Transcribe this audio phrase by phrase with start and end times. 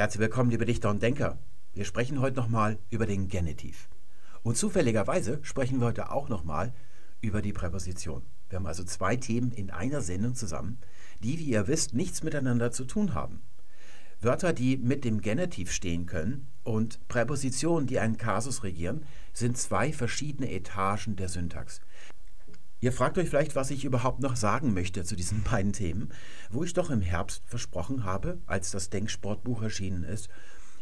[0.00, 1.38] Herzlich willkommen, liebe Dichter und Denker.
[1.74, 3.90] Wir sprechen heute nochmal über den Genitiv.
[4.42, 6.72] Und zufälligerweise sprechen wir heute auch nochmal
[7.20, 8.22] über die Präposition.
[8.48, 10.78] Wir haben also zwei Themen in einer Sendung zusammen,
[11.22, 13.42] die, wie ihr wisst, nichts miteinander zu tun haben.
[14.22, 19.04] Wörter, die mit dem Genitiv stehen können, und Präpositionen, die einen Kasus regieren,
[19.34, 21.82] sind zwei verschiedene Etagen der Syntax.
[22.82, 26.12] Ihr fragt euch vielleicht, was ich überhaupt noch sagen möchte zu diesen beiden Themen,
[26.50, 30.28] wo ich doch im Herbst versprochen habe, als das Denksportbuch erschienen ist,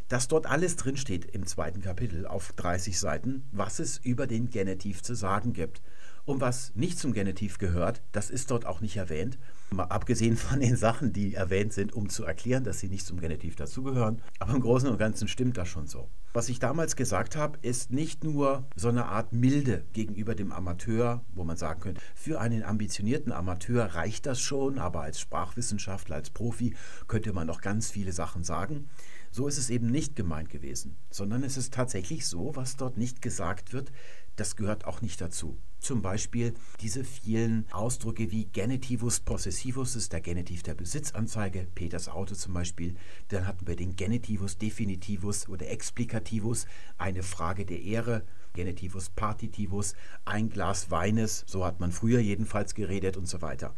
[0.09, 5.03] dass dort alles drinsteht im zweiten Kapitel auf 30 Seiten, was es über den Genitiv
[5.03, 5.83] zu sagen gibt.
[6.29, 9.39] Und was nicht zum Genitiv gehört, das ist dort auch nicht erwähnt.
[9.71, 13.19] Mal abgesehen von den Sachen, die erwähnt sind, um zu erklären, dass sie nicht zum
[13.19, 14.21] Genitiv dazugehören.
[14.39, 16.11] Aber im Großen und Ganzen stimmt das schon so.
[16.35, 21.25] Was ich damals gesagt habe, ist nicht nur so eine Art Milde gegenüber dem Amateur,
[21.33, 26.29] wo man sagen könnte, für einen ambitionierten Amateur reicht das schon, aber als Sprachwissenschaftler, als
[26.29, 26.77] Profi
[27.07, 28.91] könnte man noch ganz viele Sachen sagen.
[29.31, 33.21] So ist es eben nicht gemeint gewesen, sondern es ist tatsächlich so, was dort nicht
[33.21, 33.93] gesagt wird,
[34.39, 35.59] das gehört auch nicht dazu.
[35.81, 42.35] Zum Beispiel diese vielen Ausdrücke wie Genitivus possessivus ist der Genitiv der Besitzanzeige, Peters Auto
[42.35, 42.97] zum Beispiel.
[43.29, 46.67] Dann hatten wir den Genitivus definitivus oder explicativus,
[46.99, 48.23] eine Frage der Ehre.
[48.55, 49.95] Genitivus partitivus,
[50.25, 53.77] ein Glas Weines, so hat man früher jedenfalls geredet und so weiter.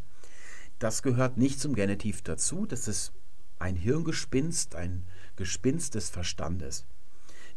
[0.78, 3.12] Das gehört nicht zum Genitiv dazu, das ist
[3.58, 5.04] ein Hirngespinst, ein
[5.36, 6.86] Gespinst des Verstandes.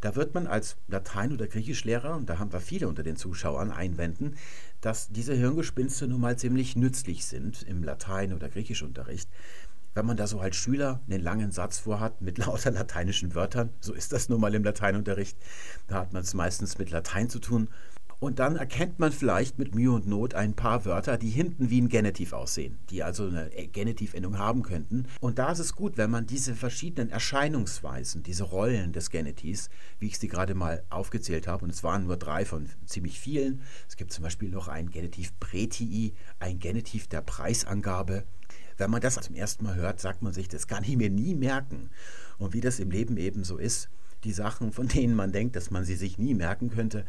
[0.03, 3.71] Da wird man als Latein- oder Griechischlehrer, und da haben wir viele unter den Zuschauern,
[3.71, 4.35] einwenden,
[4.81, 9.29] dass diese Hirngespinste nun mal ziemlich nützlich sind im Latein- oder Griechischunterricht.
[9.93, 13.93] Wenn man da so als Schüler einen langen Satz vorhat mit lauter lateinischen Wörtern, so
[13.93, 15.37] ist das nun mal im Lateinunterricht,
[15.87, 17.69] da hat man es meistens mit Latein zu tun,
[18.23, 21.81] und dann erkennt man vielleicht mit Mühe und Not ein paar Wörter, die hinten wie
[21.81, 25.07] ein Genitiv aussehen, die also eine Genitivendung haben könnten.
[25.19, 30.07] Und da ist es gut, wenn man diese verschiedenen Erscheinungsweisen, diese Rollen des Genitivs, wie
[30.07, 33.61] ich sie gerade mal aufgezählt habe, und es waren nur drei von ziemlich vielen.
[33.89, 38.23] Es gibt zum Beispiel noch ein Genitiv Pretii, ein Genitiv der Preisangabe.
[38.77, 41.35] Wenn man das zum ersten Mal hört, sagt man sich, das kann ich mir nie
[41.35, 41.89] merken.
[42.37, 43.89] Und wie das im Leben eben so ist,
[44.23, 47.03] die Sachen, von denen man denkt, dass man sie sich nie merken könnte,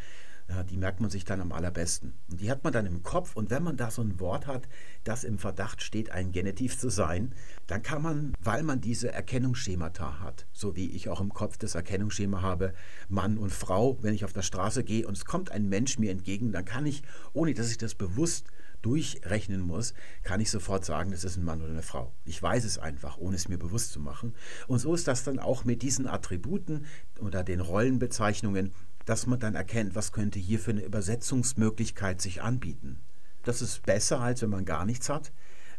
[0.49, 2.12] ja, die merkt man sich dann am allerbesten.
[2.31, 3.34] Und die hat man dann im Kopf.
[3.34, 4.69] Und wenn man da so ein Wort hat,
[5.03, 7.34] das im Verdacht steht, ein Genitiv zu sein,
[7.66, 11.75] dann kann man, weil man diese Erkennungsschemata hat, so wie ich auch im Kopf das
[11.75, 12.75] Erkennungsschema habe,
[13.09, 16.10] Mann und Frau, wenn ich auf der Straße gehe und es kommt ein Mensch mir
[16.10, 17.03] entgegen, dann kann ich,
[17.33, 18.49] ohne dass ich das bewusst
[18.84, 22.12] durchrechnen muss, kann ich sofort sagen, das ist ein Mann oder eine Frau.
[22.27, 24.34] Ich weiß es einfach, ohne es mir bewusst zu machen.
[24.66, 26.84] Und so ist das dann auch mit diesen Attributen
[27.19, 28.72] oder den Rollenbezeichnungen
[29.04, 33.00] dass man dann erkennt, was könnte hier für eine Übersetzungsmöglichkeit sich anbieten.
[33.42, 35.32] Das ist besser, als wenn man gar nichts hat.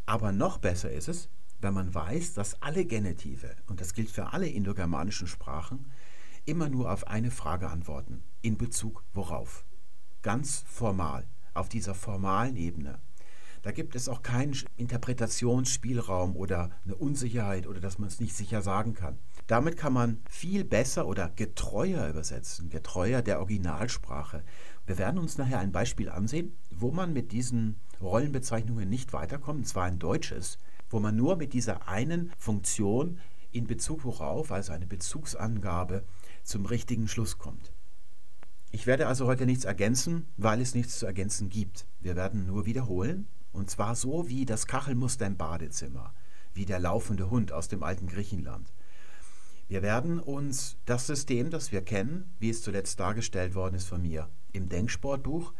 [0.06, 1.28] Aber noch besser ist es,
[1.60, 5.90] wenn man weiß, dass alle Genitive, und das gilt für alle indogermanischen Sprachen,
[6.44, 8.22] immer nur auf eine Frage antworten.
[8.42, 9.64] In Bezug worauf?
[10.22, 13.00] Ganz formal, auf dieser formalen Ebene.
[13.62, 18.62] Da gibt es auch keinen Interpretationsspielraum oder eine Unsicherheit oder dass man es nicht sicher
[18.62, 19.18] sagen kann.
[19.46, 24.42] Damit kann man viel besser oder getreuer übersetzen, getreuer der Originalsprache.
[24.86, 29.66] Wir werden uns nachher ein Beispiel ansehen, wo man mit diesen Rollenbezeichnungen nicht weiterkommt, und
[29.66, 30.58] zwar ein deutsches,
[30.90, 33.18] wo man nur mit dieser einen Funktion
[33.52, 36.04] in Bezug worauf, also eine Bezugsangabe,
[36.42, 37.72] zum richtigen Schluss kommt.
[38.72, 41.86] Ich werde also heute nichts ergänzen, weil es nichts zu ergänzen gibt.
[42.00, 46.12] Wir werden nur wiederholen, und zwar so wie das Kachelmuster im Badezimmer,
[46.52, 48.72] wie der laufende Hund aus dem alten Griechenland.
[49.68, 54.00] Wir werden uns das System, das wir kennen, wie es zuletzt dargestellt worden ist von
[54.00, 55.52] mir im Denksportbuch,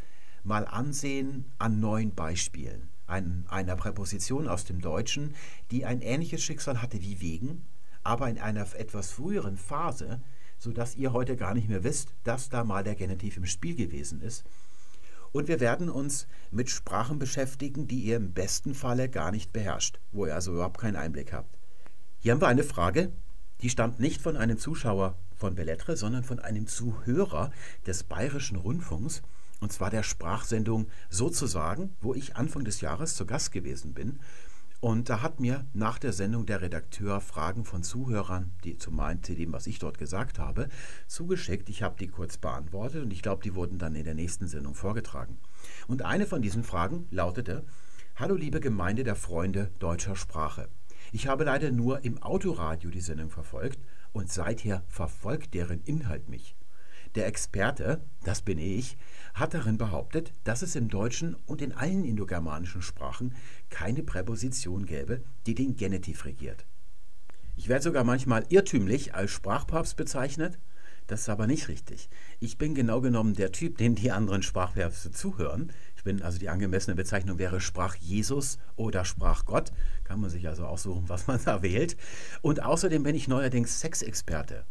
[0.44, 2.88] mal ansehen an neun Beispielen.
[3.08, 5.34] Ein, einer Präposition aus dem Deutschen,
[5.70, 7.66] die ein ähnliches Schicksal hatte wie wegen,
[8.04, 10.20] aber in einer etwas früheren Phase,
[10.58, 14.20] sodass ihr heute gar nicht mehr wisst, dass da mal der Genitiv im Spiel gewesen
[14.20, 14.44] ist.
[15.32, 19.98] Und wir werden uns mit Sprachen beschäftigen, die ihr im besten Falle gar nicht beherrscht,
[20.12, 21.58] wo ihr also überhaupt keinen Einblick habt.
[22.20, 23.12] Hier haben wir eine Frage,
[23.62, 27.50] die stammt nicht von einem Zuschauer von Bellettre, sondern von einem Zuhörer
[27.86, 29.22] des Bayerischen Rundfunks,
[29.60, 34.20] und zwar der Sprachsendung Sozusagen, wo ich Anfang des Jahres zu Gast gewesen bin.
[34.80, 39.22] Und da hat mir nach der Sendung der Redakteur Fragen von Zuhörern, die zu meinen,
[39.22, 40.68] zu dem, was ich dort gesagt habe,
[41.06, 41.70] zugeschickt.
[41.70, 44.74] Ich habe die kurz beantwortet und ich glaube, die wurden dann in der nächsten Sendung
[44.74, 45.38] vorgetragen.
[45.86, 47.64] Und eine von diesen Fragen lautete:
[48.16, 50.68] Hallo liebe Gemeinde der Freunde deutscher Sprache.
[51.16, 53.78] Ich habe leider nur im Autoradio die Sendung verfolgt
[54.12, 56.54] und seither verfolgt deren Inhalt mich.
[57.14, 58.98] Der Experte, das bin ich,
[59.32, 63.34] hat darin behauptet, dass es im Deutschen und in allen indogermanischen Sprachen
[63.70, 66.66] keine Präposition gäbe, die den Genitiv regiert.
[67.56, 70.58] Ich werde sogar manchmal irrtümlich als Sprachpapst bezeichnet.
[71.06, 72.10] Das ist aber nicht richtig.
[72.40, 75.72] Ich bin genau genommen der Typ, den die anderen Sprachpäpste zuhören.
[76.06, 79.72] Bin also die angemessene Bezeichnung wäre Sprach Jesus oder Sprach Gott.
[80.04, 81.96] Kann man sich also aussuchen, was man da wählt.
[82.42, 84.64] Und außerdem bin ich neuerdings Sexexperte.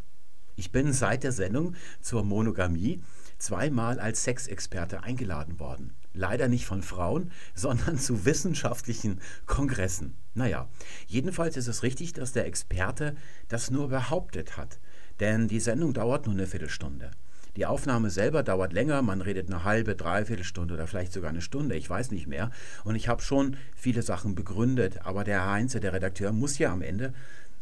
[0.56, 3.04] Ich bin seit der Sendung zur Monogamie
[3.38, 5.92] zweimal als Sexexperte eingeladen worden.
[6.14, 10.16] Leider nicht von Frauen, sondern zu wissenschaftlichen Kongressen.
[10.36, 10.70] Naja,
[11.06, 13.14] jedenfalls ist es richtig, dass der Experte
[13.50, 14.80] das nur behauptet hat.
[15.20, 17.12] Denn die Sendung dauert nur eine Viertelstunde.
[17.56, 21.42] Die Aufnahme selber dauert länger, man redet eine halbe, dreiviertel Stunde oder vielleicht sogar eine
[21.42, 22.52] Stunde, ich weiß nicht mehr.
[22.84, 26.82] Und ich habe schon viele Sachen begründet, aber der Heinze, der Redakteur, muss ja am
[26.82, 27.14] Ende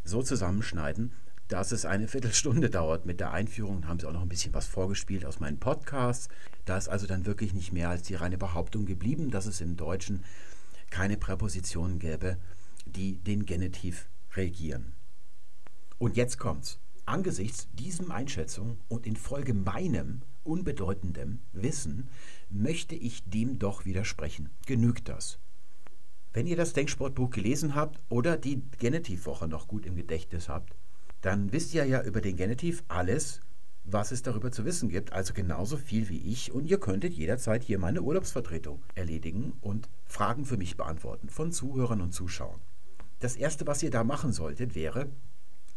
[0.04, 1.12] so zusammenschneiden,
[1.48, 3.06] dass es eine Viertelstunde dauert.
[3.06, 6.28] Mit der Einführung haben sie auch noch ein bisschen was vorgespielt aus meinen Podcasts.
[6.66, 9.78] Da ist also dann wirklich nicht mehr als die reine Behauptung geblieben, dass es im
[9.78, 10.24] Deutschen
[10.90, 12.38] keine Präpositionen gäbe,
[12.86, 14.94] die den Genitiv regieren.
[16.00, 16.80] Und jetzt kommt's.
[17.06, 22.10] Angesichts diesem Einschätzung und infolge meinem unbedeutendem Wissen
[22.50, 24.50] möchte ich dem doch widersprechen.
[24.66, 25.40] Genügt das?
[26.32, 30.74] Wenn ihr das Denksportbuch gelesen habt oder die Genitivwoche noch gut im Gedächtnis habt,
[31.22, 33.42] dann wisst ihr ja über den Genitiv alles,
[33.84, 37.64] was es darüber zu wissen gibt, also genauso viel wie ich und ihr könntet jederzeit
[37.64, 42.62] hier meine Urlaubsvertretung erledigen und Fragen für mich beantworten von Zuhörern und Zuschauern.
[43.20, 45.10] Das Erste, was ihr da machen solltet, wäre,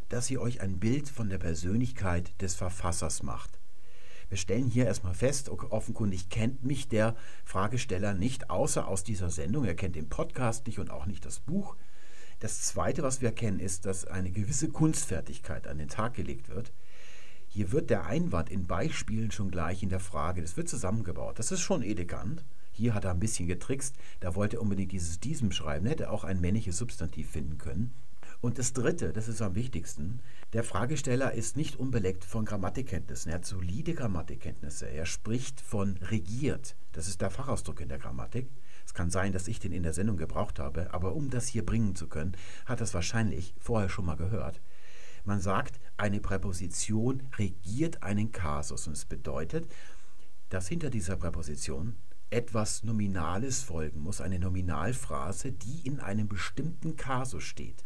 [0.08, 3.58] dass ihr euch ein Bild von der Persönlichkeit des Verfassers macht.
[4.28, 7.14] Wir stellen hier erstmal fest, offenkundig kennt mich der
[7.44, 9.64] Fragesteller nicht, außer aus dieser Sendung.
[9.64, 11.76] Er kennt den Podcast nicht und auch nicht das Buch.
[12.40, 16.72] Das Zweite, was wir erkennen, ist, dass eine gewisse Kunstfertigkeit an den Tag gelegt wird.
[17.48, 21.38] Hier wird der Einwand in Beispielen schon gleich in der Frage, das wird zusammengebaut.
[21.38, 22.44] Das ist schon elegant.
[22.72, 26.24] Hier hat er ein bisschen getrickst, da wollte er unbedingt dieses diesem schreiben, hätte auch
[26.24, 27.94] ein männliches Substantiv finden können.
[28.40, 30.20] Und das Dritte, das ist am wichtigsten,
[30.52, 33.30] der Fragesteller ist nicht unbeleckt von Grammatikkenntnissen.
[33.30, 34.86] Er hat solide Grammatikkenntnisse.
[34.86, 36.76] Er spricht von regiert.
[36.92, 38.48] Das ist der Fachausdruck in der Grammatik.
[38.84, 41.66] Es kann sein, dass ich den in der Sendung gebraucht habe, aber um das hier
[41.66, 42.36] bringen zu können,
[42.66, 44.60] hat das wahrscheinlich vorher schon mal gehört.
[45.24, 49.68] Man sagt, eine Präposition regiert einen Kasus und es bedeutet,
[50.50, 51.96] dass hinter dieser Präposition
[52.30, 57.84] etwas Nominales folgen muss, eine Nominalphrase, die in einem bestimmten Kasus steht.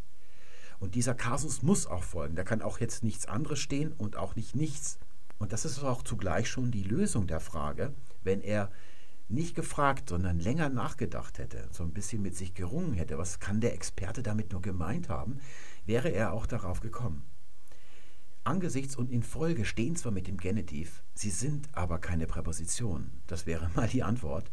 [0.80, 2.34] Und dieser Kasus muss auch folgen.
[2.34, 4.98] Da kann auch jetzt nichts anderes stehen und auch nicht nichts.
[5.38, 8.70] Und das ist auch zugleich schon die Lösung der Frage, wenn er
[9.28, 13.60] nicht gefragt, sondern länger nachgedacht hätte, so ein bisschen mit sich gerungen hätte, was kann
[13.60, 15.38] der Experte damit nur gemeint haben,
[15.86, 17.24] wäre er auch darauf gekommen.
[18.42, 23.10] Angesichts und in Folge stehen zwar mit dem Genitiv, sie sind aber keine Präposition.
[23.26, 24.50] Das wäre mal die Antwort.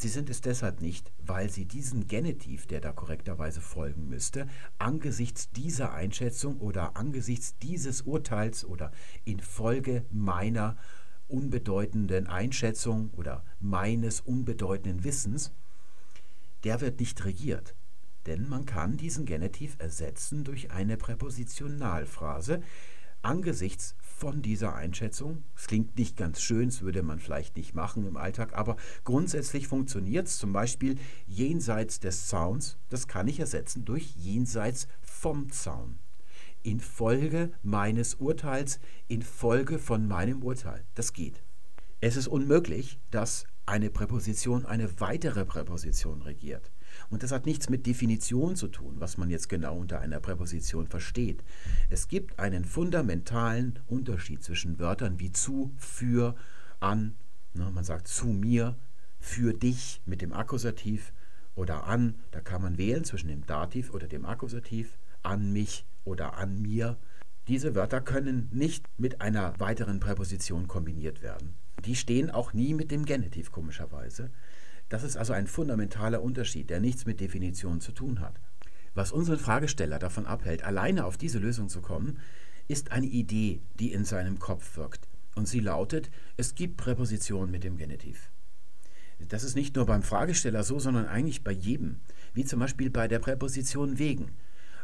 [0.00, 4.46] Sie sind es deshalb nicht, weil sie diesen Genitiv, der da korrekterweise folgen müsste,
[4.78, 8.92] angesichts dieser Einschätzung oder angesichts dieses Urteils oder
[9.24, 10.76] infolge meiner
[11.26, 15.50] unbedeutenden Einschätzung oder meines unbedeutenden Wissens,
[16.62, 17.74] der wird nicht regiert.
[18.26, 22.62] Denn man kann diesen Genitiv ersetzen durch eine Präpositionalphrase
[23.22, 25.44] angesichts von dieser Einschätzung.
[25.56, 29.68] Es klingt nicht ganz schön, das würde man vielleicht nicht machen im Alltag, aber grundsätzlich
[29.68, 32.78] funktioniert es zum Beispiel jenseits des Zauns.
[32.88, 35.98] Das kann ich ersetzen durch jenseits vom Zaun
[36.64, 40.84] infolge meines Urteils, infolge von meinem Urteil.
[40.94, 41.42] Das geht.
[42.00, 46.70] Es ist unmöglich, dass eine Präposition eine weitere Präposition regiert.
[47.10, 50.86] Und das hat nichts mit Definition zu tun, was man jetzt genau unter einer Präposition
[50.86, 51.42] versteht.
[51.88, 56.36] Es gibt einen fundamentalen Unterschied zwischen Wörtern wie zu, für,
[56.80, 57.14] an.
[57.54, 58.76] Ne, man sagt zu mir,
[59.20, 61.12] für dich mit dem Akkusativ
[61.54, 62.14] oder an.
[62.30, 66.96] Da kann man wählen zwischen dem Dativ oder dem Akkusativ, an mich oder an mir.
[67.48, 71.54] Diese Wörter können nicht mit einer weiteren Präposition kombiniert werden.
[71.84, 74.30] Die stehen auch nie mit dem Genitiv komischerweise.
[74.88, 78.40] Das ist also ein fundamentaler Unterschied, der nichts mit Definition zu tun hat.
[78.94, 82.18] Was unseren Fragesteller davon abhält, alleine auf diese Lösung zu kommen,
[82.68, 85.08] ist eine Idee, die in seinem Kopf wirkt.
[85.34, 88.30] Und sie lautet, es gibt Präpositionen mit dem Genitiv.
[89.28, 92.00] Das ist nicht nur beim Fragesteller so, sondern eigentlich bei jedem.
[92.34, 94.30] Wie zum Beispiel bei der Präposition wegen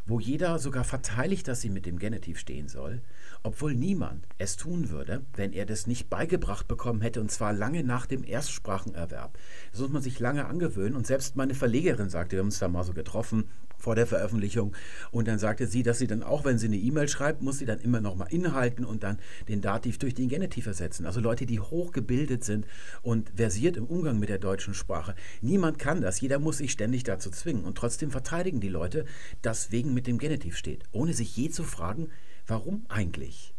[0.06, 3.00] wo jeder sogar verteidigt, dass sie mit dem Genitiv stehen soll,
[3.44, 7.84] obwohl niemand es tun würde, wenn er das nicht beigebracht bekommen hätte, und zwar lange
[7.84, 9.38] nach dem Erstsprachenerwerb.
[9.70, 12.68] Das muss man sich lange angewöhnen und selbst meine Verlegerin sagte, wir haben uns da
[12.68, 13.44] mal so getroffen,
[13.76, 14.74] vor der Veröffentlichung.
[15.10, 17.66] Und dann sagte sie, dass sie dann auch, wenn sie eine E-Mail schreibt, muss sie
[17.66, 21.04] dann immer nochmal inhalten und dann den Dativ durch den Genitiv ersetzen.
[21.04, 22.66] Also Leute, die hochgebildet sind
[23.02, 25.14] und versiert im Umgang mit der deutschen Sprache.
[25.42, 26.20] Niemand kann das.
[26.20, 27.64] Jeder muss sich ständig dazu zwingen.
[27.64, 29.04] Und trotzdem verteidigen die Leute,
[29.42, 32.08] dass wegen mit dem Genitiv steht, ohne sich je zu fragen,
[32.46, 33.54] warum eigentlich?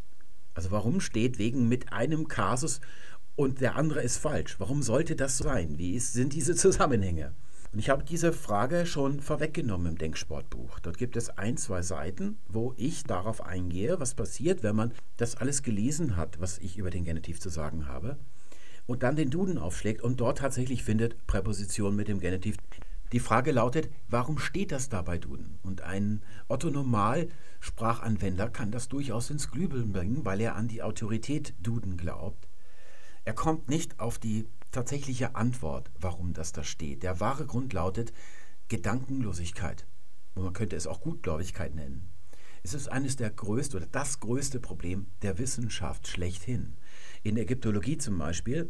[0.54, 2.82] Also warum steht wegen mit einem Kasus
[3.36, 4.60] und der andere ist falsch?
[4.60, 5.78] Warum sollte das sein?
[5.78, 7.34] Wie ist, sind diese Zusammenhänge?
[7.74, 10.80] Und ich habe diese Frage schon vorweggenommen im Denksportbuch.
[10.80, 15.36] Dort gibt es ein, zwei Seiten, wo ich darauf eingehe, was passiert, wenn man das
[15.36, 18.18] alles gelesen hat, was ich über den Genitiv zu sagen habe,
[18.86, 22.56] und dann den Duden aufschlägt und dort tatsächlich findet Präposition mit dem Genitiv.
[23.12, 25.60] Die Frage lautet, warum steht das da bei Duden?
[25.62, 26.22] Und ein
[27.66, 32.48] Otto-Normal-Sprachanwender kann das durchaus ins Glübeln bringen, weil er an die Autorität Duden glaubt.
[33.24, 37.02] Er kommt nicht auf die tatsächliche Antwort, warum das da steht.
[37.02, 38.14] Der wahre Grund lautet
[38.68, 39.88] Gedankenlosigkeit.
[40.36, 42.10] Und man könnte es auch Gutgläubigkeit nennen.
[42.62, 46.74] Es ist eines der größten oder das größte Problem der Wissenschaft schlechthin.
[47.24, 48.70] In Ägyptologie zum Beispiel,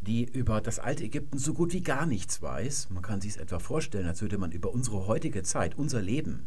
[0.00, 2.90] die über das alte Ägypten so gut wie gar nichts weiß.
[2.90, 6.46] Man kann sich es etwa vorstellen, als würde man über unsere heutige Zeit, unser Leben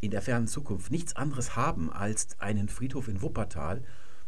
[0.00, 3.82] in der fernen Zukunft nichts anderes haben als einen Friedhof in Wuppertal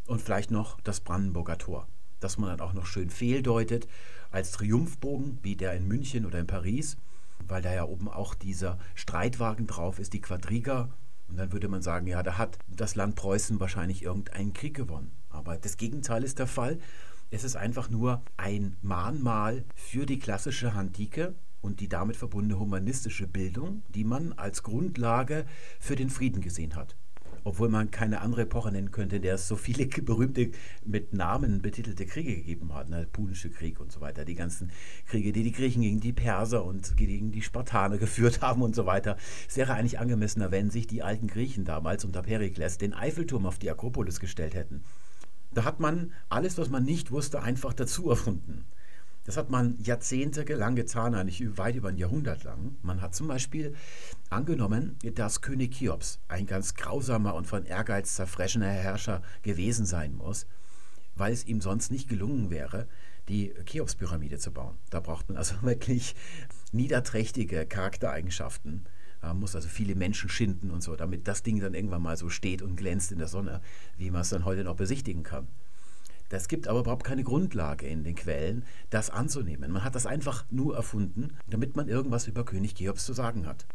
[0.06, 1.86] und vielleicht noch das Brandenburger Tor
[2.20, 3.88] dass man dann auch noch schön fehldeutet
[4.30, 6.96] als Triumphbogen, wie der in München oder in Paris,
[7.46, 10.90] weil da ja oben auch dieser Streitwagen drauf ist, die Quadriga.
[11.28, 15.10] Und dann würde man sagen, ja, da hat das Land Preußen wahrscheinlich irgendeinen Krieg gewonnen.
[15.30, 16.78] Aber das Gegenteil ist der Fall.
[17.30, 23.26] Es ist einfach nur ein Mahnmal für die klassische Antike und die damit verbundene humanistische
[23.26, 25.45] Bildung, die man als Grundlage
[25.79, 26.97] für den Frieden gesehen hat
[27.45, 30.50] obwohl man keine andere Epoche nennen könnte, in der es so viele berühmte
[30.85, 32.88] mit Namen betitelte Kriege gegeben hat.
[32.88, 33.07] Ne?
[33.11, 34.25] Punische Krieg und so weiter.
[34.25, 34.71] Die ganzen
[35.07, 38.87] Kriege, die die Griechen gegen die Perser und gegen die Spartaner geführt haben und so
[38.87, 39.17] weiter.
[39.49, 43.59] Es wäre eigentlich angemessener, wenn sich die alten Griechen damals unter Perikles den Eiffelturm auf
[43.59, 44.83] die Akropolis gestellt hätten.
[45.52, 48.64] Da hat man alles, was man nicht wusste, einfach dazu erfunden.
[49.24, 52.76] Das hat man jahrzehntelang getan, eigentlich weit über ein Jahrhundert lang.
[52.82, 53.74] Man hat zum Beispiel
[54.30, 60.46] angenommen, dass König Cheops ein ganz grausamer und von Ehrgeiz zerfressener Herrscher gewesen sein muss,
[61.16, 62.88] weil es ihm sonst nicht gelungen wäre,
[63.28, 64.78] die Cheops-Pyramide zu bauen.
[64.88, 66.14] Da braucht man also wirklich
[66.72, 68.86] niederträchtige Charaktereigenschaften.
[69.22, 72.30] Man muss also viele Menschen schinden und so, damit das Ding dann irgendwann mal so
[72.30, 73.60] steht und glänzt in der Sonne,
[73.98, 75.46] wie man es dann heute noch besichtigen kann.
[76.30, 79.72] Das gibt aber überhaupt keine Grundlage in den Quellen, das anzunehmen.
[79.72, 83.66] Man hat das einfach nur erfunden, damit man irgendwas über König Cheops zu sagen hat.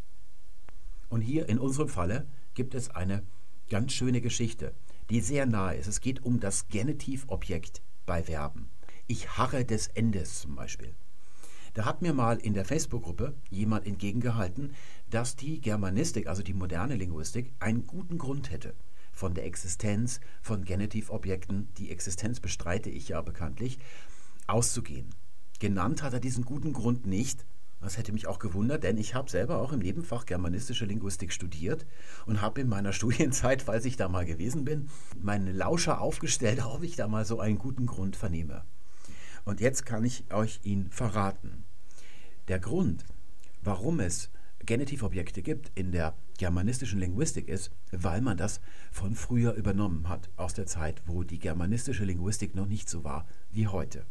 [1.09, 3.23] Und hier in unserem Falle gibt es eine
[3.69, 4.73] ganz schöne Geschichte,
[5.09, 5.87] die sehr nahe ist.
[5.87, 8.69] Es geht um das Genitivobjekt bei Verben.
[9.05, 10.95] Ich harre des Endes zum Beispiel.
[11.73, 14.73] Da hat mir mal in der Facebook-Gruppe jemand entgegengehalten,
[15.09, 18.73] dass die Germanistik, also die moderne Linguistik, einen guten Grund hätte
[19.15, 23.79] von der Existenz von Genitivobjekten, die Existenz bestreite ich ja bekanntlich,
[24.45, 25.09] auszugehen.
[25.59, 27.45] Genannt hat er diesen guten Grund nicht.
[27.79, 31.85] Das hätte mich auch gewundert, denn ich habe selber auch im Nebenfach germanistische Linguistik studiert
[32.25, 34.89] und habe in meiner Studienzeit, falls ich da mal gewesen bin,
[35.21, 38.65] meine Lauscher aufgestellt, ob ich da mal so einen guten Grund vernehme.
[39.45, 41.63] Und jetzt kann ich euch ihn verraten.
[42.47, 43.05] Der Grund,
[43.61, 44.29] warum es
[44.65, 50.53] Genitivobjekte gibt in der germanistischen Linguistik ist, weil man das von früher übernommen hat, aus
[50.53, 54.05] der Zeit, wo die germanistische Linguistik noch nicht so war wie heute.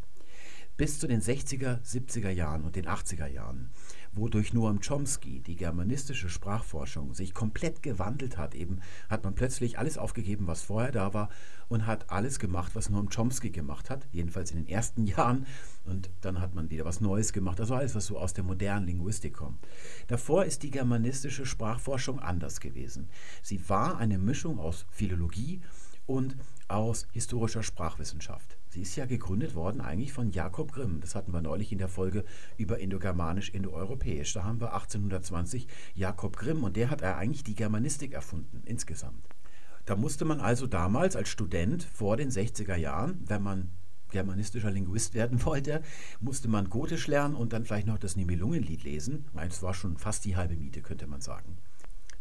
[0.77, 3.71] Bis zu den 60er, 70er Jahren und den 80er Jahren
[4.17, 8.55] wodurch Noam Chomsky die germanistische Sprachforschung sich komplett gewandelt hat.
[8.55, 11.29] Eben hat man plötzlich alles aufgegeben, was vorher da war
[11.69, 15.47] und hat alles gemacht, was Noam Chomsky gemacht hat, jedenfalls in den ersten Jahren.
[15.85, 18.87] Und dann hat man wieder was Neues gemacht, also alles, was so aus der modernen
[18.87, 19.59] Linguistik kommt.
[20.07, 23.09] Davor ist die germanistische Sprachforschung anders gewesen.
[23.43, 25.61] Sie war eine Mischung aus Philologie
[26.07, 26.37] und
[26.69, 28.54] aus historischer Sprachwissenschaft.
[28.75, 31.01] Sie ist ja gegründet worden eigentlich von Jakob Grimm.
[31.01, 32.25] Das hatten wir neulich in der Folge
[32.57, 34.33] über Indogermanisch, Indoeuropäisch.
[34.33, 39.29] Da haben wir 1820 Jakob Grimm und der hat eigentlich die Germanistik erfunden insgesamt.
[39.85, 43.71] Da musste man also damals als Student vor den 60er Jahren, wenn man
[44.11, 45.81] germanistischer Linguist werden wollte,
[46.19, 49.27] musste man Gotisch lernen und dann vielleicht noch das Nibelungenlied lesen.
[49.35, 51.59] Das war schon fast die halbe Miete, könnte man sagen.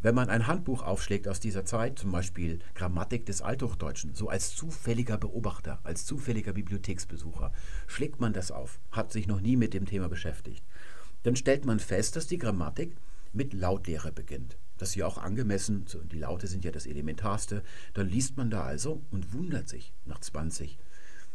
[0.04, 4.54] Wenn man ein Handbuch aufschlägt aus dieser Zeit, zum Beispiel Grammatik des Althochdeutschen, so als
[4.54, 7.54] zufälliger Beobachter, als zufälliger Bibliotheksbesucher,
[7.88, 10.66] schlägt man das auf, hat sich noch nie mit dem Thema beschäftigt,
[11.24, 12.98] dann stellt man fest, dass die Grammatik
[13.32, 14.58] mit Lautlehre beginnt.
[14.78, 17.64] Das ist ja auch angemessen, die Laute sind ja das Elementarste.
[17.94, 20.80] Dann liest man da also und wundert sich nach 20,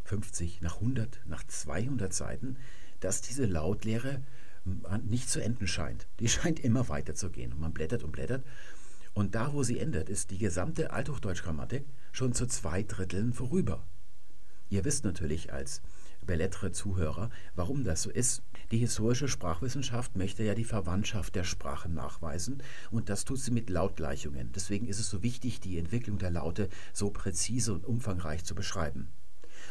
[0.04, 2.58] 50, nach 100, nach 200 Seiten,
[3.00, 4.20] dass diese Lautlehre
[5.04, 6.06] nicht zu enden scheint.
[6.20, 7.52] Die scheint immer weiter zu gehen.
[7.52, 8.44] Und man blättert und blättert.
[9.14, 13.84] Und da, wo sie endet, ist die gesamte Althochdeutsch-Grammatik schon zu zwei Dritteln vorüber.
[14.70, 15.80] Ihr wisst natürlich als
[16.28, 18.42] Bellettre-Zuhörer, warum das so ist.
[18.70, 23.70] Die historische Sprachwissenschaft möchte ja die Verwandtschaft der Sprachen nachweisen und das tut sie mit
[23.70, 24.52] Lautgleichungen.
[24.54, 29.08] Deswegen ist es so wichtig, die Entwicklung der Laute so präzise und umfangreich zu beschreiben.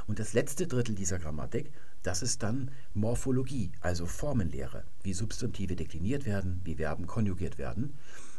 [0.08, 1.72] Und das letzte Drittel dieser Grammatik,
[2.07, 7.97] das ist dann Morphologie, also Formenlehre, wie Substantive dekliniert werden, wie Verben konjugiert werden.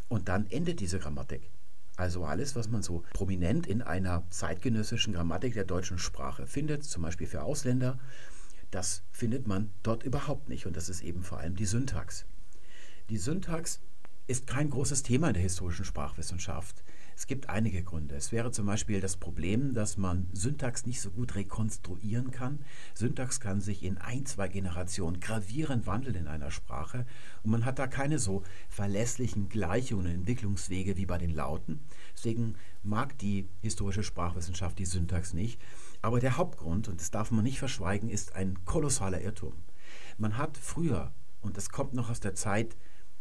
[0.09, 1.51] Und dann endet diese Grammatik.
[1.97, 7.03] Also alles, was man so prominent in einer zeitgenössischen Grammatik der deutschen Sprache findet, zum
[7.03, 7.99] Beispiel für Ausländer,
[8.71, 10.65] das findet man dort überhaupt nicht.
[10.65, 12.25] Und das ist eben vor allem die Syntax.
[13.11, 13.81] Die Syntax
[14.29, 16.83] ist kein großes Thema in der historischen Sprachwissenschaft.
[17.19, 18.15] Es gibt einige Gründe.
[18.15, 22.61] Es wäre zum Beispiel das Problem, dass man Syntax nicht so gut rekonstruieren kann.
[22.95, 27.07] Syntax kann sich in ein, zwei Generationen gravierend wandeln in einer Sprache
[27.43, 31.81] und man hat da keine so verlässlichen Gleichungen und Entwicklungswege wie bei den Lauten.
[32.15, 35.61] Deswegen mag die historische Sprachwissenschaft die Syntax nicht.
[36.01, 39.55] Aber der Hauptgrund, und das darf man nicht verschweigen, ist ein kolossaler Irrtum.
[40.19, 42.77] Man hat früher, und das kommt noch aus der Zeit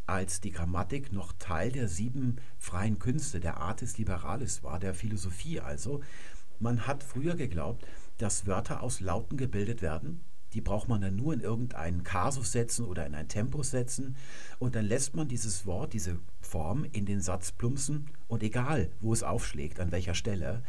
[0.08, 5.60] als die Grammatik noch Teil der sieben freien Künste, der Artis Liberalis war, der Philosophie
[5.60, 6.02] also.
[6.60, 7.86] Man hat früher geglaubt,
[8.18, 10.22] dass Wörter aus Lauten gebildet werden.
[10.54, 14.16] Die braucht man dann nur in irgendeinen Kasus setzen oder in ein Tempus setzen.
[14.60, 18.10] Und dann lässt man dieses Wort, diese Form in den Satz plumpsen.
[18.28, 20.64] Und egal, wo es aufschlägt, an welcher Stelle,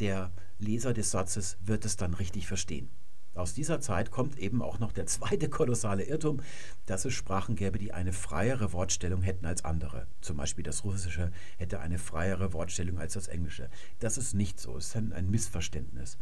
[0.00, 2.90] der Leser des Satzes wird es dann richtig verstehen.
[3.34, 6.40] Aus dieser Zeit kommt eben auch noch der zweite kolossale Irrtum,
[6.84, 10.06] dass es Sprachen gäbe, die eine freiere Wortstellung hätten als andere.
[10.20, 13.70] Zum Beispiel das Russische hätte eine freiere Wortstellung als das Englische.
[14.00, 16.18] Das ist nicht so, es ist ein Missverständnis.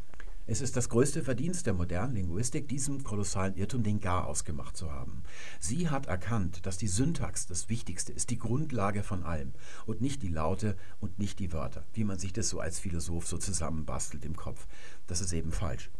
[0.46, 4.90] Es ist das größte Verdienst der modernen Linguistik, diesem kolossalen Irrtum den Gar ausgemacht zu
[4.90, 5.22] haben.
[5.60, 9.52] Sie hat erkannt, dass die Syntax das Wichtigste ist, die Grundlage von allem
[9.86, 13.26] und nicht die Laute und nicht die Wörter, wie man sich das so als Philosoph
[13.26, 14.66] so zusammenbastelt im Kopf.
[15.06, 15.90] Das ist eben falsch.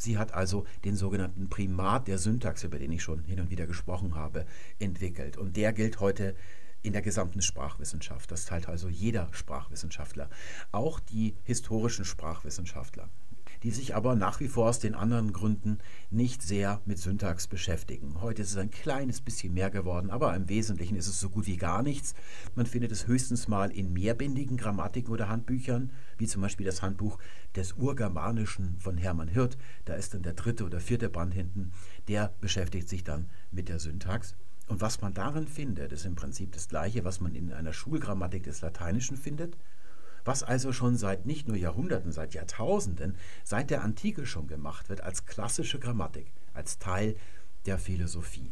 [0.00, 3.66] Sie hat also den sogenannten Primat der Syntax, über den ich schon hin und wieder
[3.66, 4.46] gesprochen habe,
[4.78, 5.36] entwickelt.
[5.36, 6.34] Und der gilt heute
[6.82, 8.30] in der gesamten Sprachwissenschaft.
[8.30, 10.30] Das teilt also jeder Sprachwissenschaftler,
[10.72, 13.10] auch die historischen Sprachwissenschaftler
[13.62, 15.78] die sich aber nach wie vor aus den anderen Gründen
[16.10, 18.20] nicht sehr mit Syntax beschäftigen.
[18.20, 21.46] Heute ist es ein kleines bisschen mehr geworden, aber im Wesentlichen ist es so gut
[21.46, 22.14] wie gar nichts.
[22.54, 27.18] Man findet es höchstens mal in mehrbändigen Grammatiken oder Handbüchern, wie zum Beispiel das Handbuch
[27.54, 29.58] des Urgermanischen von Hermann Hirt.
[29.84, 31.72] Da ist dann der dritte oder vierte Band hinten.
[32.08, 34.34] Der beschäftigt sich dann mit der Syntax.
[34.68, 38.44] Und was man darin findet, ist im Prinzip das Gleiche, was man in einer Schulgrammatik
[38.44, 39.56] des Lateinischen findet
[40.24, 45.02] was also schon seit nicht nur Jahrhunderten, seit Jahrtausenden, seit der Antike schon gemacht wird
[45.02, 47.16] als klassische Grammatik, als Teil
[47.66, 48.50] der Philosophie.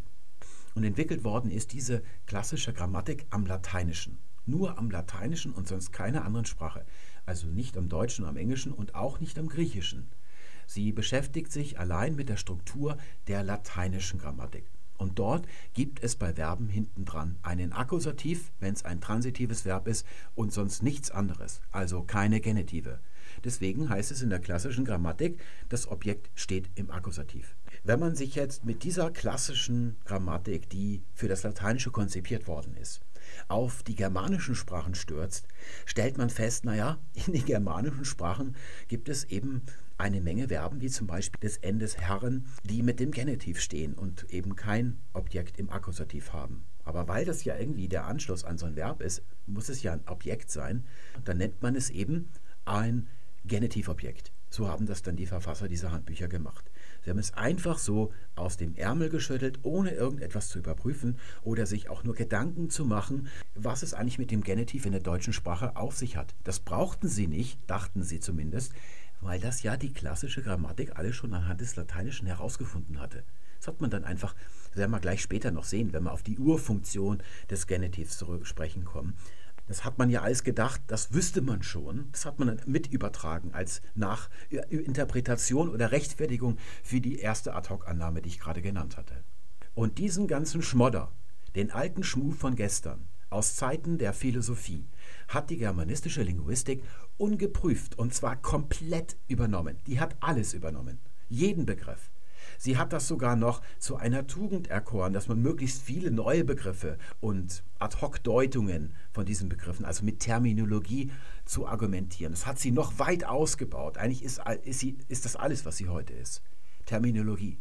[0.75, 4.19] Und entwickelt worden ist diese klassische Grammatik am Lateinischen.
[4.47, 6.85] Nur am Lateinischen und sonst keiner anderen Sprache.
[7.27, 10.09] Also nicht am Deutschen, am Englischen und auch nicht am Griechischen.
[10.67, 14.65] Sie beschäftigt sich allein mit der Struktur der lateinischen Grammatik.
[14.99, 20.05] Und dort gibt es bei Verben hintendran einen Akkusativ, wenn es ein transitives Verb ist,
[20.35, 22.99] und sonst nichts anderes, also keine Genitive.
[23.45, 27.57] Deswegen heißt es in der klassischen Grammatik, das Objekt steht im Akkusativ.
[27.85, 33.01] Wenn man sich jetzt mit dieser klassischen Grammatik, die für das Lateinische konzipiert worden ist,
[33.47, 35.47] auf die germanischen Sprachen stürzt,
[35.85, 38.57] stellt man fest, naja, in den germanischen Sprachen
[38.89, 39.63] gibt es eben
[39.99, 44.31] eine Menge Verben, wie zum Beispiel des Endes Herren, die mit dem Genitiv stehen und
[44.31, 46.65] eben kein Objekt im Akkusativ haben.
[46.85, 49.93] Aber weil das ja irgendwie der Anschluss an so ein Verb ist, muss es ja
[49.93, 50.87] ein Objekt sein.
[51.25, 52.31] Dann nennt man es eben
[52.65, 53.09] ein
[53.45, 54.33] Genitivobjekt.
[54.51, 56.71] So haben das dann die Verfasser dieser Handbücher gemacht.
[57.05, 61.91] Sie haben es einfach so aus dem Ärmel geschüttelt, ohne irgendetwas zu überprüfen oder sich
[61.91, 65.77] auch nur Gedanken zu machen, was es eigentlich mit dem Genitiv in der deutschen Sprache
[65.77, 66.35] auf sich hat.
[66.45, 68.73] Das brauchten sie nicht, dachten sie zumindest,
[69.21, 73.25] weil das ja die klassische Grammatik alles schon anhand des Lateinischen herausgefunden hatte.
[73.59, 74.35] Das hat man dann einfach,
[74.75, 78.85] werden wir gleich später noch sehen, wenn wir auf die Urfunktion des Genitivs zu sprechen
[78.85, 79.15] kommen.
[79.67, 82.09] Das hat man ja alles gedacht, das wüsste man schon.
[82.13, 88.31] Das hat man dann mit übertragen als Nachinterpretation oder Rechtfertigung für die erste Ad-Hoc-Annahme, die
[88.31, 89.25] ich gerade genannt hatte.
[89.75, 91.13] Und diesen ganzen Schmodder,
[91.55, 94.87] den alten Schmuh von gestern, aus Zeiten der Philosophie,
[95.29, 96.83] hat die germanistische Linguistik
[97.19, 99.77] ungeprüft und zwar komplett übernommen.
[99.87, 100.99] Die hat alles übernommen.
[101.29, 102.11] Jeden Begriff.
[102.57, 106.99] Sie hat das sogar noch zu einer Tugend erkoren, dass man möglichst viele neue Begriffe
[107.21, 111.13] und Ad-hoc-Deutungen von diesen Begriffen, also mit Terminologie
[111.45, 112.33] zu argumentieren.
[112.33, 113.99] Das hat sie noch weit ausgebaut.
[113.99, 116.43] Eigentlich ist, ist, sie, ist das alles, was sie heute ist.
[116.87, 117.59] Terminologie.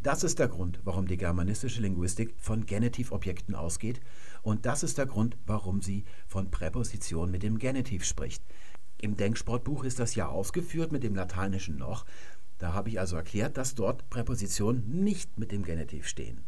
[0.00, 4.00] Das ist der Grund, warum die germanistische Linguistik von Genitivobjekten ausgeht
[4.42, 8.42] und das ist der Grund, warum sie von Präposition mit dem Genitiv spricht.
[9.00, 12.04] Im Denksportbuch ist das ja ausgeführt mit dem lateinischen noch.
[12.58, 16.42] Da habe ich also erklärt, dass dort Präpositionen nicht mit dem Genitiv stehen.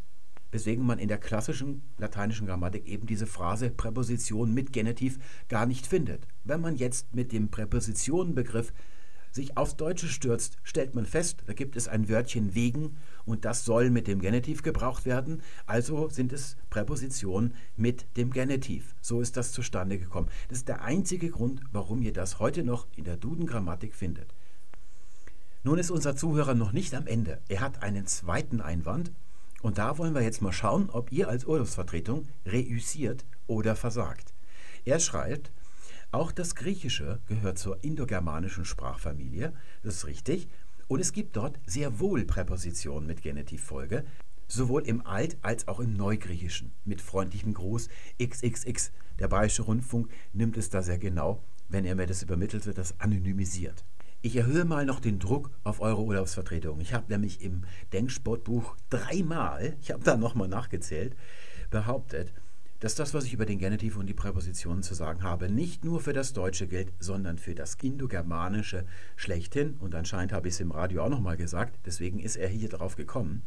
[0.51, 5.87] Weswegen man in der klassischen lateinischen Grammatik eben diese Phrase Präposition mit Genitiv gar nicht
[5.87, 6.27] findet.
[6.43, 8.73] Wenn man jetzt mit dem Präpositionenbegriff
[9.31, 12.97] sich aufs Deutsche stürzt, stellt man fest, da gibt es ein Wörtchen wegen
[13.31, 15.43] und das soll mit dem Genitiv gebraucht werden.
[15.67, 18.95] Also sind es Präpositionen mit dem Genitiv.
[19.01, 20.29] So ist das zustande gekommen.
[20.49, 24.35] Das ist der einzige Grund, warum ihr das heute noch in der Duden-Grammatik findet.
[25.63, 27.41] Nun ist unser Zuhörer noch nicht am Ende.
[27.49, 29.13] Er hat einen zweiten Einwand
[29.63, 34.33] und da wollen wir jetzt mal schauen, ob ihr als Urlaubsvertretung reüssiert oder versagt.
[34.85, 35.53] Er schreibt,
[36.13, 39.53] auch das Griechische gehört zur indogermanischen Sprachfamilie,
[39.85, 40.49] das ist richtig,
[40.91, 44.05] und es gibt dort sehr wohl Präpositionen mit Genitivfolge,
[44.49, 47.89] sowohl im Alt- als auch im Neugriechischen, mit freundlichem Gruß
[48.21, 48.91] XXX.
[49.21, 52.99] Der Bayerische Rundfunk nimmt es da sehr genau, wenn er mir das übermittelt, wird das
[52.99, 53.85] anonymisiert.
[54.21, 56.81] Ich erhöhe mal noch den Druck auf eure Urlaubsvertretung.
[56.81, 61.15] Ich habe nämlich im Denksportbuch dreimal, ich habe da nochmal nachgezählt,
[61.71, 62.33] behauptet,
[62.81, 66.01] dass das, was ich über den Genitiv und die Präpositionen zu sagen habe, nicht nur
[66.01, 69.77] für das Deutsche gilt, sondern für das Indogermanische schlechthin.
[69.79, 72.97] Und anscheinend habe ich es im Radio auch nochmal gesagt, deswegen ist er hier drauf
[72.97, 73.43] gekommen.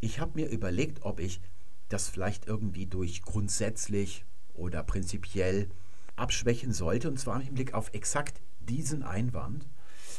[0.00, 1.40] Ich habe mir überlegt, ob ich
[1.88, 4.24] das vielleicht irgendwie durch grundsätzlich
[4.54, 5.68] oder prinzipiell
[6.16, 9.66] abschwächen sollte, und zwar im Blick auf exakt diesen Einwand,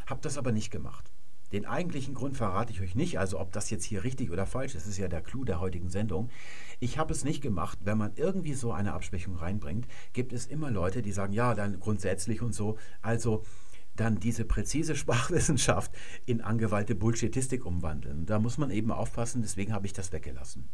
[0.06, 1.13] habe das aber nicht gemacht.
[1.54, 4.74] Den eigentlichen Grund verrate ich euch nicht, also ob das jetzt hier richtig oder falsch
[4.74, 6.32] ist, ist ja der Clou der heutigen Sendung.
[6.80, 7.78] Ich habe es nicht gemacht.
[7.84, 11.80] Wenn man irgendwie so eine Abschwächung reinbringt, gibt es immer Leute, die sagen, ja, dann
[11.80, 12.80] grundsätzlich und so.
[13.04, 13.44] Also
[13.96, 15.92] dann diese präzise Sprachwissenschaft
[16.26, 18.26] in angeweilte Bullshitistik umwandeln.
[18.26, 20.68] Da muss man eben aufpassen, deswegen habe ich das weggelassen.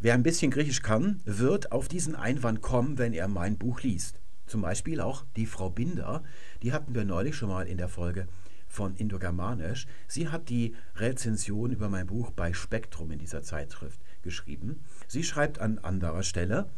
[0.00, 4.20] Wer ein bisschen Griechisch kann, wird auf diesen Einwand kommen, wenn er mein Buch liest.
[4.46, 6.24] Zum Beispiel auch die Frau Binder,
[6.62, 8.26] die hatten wir neulich schon mal in der Folge
[8.68, 9.86] von Indogermanisch.
[10.06, 14.84] Sie hat die Rezension über mein Buch bei Spektrum in dieser Zeitschrift geschrieben.
[15.06, 16.70] Sie schreibt an anderer Stelle,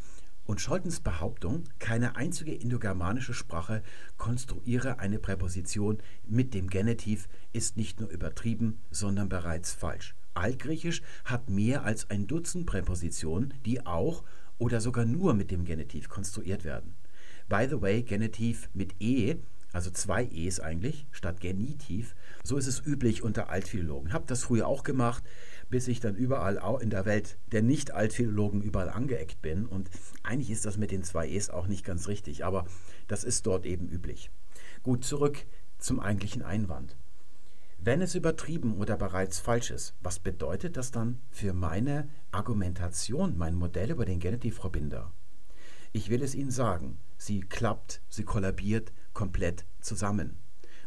[0.50, 3.84] und Scholtens Behauptung, keine einzige indogermanische Sprache
[4.16, 10.16] konstruiere eine Präposition mit dem Genitiv, ist nicht nur übertrieben, sondern bereits falsch.
[10.34, 14.24] Altgriechisch hat mehr als ein Dutzend Präpositionen, die auch
[14.58, 16.94] oder sogar nur mit dem Genitiv konstruiert werden.
[17.48, 19.36] By the way, Genitiv mit E
[19.72, 22.14] also zwei E's eigentlich, statt Genitiv.
[22.42, 24.12] So ist es üblich unter Altphilologen.
[24.12, 25.22] Habe das früher auch gemacht,
[25.68, 29.66] bis ich dann überall auch in der Welt der Nicht-Altphilologen überall angeeckt bin.
[29.66, 29.90] Und
[30.22, 32.66] eigentlich ist das mit den zwei E's auch nicht ganz richtig, aber
[33.06, 34.30] das ist dort eben üblich.
[34.82, 35.46] Gut, zurück
[35.78, 36.96] zum eigentlichen Einwand.
[37.82, 43.54] Wenn es übertrieben oder bereits falsch ist, was bedeutet das dann für meine Argumentation, mein
[43.54, 45.12] Modell über den Genitiv, Frau Binder?
[45.92, 50.36] Ich will es Ihnen sagen, sie klappt, sie kollabiert, komplett zusammen.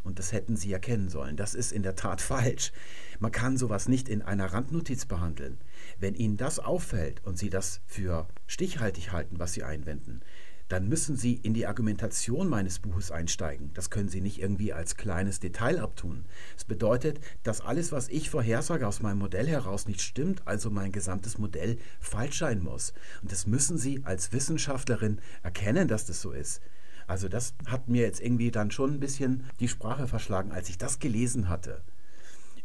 [0.03, 1.37] Und das hätten Sie erkennen sollen.
[1.37, 2.71] Das ist in der Tat falsch.
[3.19, 5.57] Man kann sowas nicht in einer Randnotiz behandeln.
[5.99, 10.21] Wenn Ihnen das auffällt und Sie das für stichhaltig halten, was Sie einwenden,
[10.69, 13.71] dann müssen Sie in die Argumentation meines Buches einsteigen.
[13.73, 16.25] Das können Sie nicht irgendwie als kleines Detail abtun.
[16.57, 20.91] Es bedeutet, dass alles, was ich vorhersage aus meinem Modell heraus nicht stimmt, also mein
[20.91, 22.93] gesamtes Modell falsch sein muss.
[23.21, 26.61] Und das müssen Sie als Wissenschaftlerin erkennen, dass das so ist.
[27.07, 30.77] Also das hat mir jetzt irgendwie dann schon ein bisschen die Sprache verschlagen, als ich
[30.77, 31.81] das gelesen hatte.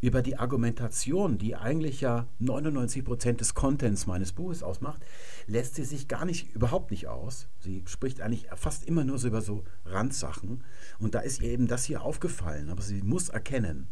[0.00, 5.04] Über die Argumentation, die eigentlich ja 99 Prozent des Contents meines Buches ausmacht,
[5.48, 7.48] lässt sie sich gar nicht, überhaupt nicht aus.
[7.58, 10.62] Sie spricht eigentlich fast immer nur so über so Randsachen.
[11.00, 12.70] Und da ist ihr eben das hier aufgefallen.
[12.70, 13.88] Aber sie muss erkennen,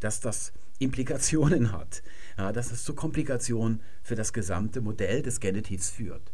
[0.00, 2.02] dass das Implikationen hat,
[2.38, 6.32] ja, dass es zu Komplikationen für das gesamte Modell des Genitivs führt.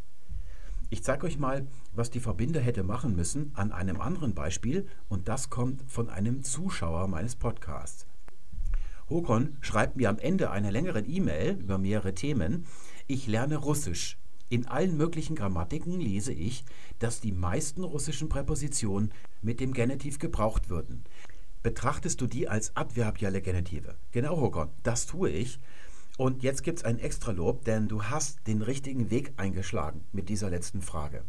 [0.90, 5.28] Ich zeige euch mal, was die Verbinder hätte machen müssen an einem anderen Beispiel und
[5.28, 8.06] das kommt von einem Zuschauer meines Podcasts.
[9.10, 12.64] Håkon schreibt mir am Ende einer längeren E-Mail über mehrere Themen,
[13.06, 14.16] ich lerne Russisch.
[14.48, 16.64] In allen möglichen Grammatiken lese ich,
[17.00, 21.04] dass die meisten russischen Präpositionen mit dem Genitiv gebraucht würden.
[21.62, 23.96] Betrachtest du die als adverbiale Genitive?
[24.12, 25.58] Genau, Håkon, das tue ich.
[26.18, 30.50] Und jetzt gibt es ein Extralob, denn du hast den richtigen Weg eingeschlagen mit dieser
[30.50, 31.22] letzten Frage.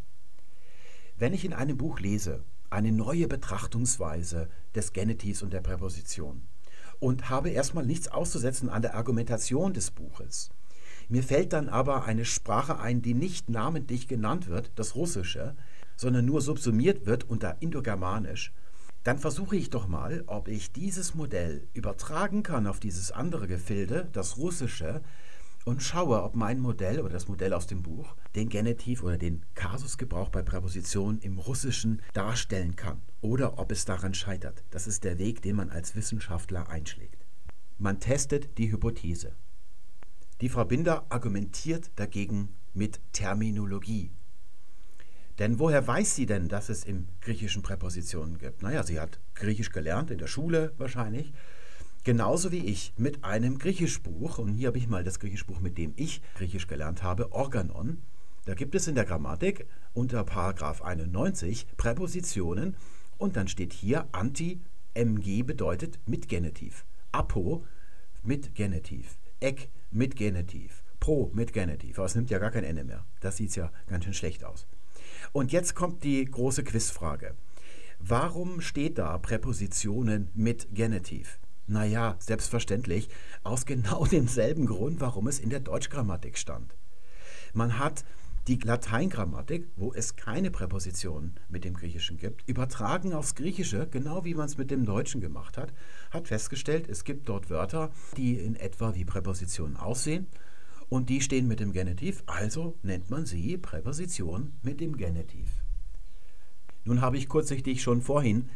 [1.16, 6.42] Wenn ich in einem Buch lese, eine neue Betrachtungsweise des Genitivs und der Präposition
[7.00, 10.50] und habe erstmal nichts auszusetzen an der Argumentation des Buches,
[11.08, 15.56] mir fällt dann aber eine Sprache ein, die nicht namentlich genannt wird, das Russische,
[15.98, 18.54] sondern nur subsumiert wird unter Indogermanisch,
[19.10, 24.08] dann versuche ich doch mal, ob ich dieses Modell übertragen kann auf dieses andere Gefilde,
[24.14, 25.02] das russische,
[25.66, 29.44] und schaue, ob mein Modell oder das Modell aus dem Buch den Genitiv oder den
[29.56, 34.64] Kasusgebrauch bei Präpositionen im Russischen darstellen kann oder ob es daran scheitert.
[34.70, 37.26] Das ist der Weg, den man als Wissenschaftler einschlägt.
[37.80, 39.32] Man testet die Hypothese.
[40.40, 44.12] Die Frau Binder argumentiert dagegen mit Terminologie.
[45.40, 48.62] Denn woher weiß sie denn, dass es im Griechischen Präpositionen gibt?
[48.62, 51.32] Naja, sie hat Griechisch gelernt, in der Schule wahrscheinlich.
[52.04, 55.94] Genauso wie ich mit einem Griechischbuch, und hier habe ich mal das Griechischbuch, mit dem
[55.96, 58.02] ich Griechisch gelernt habe, Organon.
[58.46, 62.76] Da gibt es in der Grammatik unter Paragraph 91 Präpositionen
[63.18, 64.62] und dann steht hier anti,
[64.96, 66.86] mg bedeutet mit Genitiv.
[67.12, 67.66] Apo
[68.24, 69.18] mit Genitiv.
[69.40, 70.84] Ek mit Genitiv.
[71.00, 71.98] Pro mit Genitiv.
[71.98, 73.06] Aber es nimmt ja gar kein Ende mehr.
[73.22, 74.68] Das sieht ja ganz schön schlecht aus.
[75.32, 77.36] Und jetzt kommt die große Quizfrage.
[78.00, 81.40] Warum steht da Präpositionen mit Genitiv?
[81.68, 83.10] Naja, selbstverständlich,
[83.44, 86.76] aus genau demselben Grund, warum es in der Deutschgrammatik stand.
[87.54, 88.04] Man hat
[88.48, 94.34] die Lateingrammatik, wo es keine Präpositionen mit dem Griechischen gibt, übertragen aufs Griechische, genau wie
[94.34, 95.72] man es mit dem Deutschen gemacht hat,
[96.10, 100.26] hat festgestellt, es gibt dort Wörter, die in etwa wie Präpositionen aussehen
[100.90, 105.50] und die stehen mit dem Genitiv, also nennt man sie Präposition mit dem Genitiv.
[106.84, 108.50] Nun habe ich kurzsichtig schon vorhin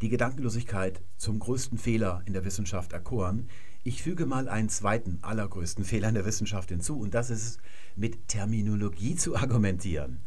[0.00, 3.48] die Gedankenlosigkeit zum größten Fehler in der Wissenschaft erkoren.
[3.84, 7.60] Ich füge mal einen zweiten, allergrößten Fehler in der Wissenschaft hinzu, und das ist
[7.96, 10.20] mit Terminologie zu argumentieren.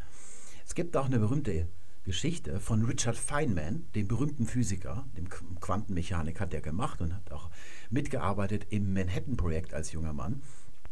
[0.65, 1.67] Es gibt auch eine berühmte
[2.03, 7.49] Geschichte von Richard Feynman, dem berühmten Physiker, dem Quantenmechanik hat der gemacht und hat auch
[7.89, 10.41] mitgearbeitet im Manhattan-Projekt als junger Mann.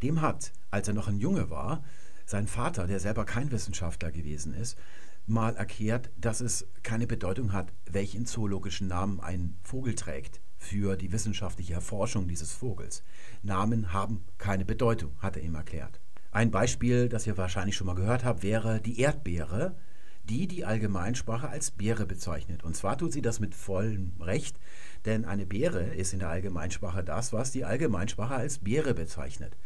[0.04, 1.82] Dem hat, als er noch ein Junge war,
[2.26, 4.78] sein Vater, der selber kein Wissenschaftler gewesen ist,
[5.26, 11.14] mal erklärt, dass es keine Bedeutung hat, welchen zoologischen Namen ein Vogel trägt für die
[11.14, 13.02] wissenschaftliche Erforschung dieses Vogels.
[13.44, 16.02] Namen haben keine Bedeutung, hat er ihm erklärt.
[16.32, 19.76] Ein Beispiel, das ihr wahrscheinlich schon mal gehört habt, wäre die Erdbeere,
[20.24, 22.64] die die Allgemeinsprache als Beere bezeichnet.
[22.64, 24.58] Und zwar tut sie das mit vollem Recht,
[25.06, 29.58] denn eine Beere ist in der Allgemeinsprache das, was die Allgemeinsprache als Beere bezeichnet.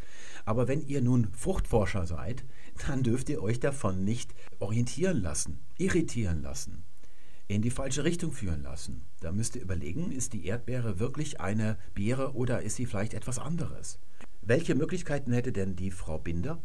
[0.48, 2.46] Aber wenn ihr nun Fruchtforscher seid,
[2.88, 6.86] dann dürft ihr euch davon nicht orientieren lassen, irritieren lassen,
[7.50, 9.02] in die falsche Richtung führen lassen.
[9.20, 13.40] Da müsst ihr überlegen, ist die Erdbeere wirklich eine Beere oder ist sie vielleicht etwas
[13.40, 14.00] anderes?
[14.42, 16.62] Welche Möglichkeiten hätte denn die Frau Binder,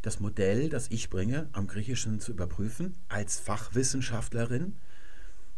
[0.00, 4.76] das Modell, das ich bringe, am Griechischen zu überprüfen, als Fachwissenschaftlerin?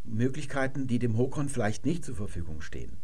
[0.02, 2.96] Möglichkeiten, die dem Hokon vielleicht nicht zur Verfügung stehen.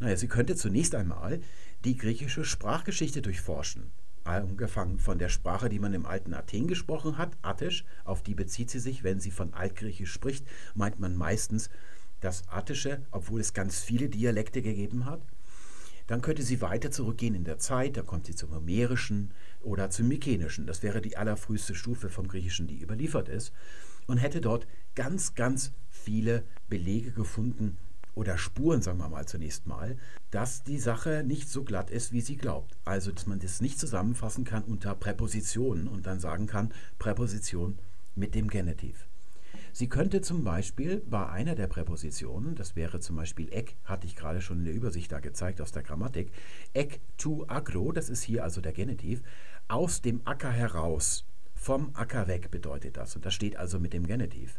[0.00, 1.40] Naja, sie könnte zunächst einmal
[1.84, 3.90] die griechische Sprachgeschichte durchforschen.
[4.24, 8.70] Angefangen von der Sprache, die man im alten Athen gesprochen hat, Attisch, auf die bezieht
[8.70, 11.70] sie sich, wenn sie von Altgriechisch spricht, meint man meistens
[12.20, 15.22] das Attische, obwohl es ganz viele Dialekte gegeben hat.
[16.06, 20.08] Dann könnte sie weiter zurückgehen in der Zeit, da kommt sie zum Homerischen oder zum
[20.08, 23.52] Mykenischen, das wäre die allerfrüheste Stufe vom Griechischen, die überliefert ist,
[24.06, 27.78] und hätte dort ganz, ganz viele Belege gefunden,
[28.14, 29.96] oder Spuren, sagen wir mal zunächst mal,
[30.30, 32.76] dass die Sache nicht so glatt ist, wie sie glaubt.
[32.84, 37.78] Also, dass man das nicht zusammenfassen kann unter Präpositionen und dann sagen kann, Präposition
[38.14, 39.06] mit dem Genitiv.
[39.72, 44.16] Sie könnte zum Beispiel bei einer der Präpositionen, das wäre zum Beispiel ek, hatte ich
[44.16, 46.32] gerade schon in der Übersicht da gezeigt aus der Grammatik,
[46.74, 49.22] ek tu agro, das ist hier also der Genitiv,
[49.68, 53.14] aus dem Acker heraus, vom Acker weg bedeutet das.
[53.14, 54.58] Und das steht also mit dem Genitiv.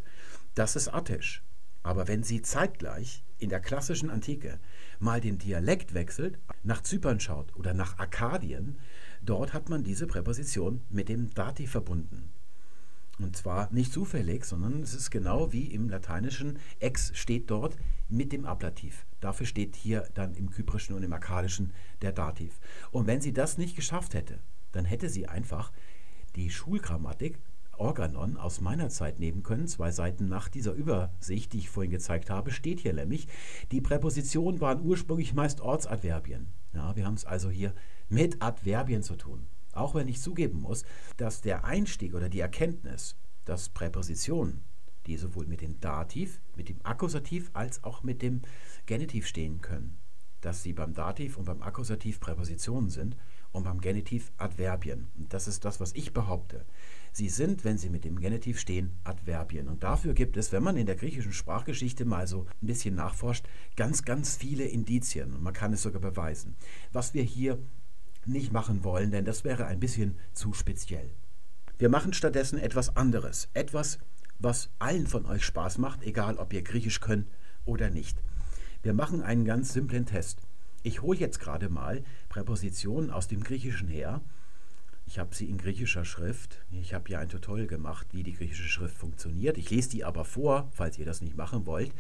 [0.54, 1.44] Das ist attisch.
[1.84, 4.60] Aber wenn sie zeitgleich in der klassischen Antike
[5.00, 8.78] mal den Dialekt wechselt, nach Zypern schaut oder nach Arkadien,
[9.24, 12.32] dort hat man diese Präposition mit dem Dativ verbunden.
[13.20, 16.60] Und zwar nicht zufällig, sondern es ist genau wie im Lateinischen.
[16.80, 17.78] Ex steht dort
[18.10, 19.06] mit dem Ablativ.
[19.20, 22.60] Dafür steht hier dann im Kyprischen und im Akkadischen der Dativ.
[22.92, 24.40] Und wenn sie das nicht geschafft hätte,
[24.72, 25.72] dann hätte sie einfach
[26.36, 27.38] die Schulgrammatik
[27.82, 29.68] Organon aus meiner Zeit nehmen können.
[29.68, 33.28] Zwei Seiten nach dieser Übersicht, die ich vorhin gezeigt habe, steht hier nämlich,
[33.72, 36.48] die Präpositionen waren ursprünglich meist Ortsadverbien.
[36.74, 37.74] Ja, wir haben es also hier
[38.08, 39.48] mit Adverbien zu tun.
[39.74, 40.86] Auch wenn ich zugeben muss,
[41.18, 43.16] dass der Einstieg oder die Erkenntnis,
[43.46, 44.62] dass Präpositionen,
[45.08, 48.42] die sowohl mit dem Dativ, mit dem Akkusativ als auch mit dem
[48.86, 49.98] Genitiv stehen können,
[50.42, 53.18] dass sie beim Dativ und beim Akkusativ Präpositionen sind
[53.52, 55.10] und beim Genitiv Adverbien.
[55.18, 56.66] Und das ist das, was ich behaupte.
[57.14, 59.68] Sie sind, wenn sie mit dem Genitiv stehen, Adverbien.
[59.68, 63.46] Und dafür gibt es, wenn man in der griechischen Sprachgeschichte mal so ein bisschen nachforscht,
[63.76, 65.34] ganz, ganz viele Indizien.
[65.34, 66.56] Und man kann es sogar beweisen.
[66.94, 67.60] Was wir hier
[68.26, 71.10] nicht machen wollen, denn das wäre ein bisschen zu speziell.
[71.78, 73.50] Wir machen stattdessen etwas anderes.
[73.54, 74.00] Etwas,
[74.40, 77.28] was allen von euch Spaß macht, egal ob ihr Griechisch könnt
[77.66, 78.18] oder nicht.
[78.84, 80.40] Wir machen einen ganz simplen Test.
[80.84, 84.22] Ich hole jetzt gerade mal Präpositionen aus dem Griechischen her.
[85.12, 86.64] Ich habe sie in griechischer Schrift.
[86.72, 89.58] Ich habe ja ein Tutorial gemacht, wie die griechische Schrift funktioniert.
[89.58, 91.92] Ich lese die aber vor, falls ihr das nicht machen wollt.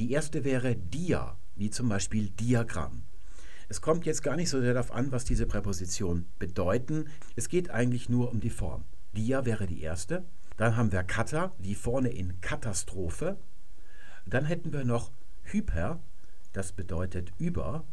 [0.00, 3.04] Die erste wäre dia, wie zum Beispiel Diagramm.
[3.68, 7.04] Es kommt jetzt gar nicht so sehr darauf an, was diese Präpositionen bedeuten.
[7.36, 8.82] Es geht eigentlich nur um die Form.
[9.12, 10.24] Dia wäre die erste.
[10.56, 13.38] Dann haben wir kata, wie vorne in Katastrophe.
[14.26, 15.12] Dann hätten wir noch
[15.44, 16.00] hyper,
[16.54, 17.84] das bedeutet über.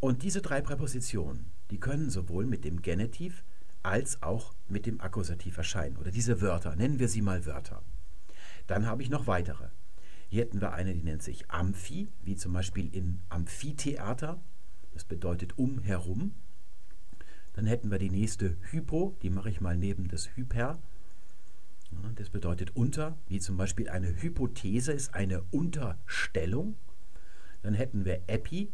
[0.00, 3.42] Und diese drei Präpositionen, die können sowohl mit dem Genitiv
[3.82, 5.96] als auch mit dem Akkusativ erscheinen.
[5.96, 7.82] Oder diese Wörter, nennen wir sie mal Wörter.
[8.66, 9.68] Dann habe ich noch weitere.
[10.28, 14.40] Hier hätten wir eine, die nennt sich Amphi, wie zum Beispiel in Amphitheater.
[14.94, 16.34] Das bedeutet umherum.
[17.54, 20.78] Dann hätten wir die nächste Hypo, die mache ich mal neben das Hyper.
[22.14, 26.76] Das bedeutet unter, wie zum Beispiel eine Hypothese ist eine Unterstellung.
[27.62, 28.72] Dann hätten wir Epi,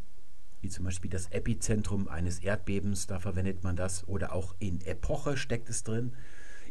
[0.61, 4.07] wie zum Beispiel das Epizentrum eines Erdbebens, da verwendet man das.
[4.09, 6.15] Oder auch in Epoche steckt es drin.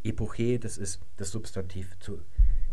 [0.04, 2.22] Epoche, das ist das Substantiv zu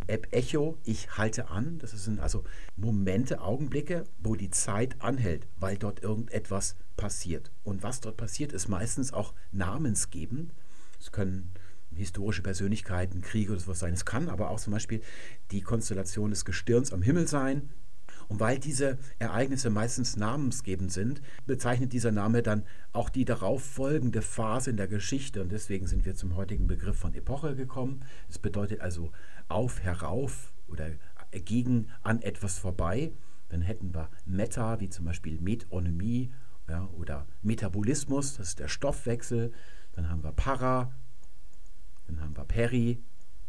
[0.07, 1.79] Echo, ich halte an.
[1.79, 2.43] Das sind also
[2.75, 7.51] Momente, Augenblicke, wo die Zeit anhält, weil dort irgendetwas passiert.
[7.63, 10.53] Und was dort passiert, ist meistens auch namensgebend.
[10.99, 11.51] Es können
[11.95, 13.93] historische Persönlichkeiten, Kriege oder sowas sein.
[13.93, 15.01] Es kann aber auch zum Beispiel
[15.51, 17.69] die Konstellation des Gestirns am Himmel sein.
[18.27, 24.21] Und weil diese Ereignisse meistens namensgebend sind, bezeichnet dieser Name dann auch die darauf folgende
[24.21, 25.41] Phase in der Geschichte.
[25.41, 28.01] Und deswegen sind wir zum heutigen Begriff von Epoche gekommen.
[28.29, 29.11] Es bedeutet also
[29.47, 30.89] auf, herauf oder
[31.31, 33.11] gegen an etwas vorbei.
[33.49, 36.31] Dann hätten wir Meta, wie zum Beispiel Metonomie
[36.67, 39.51] ja, oder Metabolismus, das ist der Stoffwechsel.
[39.93, 40.91] Dann haben wir Para,
[42.07, 43.01] dann haben wir Peri,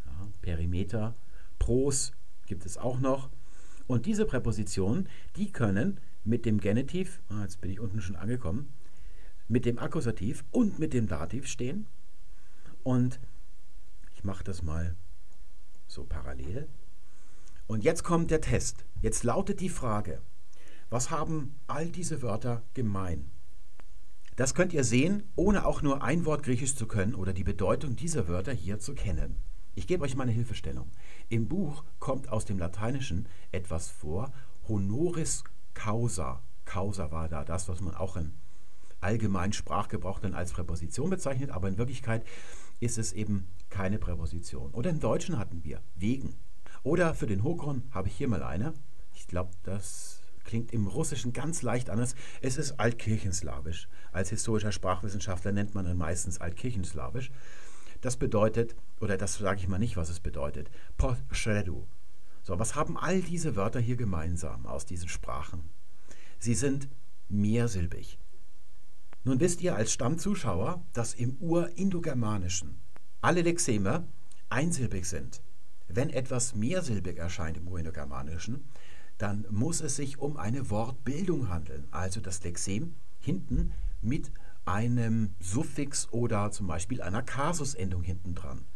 [0.04, 1.14] ja, Perimeter,
[1.58, 2.12] Pros
[2.46, 3.30] gibt es auch noch.
[3.86, 8.72] Und diese Präpositionen, die können mit dem Genitiv, ah, jetzt bin ich unten schon angekommen,
[9.48, 11.86] mit dem Akkusativ und mit dem Dativ stehen.
[12.82, 13.20] Und
[14.14, 14.96] ich mache das mal
[15.86, 16.66] so parallel.
[17.66, 18.84] Und jetzt kommt der Test.
[19.02, 20.20] Jetzt lautet die Frage,
[20.90, 23.30] was haben all diese Wörter gemein?
[24.36, 27.96] Das könnt ihr sehen, ohne auch nur ein Wort Griechisch zu können oder die Bedeutung
[27.96, 29.36] dieser Wörter hier zu kennen.
[29.76, 30.90] Ich gebe euch mal eine Hilfestellung.
[31.28, 34.32] Im Buch kommt aus dem Lateinischen etwas vor,
[34.66, 36.42] honoris causa.
[36.64, 38.32] Causa war da das, was man auch im
[39.02, 42.24] allgemeinen Sprachgebrauch dann als Präposition bezeichnet, aber in Wirklichkeit
[42.80, 44.70] ist es eben keine Präposition.
[44.72, 46.36] Oder im Deutschen hatten wir wegen.
[46.82, 48.72] Oder für den Hokron habe ich hier mal eine.
[49.14, 52.14] Ich glaube, das klingt im Russischen ganz leicht anders.
[52.40, 53.88] Es ist Altkirchenslawisch.
[54.10, 57.30] Als historischer Sprachwissenschaftler nennt man dann meistens Altkirchenslawisch.
[58.06, 61.88] Das bedeutet, oder das sage ich mal nicht, was es bedeutet, Poshredu.
[62.44, 65.68] So, was haben all diese Wörter hier gemeinsam aus diesen Sprachen?
[66.38, 66.88] Sie sind
[67.28, 68.20] mehrsilbig.
[69.24, 72.78] Nun wisst ihr als Stammzuschauer, dass im Urindogermanischen
[73.22, 74.06] alle Lexeme
[74.50, 75.42] einsilbig sind.
[75.88, 78.68] Wenn etwas mehrsilbig erscheint im Urindogermanischen,
[79.18, 84.30] dann muss es sich um eine Wortbildung handeln, also das Lexem hinten mit
[84.66, 88.66] einem Suffix oder zum Beispiel einer Kasusendung hinten dran.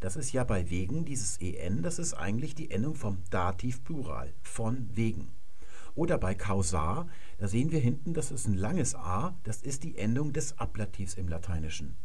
[0.00, 4.34] Das ist ja bei wegen dieses en, das ist eigentlich die Endung vom Dativ Plural,
[4.42, 5.32] von wegen.
[5.94, 9.96] Oder bei causar, da sehen wir hinten, das ist ein langes a, das ist die
[9.96, 11.96] Endung des Ablativs im Lateinischen.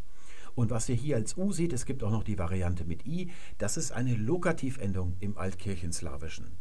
[0.56, 3.30] Und was ihr hier als u seht, es gibt auch noch die Variante mit i,
[3.58, 6.52] das ist eine Lokativendung im Altkirchenslawischen.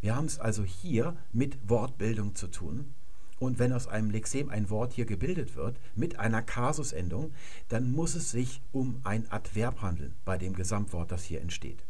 [0.00, 2.94] Wir haben es also hier mit Wortbildung zu tun.
[3.38, 7.32] Und wenn aus einem Lexem ein Wort hier gebildet wird mit einer Kasusendung,
[7.68, 11.84] dann muss es sich um ein Adverb handeln bei dem Gesamtwort, das hier entsteht.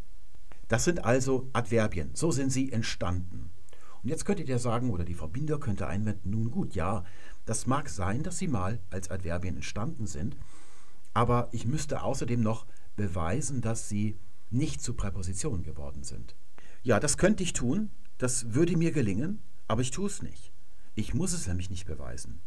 [0.69, 2.11] Das sind also Adverbien.
[2.15, 3.51] So sind sie entstanden.
[4.03, 7.05] Und jetzt könntet ihr sagen, oder die Verbinder könnte einwenden, nun gut, ja,
[7.47, 10.37] das mag sein, dass sie mal als Adverbien entstanden sind,
[11.15, 14.19] aber ich müsste außerdem noch beweisen, dass sie
[14.51, 16.37] nicht zu Präpositionen geworden sind.
[16.83, 20.53] Ja, das könnte ich tun, das würde mir gelingen, aber ich tue es nicht.
[20.99, 22.41] Ich muss es nämlich nicht beweisen.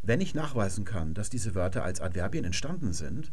[0.00, 3.32] Wenn ich nachweisen kann, dass diese Wörter als Adverbien entstanden sind,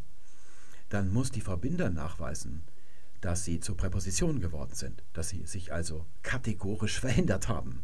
[0.89, 2.63] dann muss die Verbinder nachweisen,
[3.21, 7.83] dass sie zu Präpositionen geworden sind, dass sie sich also kategorisch verändert haben.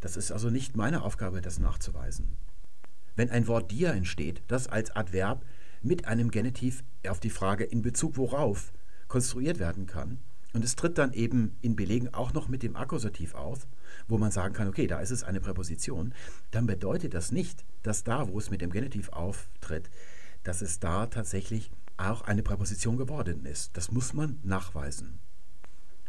[0.00, 2.38] Das ist also nicht meine Aufgabe, das nachzuweisen.
[3.14, 5.44] Wenn ein Wort dir entsteht, das als Adverb
[5.80, 8.72] mit einem Genitiv auf die Frage in Bezug worauf
[9.06, 10.18] konstruiert werden kann,
[10.54, 13.66] und es tritt dann eben in Belegen auch noch mit dem Akkusativ auf,
[14.08, 16.14] wo man sagen kann, okay, da ist es eine Präposition,
[16.52, 19.90] dann bedeutet das nicht, dass da, wo es mit dem Genitiv auftritt,
[20.44, 23.76] dass es da tatsächlich auch eine Präposition geworden ist.
[23.76, 25.18] Das muss man nachweisen.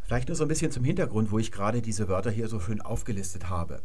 [0.03, 2.81] Vielleicht nur so ein bisschen zum Hintergrund, wo ich gerade diese Wörter hier so schön
[2.81, 3.81] aufgelistet habe.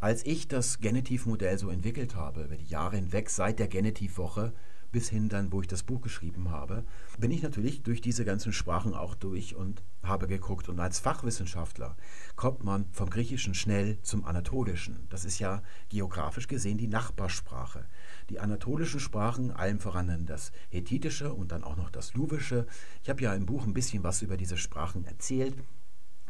[0.00, 4.52] Als ich das Genitivmodell so entwickelt habe, über die Jahre hinweg, seit der Genitivwoche,
[4.94, 6.84] bis hin dann, wo ich das Buch geschrieben habe,
[7.18, 10.68] bin ich natürlich durch diese ganzen Sprachen auch durch und habe geguckt.
[10.68, 11.96] Und als Fachwissenschaftler
[12.36, 15.08] kommt man vom Griechischen schnell zum Anatolischen.
[15.10, 17.86] Das ist ja geografisch gesehen die Nachbarsprache.
[18.30, 22.64] Die anatolischen Sprachen, allem voran das Hethitische und dann auch noch das Luwische.
[23.02, 25.56] Ich habe ja im Buch ein bisschen was über diese Sprachen erzählt.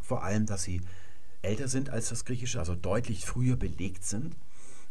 [0.01, 0.81] Vor allem, dass sie
[1.43, 4.35] älter sind als das Griechische, also deutlich früher belegt sind.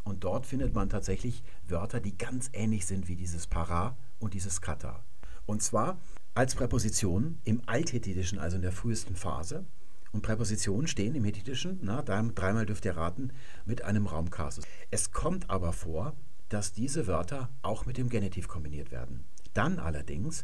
[0.03, 4.61] Und dort findet man tatsächlich Wörter, die ganz ähnlich sind wie dieses Para und dieses
[4.61, 5.03] Kata.
[5.45, 5.99] Und zwar
[6.33, 9.65] als Präpositionen im Althethitischen, also in der frühesten Phase.
[10.11, 13.31] Und Präpositionen stehen im Hethitischen, na, dreimal dürft ihr raten,
[13.65, 14.65] mit einem Raumkasus.
[14.91, 16.15] Es kommt aber vor,
[16.49, 19.25] dass diese Wörter auch mit dem Genitiv kombiniert werden.
[19.53, 20.43] Dann allerdings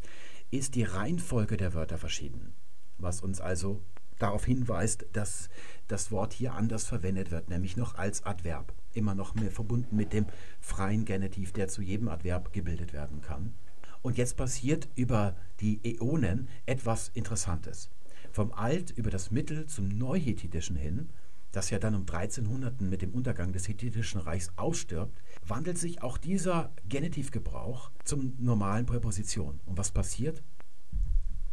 [0.50, 2.52] ist die Reihenfolge der Wörter verschieden,
[2.98, 3.80] was uns also
[4.18, 5.48] darauf hinweist, dass
[5.86, 10.12] das Wort hier anders verwendet wird, nämlich noch als Adverb immer noch mehr verbunden mit
[10.12, 10.26] dem
[10.60, 13.54] freien Genitiv, der zu jedem Adverb gebildet werden kann.
[14.02, 17.90] Und jetzt passiert über die Äonen etwas Interessantes.
[18.32, 21.10] Vom Alt über das Mittel zum Neuhethitischen hin,
[21.52, 26.16] das ja dann um 1300 mit dem Untergang des Hethitischen Reichs ausstirbt, wandelt sich auch
[26.16, 29.60] dieser Genitivgebrauch zum normalen Präposition.
[29.66, 30.42] Und was passiert?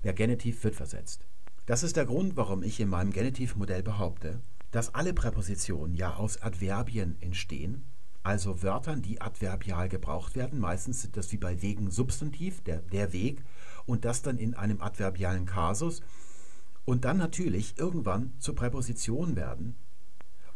[0.03, 1.25] Der Genitiv wird versetzt.
[1.65, 4.39] Das ist der Grund, warum ich in meinem Genitivmodell behaupte,
[4.71, 7.85] dass alle Präpositionen ja aus Adverbien entstehen,
[8.23, 10.59] also Wörtern, die adverbial gebraucht werden.
[10.59, 13.43] Meistens sind das wie bei wegen Substantiv, der, der Weg,
[13.85, 16.01] und das dann in einem adverbialen Kasus
[16.83, 19.75] und dann natürlich irgendwann zur Präposition werden.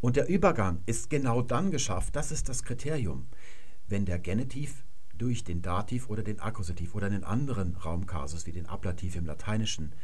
[0.02, 3.26] Und der Übergang ist genau dann geschafft, das ist das Kriterium,
[3.88, 4.84] wenn der Genitiv
[5.16, 9.94] durch den Dativ oder den Akkusativ oder einen anderen Raumkasus wie den Ablativ im Lateinischen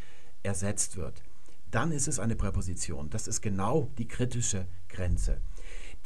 [0.43, 1.23] ersetzt wird
[1.71, 3.11] dann ist es eine Präposition.
[3.11, 5.41] Das ist genau die kritische Grenze.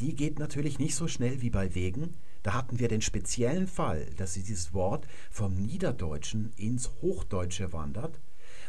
[0.00, 2.14] Die geht natürlich nicht so schnell wie bei Wegen.
[2.42, 8.20] Da hatten wir den speziellen Fall, dass dieses Wort vom Niederdeutschen ins Hochdeutsche wandert,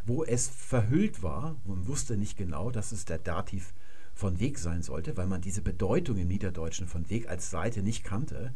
[0.05, 1.55] wo es verhüllt war.
[1.65, 3.73] Man wusste nicht genau, dass es der Dativ
[4.13, 8.03] von Weg sein sollte, weil man diese Bedeutung im Niederdeutschen von Weg als Seite nicht
[8.03, 8.53] kannte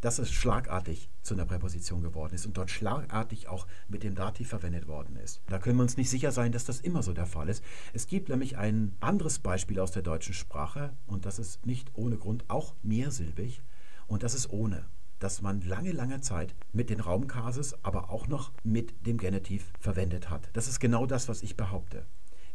[0.00, 4.48] dass es schlagartig zu einer Präposition geworden ist und dort schlagartig auch mit dem Dativ
[4.48, 5.40] verwendet worden ist.
[5.48, 7.64] Da können wir uns nicht sicher sein, dass das immer so der Fall ist.
[7.92, 12.16] Es gibt nämlich ein anderes Beispiel aus der deutschen Sprache und das ist nicht ohne
[12.16, 13.62] Grund auch mehrsilbig
[14.06, 14.84] und das ist ohne
[15.18, 20.30] dass man lange, lange Zeit mit den Raumkases, aber auch noch mit dem Genitiv verwendet
[20.30, 20.48] hat.
[20.52, 22.06] Das ist genau das, was ich behaupte.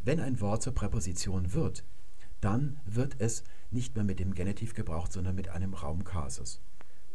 [0.02, 1.84] Wenn ein Wort zur Präposition wird,
[2.40, 6.60] dann wird es nicht mehr mit dem Genitiv gebraucht, sondern mit einem Raumkasus.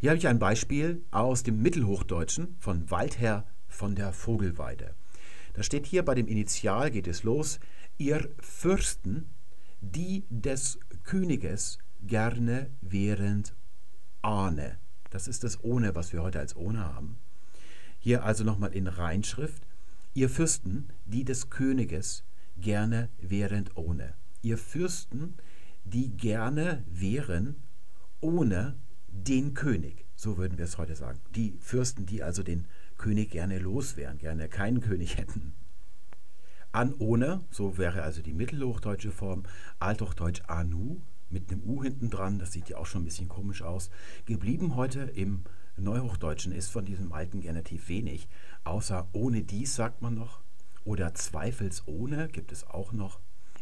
[0.02, 4.96] Hier habe ich ein Beispiel aus dem Mittelhochdeutschen von Waldherr von der Vogelweide.
[5.56, 7.60] Da steht hier bei dem Initial geht es los,
[7.98, 9.30] ihr Fürsten,
[9.82, 13.54] die des Königes gerne während
[14.22, 14.78] ahne.
[15.10, 17.18] Das ist das ohne, was wir heute als ohne haben.
[18.00, 19.64] Hier also nochmal in Reinschrift,
[20.14, 22.24] ihr Fürsten, die des Königes
[22.56, 24.14] gerne während ohne.
[24.44, 25.34] Ihr Fürsten,
[25.84, 27.58] die gerne wären
[28.22, 28.78] ohne
[29.12, 30.06] den König.
[30.16, 31.20] So würden wir es heute sagen.
[31.36, 35.54] Die Fürsten, die also den König gerne los wären, gerne keinen König hätten.
[36.72, 39.44] An ohne, so wäre also die mittelhochdeutsche Form,
[39.80, 43.62] althochdeutsch anu, mit einem U hinten dran, das sieht ja auch schon ein bisschen komisch
[43.62, 43.90] aus.
[44.26, 45.44] Geblieben heute im
[45.78, 48.28] Neuhochdeutschen ist von diesem alten Genitiv wenig,
[48.64, 50.42] außer ohne dies sagt man noch
[50.84, 53.20] oder zweifelsohne gibt es auch noch.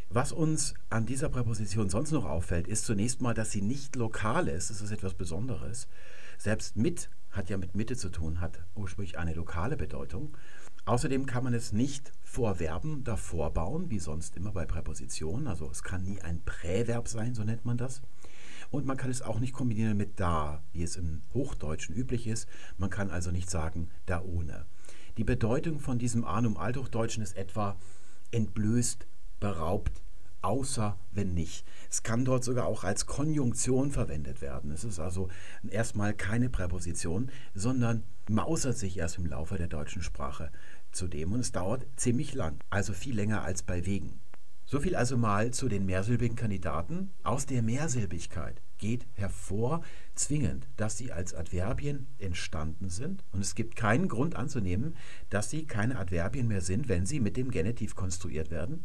[0.10, 4.47] Was uns an dieser Präposition sonst noch auffällt, ist zunächst mal, dass sie nicht lokal
[4.47, 4.70] ist.
[4.70, 5.89] Das ist etwas Besonderes.
[6.38, 10.38] Selbst mit hat ja mit Mitte zu tun, hat ursprünglich eine lokale Bedeutung.
[10.86, 15.47] Außerdem kann man es nicht vor Verben davor bauen, wie sonst immer bei Präpositionen.
[15.47, 18.01] Also es kann nie ein Präverb sein, so nennt man das.
[18.72, 22.47] Und man kann es auch nicht kombinieren mit da, wie es im Hochdeutschen üblich ist.
[22.78, 24.66] Man kann also nicht sagen da ohne.
[25.18, 27.78] Die Bedeutung von diesem Anum Althochdeutschen ist etwa
[28.32, 29.05] entblößt,
[29.40, 30.02] beraubt,
[30.42, 31.66] außer wenn nicht.
[31.90, 34.72] Es kann dort sogar auch als Konjunktion verwendet werden.
[34.72, 35.30] Es ist also
[35.70, 40.52] erstmal keine Präposition, sondern mausert sich erst im Laufe der deutschen Sprache
[40.92, 44.20] zudem und es dauert ziemlich lang, also viel länger als bei Wegen.
[44.66, 47.12] So viel also mal zu den mehrsilbigen Kandidaten.
[47.24, 49.82] Aus der Mehrsilbigkeit geht hervor
[50.14, 54.98] zwingend, dass sie als Adverbien entstanden sind und es gibt keinen Grund anzunehmen,
[55.30, 58.84] dass sie keine Adverbien mehr sind, wenn sie mit dem Genitiv konstruiert werden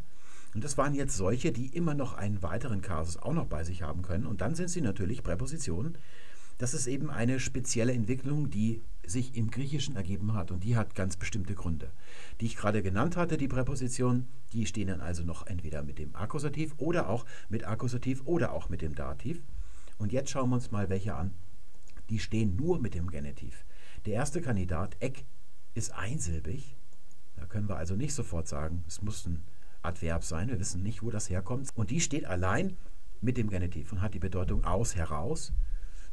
[0.55, 3.83] und das waren jetzt solche, die immer noch einen weiteren Kasus auch noch bei sich
[3.83, 4.27] haben können.
[4.27, 5.97] Und dann sind sie natürlich Präpositionen.
[6.59, 10.95] Das ist eben eine spezielle Entwicklung, die sich im Griechischen ergeben hat und die hat
[10.95, 11.91] ganz bestimmte Gründe.
[12.41, 16.15] Die ich gerade genannt hatte, die Präpositionen, die stehen dann also noch entweder mit dem
[16.15, 19.43] Akkusativ oder auch mit Akkusativ oder auch mit dem Dativ.
[19.99, 21.33] Und jetzt schauen wir uns mal welche an.
[22.11, 23.65] Die stehen nur mit dem Genitiv.
[24.05, 25.25] Der erste Kandidat, Eck,
[25.75, 26.77] ist einsilbig.
[27.37, 29.43] Da können wir also nicht sofort sagen, es muss ein
[29.83, 30.49] Adverb sein.
[30.49, 31.71] Wir wissen nicht, wo das herkommt.
[31.75, 32.77] Und die steht allein
[33.21, 35.53] mit dem Genitiv und hat die Bedeutung aus, heraus.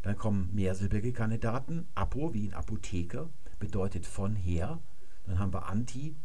[0.02, 1.88] Dann kommen mehrsilbige Kandidaten.
[1.96, 4.80] Apo, wie in Apotheke, bedeutet von her.
[5.26, 6.16] Dann haben wir Anti,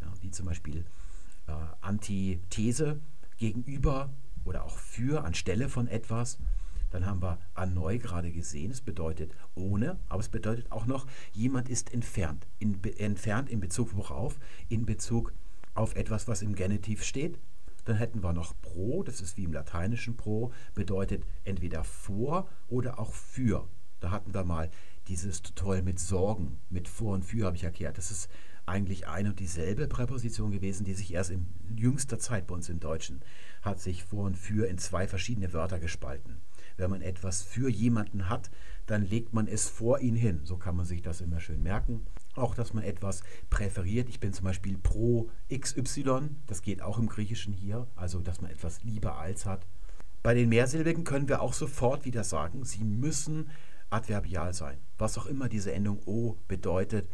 [0.00, 0.84] ja, wie zum Beispiel
[1.46, 3.00] äh, Antithese,
[3.36, 4.10] gegenüber
[4.44, 6.38] oder auch für, anstelle von etwas.
[6.90, 11.68] Dann haben wir Anoi gerade gesehen, es bedeutet ohne, aber es bedeutet auch noch, jemand
[11.68, 12.46] ist entfernt.
[12.58, 14.38] In, entfernt in Bezug worauf?
[14.68, 15.49] In Bezug auf
[15.94, 17.38] etwas, was im Genitiv steht.
[17.84, 22.98] Dann hätten wir noch pro, das ist wie im Lateinischen pro, bedeutet entweder vor oder
[22.98, 23.66] auch für.
[24.00, 24.70] Da hatten wir mal
[25.08, 27.98] dieses Tutorial mit Sorgen, mit vor und für habe ich erklärt.
[27.98, 28.28] Das ist
[28.66, 32.80] eigentlich eine und dieselbe Präposition gewesen, die sich erst in jüngster Zeit bei uns im
[32.80, 33.20] Deutschen
[33.62, 36.38] hat sich vor und für in zwei verschiedene Wörter gespalten.
[36.76, 38.50] Wenn man etwas für jemanden hat,
[38.86, 40.40] dann legt man es vor ihn hin.
[40.44, 42.06] So kann man sich das immer schön merken.
[42.36, 44.08] Auch, dass man etwas präferiert.
[44.08, 46.30] Ich bin zum Beispiel pro XY.
[46.46, 47.86] Das geht auch im Griechischen hier.
[47.96, 49.66] Also, dass man etwas lieber als hat.
[50.22, 53.50] Bei den Mehrsilbigen können wir auch sofort wieder sagen, sie müssen
[53.88, 54.78] adverbial sein.
[54.98, 57.08] Was auch immer diese Endung O bedeutet.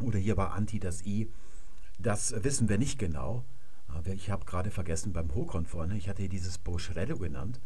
[0.00, 1.30] Oder hier bei Anti das I.
[1.98, 3.44] Das wissen wir nicht genau.
[4.06, 7.60] Ich habe gerade vergessen beim Hokon vorne, ich hatte hier dieses Boschredo genannt.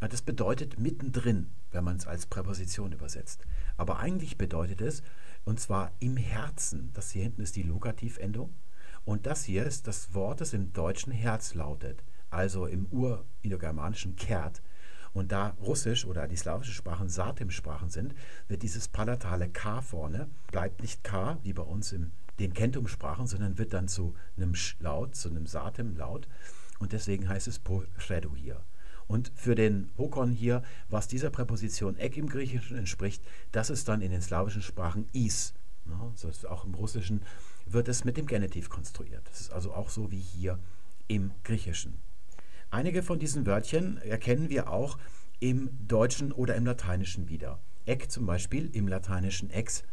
[0.00, 3.46] Das bedeutet mittendrin, wenn man es als Präposition übersetzt.
[3.76, 5.04] Aber eigentlich bedeutet es,
[5.44, 6.90] und zwar im Herzen.
[6.94, 8.54] Das hier hinten ist die Lokativendung.
[9.04, 12.02] Und das hier ist das Wort, das im Deutschen Herz lautet.
[12.30, 14.62] Also im Ur-Indogermanischen Kehrt.
[15.12, 18.14] Und da Russisch oder die slawischen Sprachen Satim-Sprachen sind,
[18.48, 23.58] wird dieses palatale K vorne, bleibt nicht K, wie bei uns in den Kentum-Sprachen, sondern
[23.58, 26.28] wird dann zu einem Laut, zu einem Satim-Laut.
[26.78, 28.62] Und deswegen heißt es Poshredu hier.
[29.12, 34.00] Und für den Hokon hier, was dieser Präposition Eck im Griechischen entspricht, das ist dann
[34.00, 35.52] in den slawischen Sprachen is.
[35.84, 37.20] Ja, das auch im Russischen
[37.66, 39.20] wird es mit dem Genitiv konstruiert.
[39.28, 40.58] Das ist also auch so wie hier
[41.08, 42.00] im Griechischen.
[42.70, 44.96] Einige von diesen Wörtchen erkennen wir auch
[45.40, 47.58] im Deutschen oder im Lateinischen wieder.
[47.84, 49.84] Eck zum Beispiel im Lateinischen ex.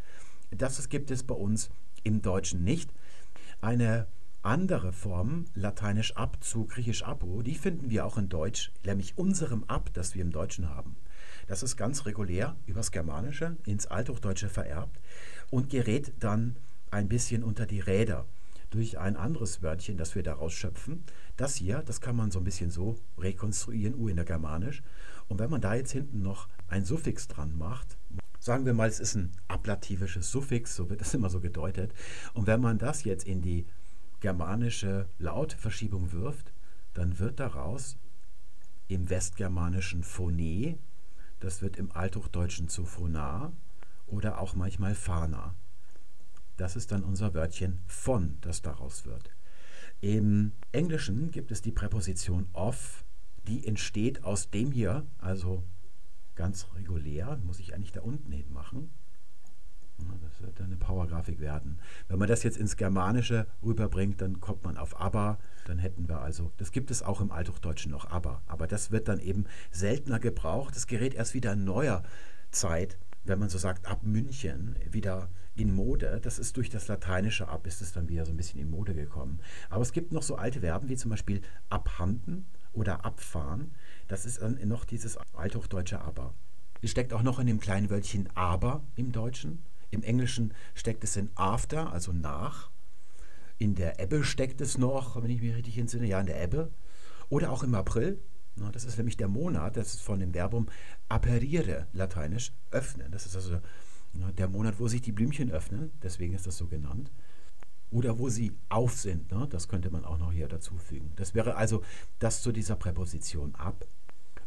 [0.49, 1.71] Das gibt es bei uns
[2.05, 2.89] im Deutschen nicht.
[3.59, 4.07] Eine
[4.49, 9.63] andere Formen, lateinisch ab zu griechisch apo, die finden wir auch in Deutsch, nämlich unserem
[9.65, 10.95] ab, das wir im Deutschen haben.
[11.47, 14.99] Das ist ganz regulär übers Germanische ins Althochdeutsche vererbt
[15.51, 16.55] und gerät dann
[16.89, 18.25] ein bisschen unter die Räder
[18.71, 21.03] durch ein anderes Wörtchen, das wir daraus schöpfen.
[21.37, 24.81] Das hier, das kann man so ein bisschen so rekonstruieren, U in der Germanisch.
[25.27, 27.97] Und wenn man da jetzt hinten noch ein Suffix dran macht,
[28.39, 31.93] sagen wir mal, es ist ein ablativisches Suffix, so wird das immer so gedeutet.
[32.33, 33.67] Und wenn man das jetzt in die
[34.19, 36.53] germanische Lautverschiebung wirft,
[36.93, 37.97] dann wird daraus
[38.87, 40.79] im westgermanischen Phone,
[41.39, 43.53] das wird im althochdeutschen zu Phona
[44.07, 45.55] oder auch manchmal Fana.
[46.57, 49.31] Das ist dann unser Wörtchen von, das daraus wird.
[50.01, 53.05] Im Englischen gibt es die Präposition of,
[53.47, 55.63] die entsteht aus dem hier, also
[56.35, 58.89] ganz regulär, muss ich eigentlich da unten hin machen.
[60.21, 61.79] Das wird dann eine Powergrafik werden.
[62.07, 65.37] Wenn man das jetzt ins Germanische rüberbringt, dann kommt man auf aber.
[65.65, 68.41] Dann hätten wir also, das gibt es auch im Althochdeutschen noch aber.
[68.47, 70.75] Aber das wird dann eben seltener gebraucht.
[70.75, 72.03] Das gerät erst wieder in neuer
[72.51, 76.19] Zeit, wenn man so sagt, ab München wieder in Mode.
[76.23, 78.93] Das ist durch das Lateinische ab, ist es dann wieder so ein bisschen in Mode
[78.93, 79.39] gekommen.
[79.69, 83.71] Aber es gibt noch so alte Verben wie zum Beispiel abhanden oder abfahren.
[84.07, 86.33] Das ist dann noch dieses althochdeutsche aber.
[86.81, 89.63] Es steckt auch noch in dem kleinen Wörtchen aber im Deutschen.
[89.91, 92.69] Im Englischen steckt es in after, also nach.
[93.57, 96.71] In der Ebbe steckt es noch, wenn ich mich richtig entsinne, ja, in der Ebbe.
[97.29, 98.19] Oder auch im April.
[98.71, 100.67] das ist nämlich der Monat, das ist von dem Verbum
[101.07, 103.11] aperire, lateinisch, öffnen.
[103.11, 103.59] Das ist also
[104.13, 107.11] der Monat, wo sich die Blümchen öffnen, deswegen ist das so genannt.
[107.91, 111.11] Oder wo sie auf sind, das könnte man auch noch hier dazu fügen.
[111.15, 111.83] Das wäre also
[112.19, 113.85] das zu dieser Präposition ab.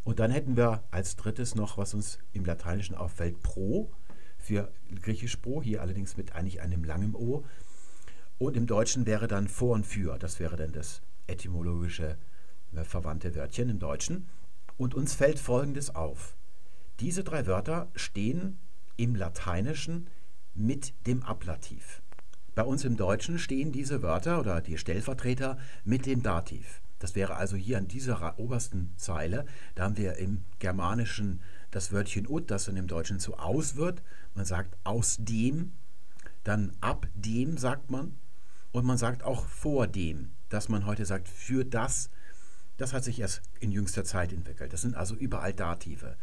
[0.05, 3.93] Und dann hätten wir als drittes noch, was uns im Lateinischen auffällt, pro
[4.43, 4.71] für
[5.01, 7.45] griechisch pro, hier allerdings mit eigentlich einem langen O.
[8.39, 12.19] Und im Deutschen wäre dann vor und für, das wäre dann das etymologische
[12.75, 14.29] äh, verwandte Wörtchen im Deutschen.
[14.77, 16.37] Und uns fällt Folgendes auf.
[17.01, 18.59] Diese drei Wörter stehen
[18.97, 20.09] im Lateinischen
[20.55, 22.03] mit dem Ablativ.
[22.55, 26.83] Bei uns im Deutschen stehen diese Wörter oder die Stellvertreter mit dem Dativ.
[26.99, 29.47] Das wäre also hier an dieser obersten Zeile.
[29.75, 31.41] Da haben wir im Germanischen
[31.73, 34.03] das Wörtchen ut, das dann im Deutschen zu aus wird.
[34.35, 35.73] Man sagt aus dem,
[36.45, 38.15] dann ab dem sagt man.
[38.71, 42.11] Und man sagt auch vor dem, dass man heute sagt für das.
[42.77, 44.73] Das hat sich erst in jüngster Zeit entwickelt.
[44.73, 46.17] Das sind also überall Dative.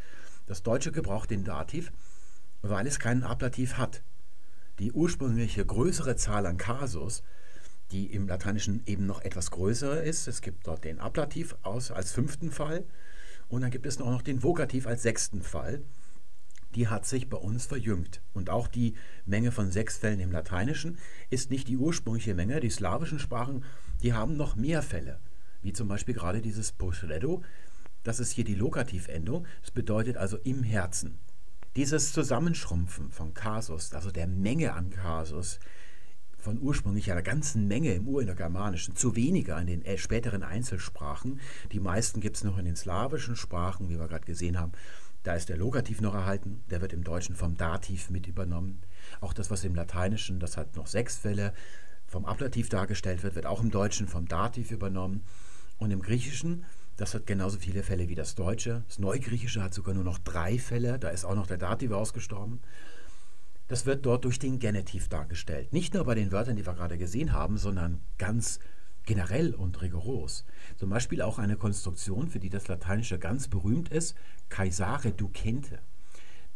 [0.45, 1.91] Das Deutsche gebraucht den Dativ,
[2.62, 4.04] weil es keinen Ablativ hat.
[4.78, 7.24] Die ursprüngliche größere Zahl an Kasus,
[7.91, 12.12] die im Lateinischen eben noch etwas größer ist, es gibt dort den Ablativ aus als
[12.12, 12.84] fünften Fall
[13.50, 15.82] und dann gibt es noch den Vokativ als sechsten Fall.
[16.76, 18.22] Die hat sich bei uns verjüngt.
[18.32, 18.93] Und auch die
[19.26, 21.00] Menge von sechs Fällen im Lateinischen
[21.32, 22.60] ist nicht die ursprüngliche Menge.
[22.60, 23.64] Die slawischen Sprachen,
[24.04, 25.20] die haben noch mehr Fälle.
[25.64, 27.41] Wie zum Beispiel gerade dieses Poshredo.
[28.04, 29.47] Das ist hier die Lokativendung.
[29.62, 31.18] Das bedeutet also im Herzen.
[31.76, 35.60] Dieses Zusammenschrumpfen von Kasus, also der Menge an Kasus,
[36.40, 41.40] von ursprünglich einer ganzen Menge im Urindogermanischen zu weniger in den äh, späteren Einzelsprachen.
[41.72, 44.72] Die meisten gibt es noch in den slawischen Sprachen, wie wir gerade gesehen haben.
[45.24, 48.82] Da ist der Lokativ noch erhalten, der wird im Deutschen vom Dativ mit übernommen.
[49.20, 51.54] Auch das, was im Lateinischen, das hat noch sechs Fälle,
[52.08, 55.24] vom Ablativ dargestellt wird, wird auch im Deutschen vom Dativ übernommen.
[55.78, 56.66] Und im Griechischen,
[56.98, 58.84] das hat genauso viele Fälle wie das Deutsche.
[58.88, 62.62] Das Neugriechische hat sogar nur noch drei Fälle, da ist auch noch der Dativ ausgestorben.
[63.70, 65.72] Das wird dort durch den Genitiv dargestellt.
[65.72, 68.60] Nicht nur bei den Wörtern, die wir gerade gesehen haben, sondern ganz
[69.06, 70.44] generell und rigoros.
[70.76, 74.16] Zum Beispiel auch eine Konstruktion, für die das Lateinische ganz berühmt ist,
[74.50, 75.80] Caesare ducente.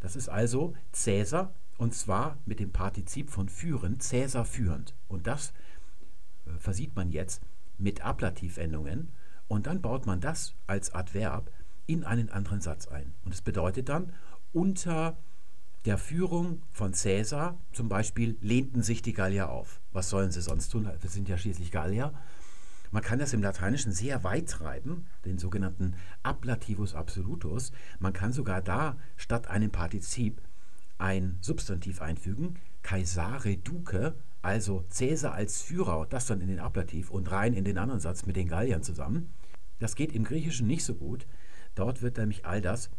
[0.00, 4.94] Das ist also Cäsar und zwar mit dem Partizip von führen, Cäsar führend.
[5.08, 5.52] Und das
[6.46, 7.42] äh, versieht man jetzt
[7.78, 9.12] mit Ablativendungen
[9.46, 11.50] und dann baut man das als Adverb
[11.86, 13.14] in einen anderen Satz ein.
[13.24, 14.12] Und es bedeutet dann
[14.52, 15.16] unter
[15.84, 19.80] der Führung von Caesar zum Beispiel lehnten sich die Gallier auf.
[19.92, 20.88] Was sollen sie sonst tun?
[21.00, 22.14] Wir sind ja schließlich Gallier.
[22.90, 27.72] Man kann das im Lateinischen sehr weit treiben, den sogenannten Ablativus absolutus.
[27.98, 30.40] Man kann sogar da statt einem Partizip
[30.96, 34.12] ein Substantiv einfügen, Caesare duce,
[34.42, 38.26] also Caesar als Führer, das dann in den Ablativ und rein in den anderen Satz
[38.26, 39.34] mit den Galliern zusammen.
[39.80, 41.26] Das geht im Griechischen nicht so gut.
[41.74, 42.90] Dort wird nämlich all das,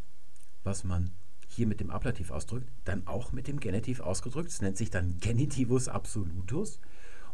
[0.63, 1.11] was man
[1.55, 4.49] hier mit dem Ablativ ausdrückt, dann auch mit dem Genitiv ausgedrückt.
[4.49, 6.79] Es nennt sich dann Genitivus absolutus.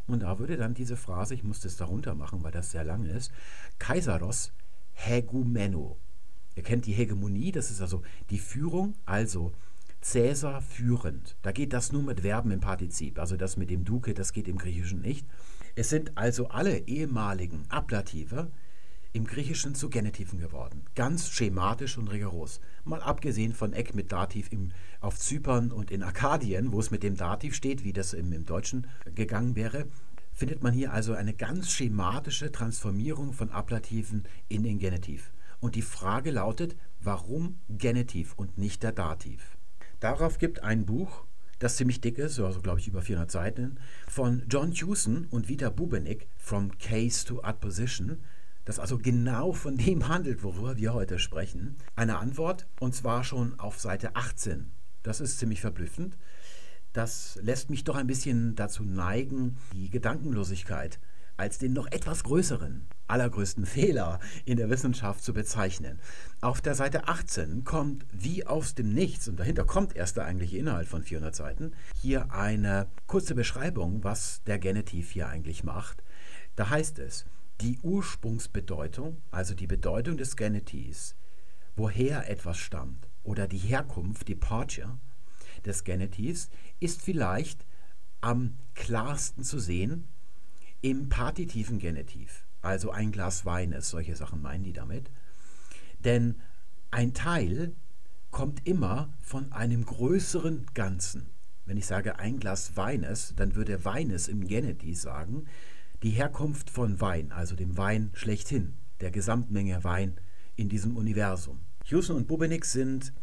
[0.08, 3.06] Und da würde dann diese Phrase, ich musste es darunter machen, weil das sehr lang
[3.06, 3.32] ist,
[3.80, 4.52] Kaisaros
[4.94, 5.98] hegumeno.
[6.56, 9.54] Ihr kennt die Hegemonie, das ist also die Führung, also
[10.02, 11.36] Cäsar führend.
[11.44, 14.48] Da geht das nur mit Verben im Partizip, also das mit dem Duke, das geht
[14.48, 15.26] im Griechischen nicht.
[15.76, 18.52] Es sind also alle ehemaligen Ablative
[19.14, 20.84] im Griechischen zu Genitiven geworden.
[20.96, 22.62] Ganz schematisch und rigoros.
[22.86, 27.04] Mal abgesehen von Eck mit Dativ im, auf Zypern und in Arkadien, wo es mit
[27.04, 29.88] dem Dativ steht, wie das im, im Deutschen gegangen wäre,
[30.34, 35.32] findet man hier also eine ganz schematische Transformierung von Ablativen in den Genitiv.
[35.60, 39.58] Und die Frage lautet, warum Genitiv und nicht der Dativ?
[40.00, 41.26] Darauf gibt ein Buch,
[41.60, 45.70] das ziemlich dick ist, also glaube ich über 400 Seiten, von John Hewson und Vita
[45.70, 48.18] Bubenik, From Case to Adposition,
[48.66, 51.78] das also genau von dem handelt, worüber wir heute sprechen.
[51.96, 54.72] Eine Antwort, und zwar schon auf Seite 18.
[55.04, 56.18] Das ist ziemlich verblüffend.
[56.94, 61.00] Das lässt mich doch ein bisschen dazu neigen, die Gedankenlosigkeit
[61.38, 66.00] als den noch etwas größeren, allergrößten Fehler in der Wissenschaft zu bezeichnen.
[66.40, 70.58] Auf der Seite 18 kommt wie aus dem Nichts, und dahinter kommt erst der eigentliche
[70.58, 76.04] Inhalt von 400 Seiten, hier eine kurze Beschreibung, was der Genitiv hier eigentlich macht.
[76.56, 77.26] Da heißt es,
[77.62, 81.16] die Ursprungsbedeutung, also die Bedeutung des Genitivs,
[81.76, 84.98] woher etwas stammt, oder die Herkunft, Departure
[85.66, 86.50] des Genitivs,
[86.80, 87.66] ist vielleicht
[88.20, 90.08] am klarsten zu sehen
[90.82, 92.46] im partitiven Genitiv.
[92.62, 95.12] Also ein Glas Wein ist, solche Sachen meinen die damit.
[96.00, 96.42] Denn
[96.90, 97.76] ein Teil
[98.32, 101.30] kommt immer von einem größeren Ganzen.
[101.66, 105.46] Wenn ich sage ein Glas Weines, dann würde Weines im Genitiv sagen,
[106.04, 110.20] die Herkunft von Wein, also dem Wein schlechthin, der Gesamtmenge Wein
[110.56, 111.60] in diesem Universum.
[111.86, 113.14] Houston und Bubenik sind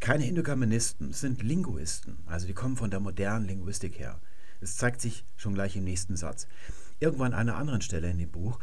[0.00, 4.20] keine Indogermanisten, sind Linguisten, also die kommen von der modernen Linguistik her.
[4.60, 6.46] Es zeigt sich schon gleich im nächsten Satz.
[7.00, 8.58] Irgendwann an einer anderen Stelle in dem Buch,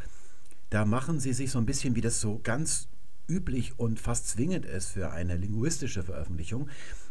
[0.70, 2.88] da machen sie sich so ein bisschen, wie das so ganz
[3.28, 6.70] üblich und fast zwingend ist für eine linguistische Veröffentlichung,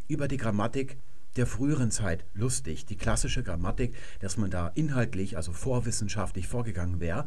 [0.08, 0.96] über die Grammatik
[1.36, 2.86] der früheren Zeit lustig.
[2.86, 7.26] Die klassische Grammatik, dass man da inhaltlich, also vorwissenschaftlich vorgegangen wäre.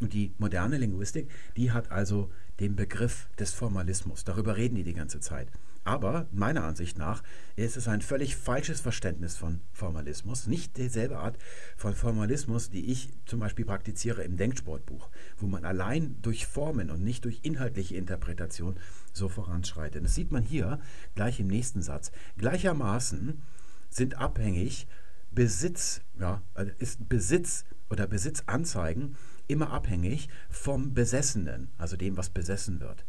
[0.00, 2.30] Und die moderne Linguistik, die hat also
[2.62, 4.22] dem Begriff des Formalismus.
[4.22, 5.48] Darüber reden die die ganze Zeit.
[5.84, 7.24] Aber meiner Ansicht nach
[7.56, 10.46] ist es ein völlig falsches Verständnis von Formalismus.
[10.46, 11.36] Nicht dieselbe Art
[11.76, 17.02] von Formalismus, die ich zum Beispiel praktiziere im Denksportbuch, wo man allein durch Formen und
[17.02, 18.76] nicht durch inhaltliche Interpretation
[19.12, 20.04] so voranschreitet.
[20.04, 20.78] Das sieht man hier
[21.16, 22.12] gleich im nächsten Satz.
[22.38, 23.42] Gleichermaßen
[23.90, 24.86] sind abhängig
[25.32, 29.16] Besitz, ja, also ist Besitz oder Besitzanzeigen
[29.48, 33.04] immer abhängig vom Besessenen, also dem, was besessen wird.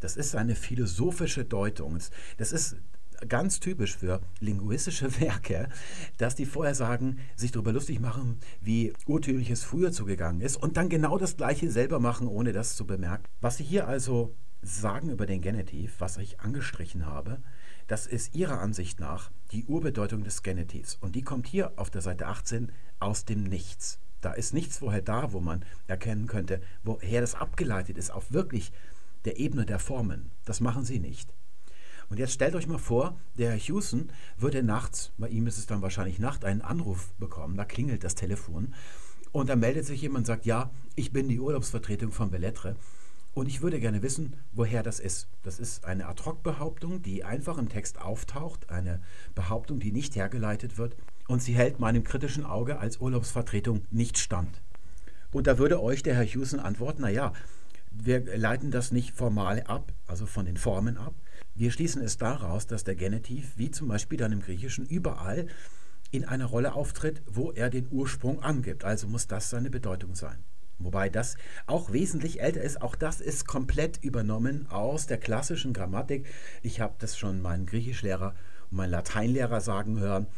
[0.00, 1.98] Das ist eine philosophische Deutung.
[2.36, 2.76] Das ist
[3.26, 5.68] ganz typisch für linguistische Werke,
[6.18, 10.88] dass die vorher sagen, sich darüber lustig machen, wie urtümliches früher zugegangen ist und dann
[10.88, 13.24] genau das gleiche selber machen, ohne das zu bemerken.
[13.40, 17.40] Was sie hier also sagen über den Genitiv, was ich angestrichen habe,
[17.86, 20.96] das ist ihrer Ansicht nach die Urbedeutung des Genitivs.
[21.00, 22.70] Und die kommt hier auf der Seite 18
[23.00, 23.98] aus dem Nichts.
[24.20, 28.72] Da ist nichts vorher da, wo man erkennen könnte, woher das abgeleitet ist, auf wirklich
[29.24, 30.30] der Ebene der Formen.
[30.44, 31.32] Das machen sie nicht.
[32.08, 35.66] Und jetzt stellt euch mal vor, der Herr Hewson würde nachts, bei ihm ist es
[35.66, 38.74] dann wahrscheinlich Nacht, einen Anruf bekommen, da klingelt das Telefon
[39.30, 42.76] und dann meldet sich jemand und sagt, ja, ich bin die Urlaubsvertretung von Bellettre
[43.34, 45.28] und ich würde gerne wissen, woher das ist.
[45.42, 49.02] Das ist eine Ad-Hoc-Behauptung, die einfach im Text auftaucht, eine
[49.34, 50.96] Behauptung, die nicht hergeleitet wird
[51.28, 54.60] und sie hält meinem kritischen Auge als Urlaubsvertretung nicht stand.
[55.30, 57.32] Und da würde euch der Herr Hewson antworten, naja,
[57.92, 61.14] wir leiten das nicht formal ab, also von den Formen ab.
[61.54, 65.46] Wir schließen es daraus, dass der Genitiv, wie zum Beispiel dann im Griechischen, überall
[66.10, 68.84] in einer Rolle auftritt, wo er den Ursprung angibt.
[68.84, 70.38] Also muss das seine Bedeutung sein.
[70.78, 72.80] Wobei das auch wesentlich älter ist.
[72.80, 76.24] Auch das ist komplett übernommen aus der klassischen Grammatik.
[76.62, 78.34] Ich habe das schon meinen Griechischlehrer
[78.70, 80.28] und meinen Lateinlehrer sagen hören,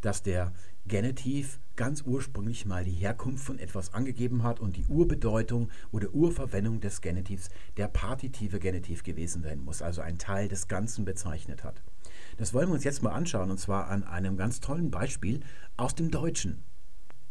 [0.00, 0.52] dass der
[0.86, 6.80] Genitiv ganz ursprünglich mal die Herkunft von etwas angegeben hat und die Urbedeutung oder Urverwendung
[6.80, 11.82] des Genitivs der partitive Genitiv gewesen sein muss, also ein Teil des Ganzen bezeichnet hat.
[12.38, 15.40] Das wollen wir uns jetzt mal anschauen und zwar an einem ganz tollen Beispiel
[15.76, 16.62] aus dem Deutschen.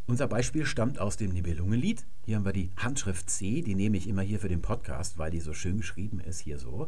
[0.07, 2.05] Unser Beispiel stammt aus dem Nibelungenlied.
[2.25, 5.29] Hier haben wir die Handschrift C, die nehme ich immer hier für den Podcast, weil
[5.29, 6.87] die so schön geschrieben ist, hier so.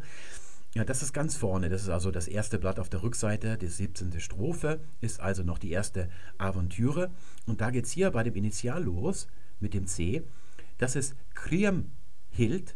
[0.74, 1.68] Ja, das ist ganz vorne.
[1.68, 4.20] Das ist also das erste Blatt auf der Rückseite, die 17.
[4.22, 7.12] Strophe, ist also noch die erste Aventüre.
[7.46, 9.28] Und da geht es hier bei dem Initial los
[9.60, 10.24] mit dem C.
[10.78, 12.76] Das ist Kriemhild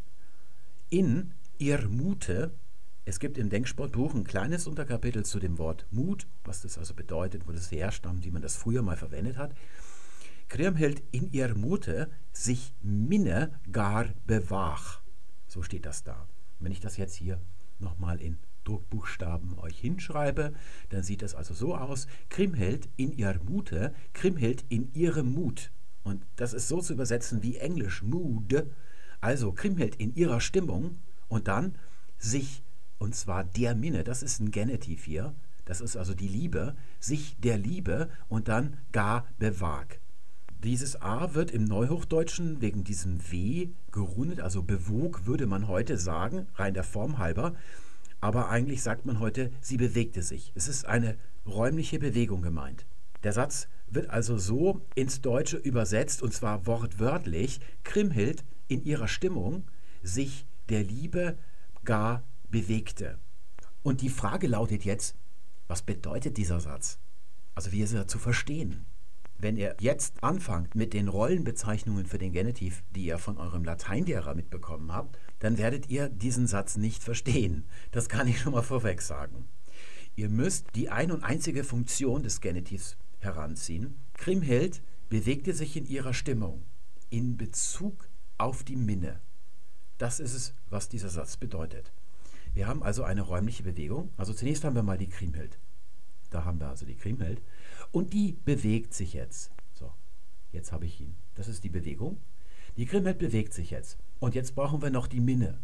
[0.89, 2.51] in ihr Mute.
[3.05, 7.47] Es gibt im Denksportbuch ein kleines Unterkapitel zu dem Wort Mut, was das also bedeutet,
[7.47, 9.55] wo das herstammt, wie man das früher mal verwendet hat.
[10.49, 15.01] Kriemhild in ihr Mute sich minne gar bewach.
[15.47, 16.27] So steht das da.
[16.59, 17.39] Wenn ich das jetzt hier
[17.79, 20.53] nochmal in Druckbuchstaben euch hinschreibe,
[20.89, 25.71] dann sieht das also so aus: Kriemhild in ihrer Mute, Kriemhild in ihrem Mut.
[26.03, 28.67] Und das ist so zu übersetzen wie Englisch Mood.
[29.21, 31.75] Also Kriemhild in ihrer Stimmung und dann
[32.17, 32.63] sich,
[32.99, 35.33] und zwar der Minne, das ist ein Genitiv hier,
[35.65, 39.99] das ist also die Liebe, sich der Liebe und dann gar bewag.
[40.63, 46.47] Dieses A wird im Neuhochdeutschen wegen diesem W gerundet, also bewog würde man heute sagen,
[46.55, 47.55] rein der Form halber.
[48.19, 50.51] Aber eigentlich sagt man heute, sie bewegte sich.
[50.55, 52.85] Es ist eine räumliche Bewegung gemeint.
[53.23, 59.65] Der Satz wird also so ins Deutsche übersetzt, und zwar wortwörtlich, Krimhild in ihrer Stimmung
[60.01, 61.37] sich der Liebe
[61.83, 63.19] gar bewegte.
[63.83, 65.15] Und die Frage lautet jetzt,
[65.67, 66.97] was bedeutet dieser Satz?
[67.53, 68.85] Also wie ist er zu verstehen?
[69.37, 74.33] Wenn ihr jetzt anfangt mit den Rollenbezeichnungen für den Genitiv, die ihr von eurem Lateinlehrer
[74.33, 77.65] mitbekommen habt, dann werdet ihr diesen Satz nicht verstehen.
[77.91, 79.45] Das kann ich schon mal vorweg sagen.
[80.15, 83.95] Ihr müsst die ein und einzige Funktion des Genitivs heranziehen.
[84.13, 86.63] Kriemhild bewegte sich in ihrer Stimmung
[87.09, 88.07] in Bezug
[88.37, 89.19] auf die Minne.
[89.97, 91.91] Das ist es, was dieser Satz bedeutet.
[92.53, 94.11] Wir haben also eine räumliche Bewegung.
[94.15, 95.59] Also zunächst haben wir mal die Kriemhild.
[96.29, 97.41] Da haben wir also die Kriemhild.
[97.95, 99.51] Und die bewegt sich jetzt.
[99.71, 99.89] So,
[100.51, 101.15] jetzt habe ich ihn.
[101.35, 102.17] Das ist die Bewegung.
[102.75, 103.97] Die Kriemhild bewegt sich jetzt.
[104.19, 105.61] Und jetzt brauchen wir noch die Minne.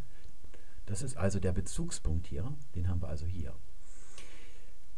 [0.86, 2.49] Das ist also der Bezugspunkt hier.
[2.73, 3.53] Den haben wir also hier.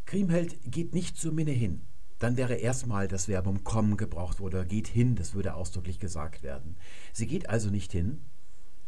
[0.05, 1.81] Kriemhild geht nicht zur Minne hin.
[2.19, 6.77] Dann wäre erstmal das Verbum kommen gebraucht oder geht hin, das würde ausdrücklich gesagt werden.
[7.13, 8.21] Sie geht also nicht hin,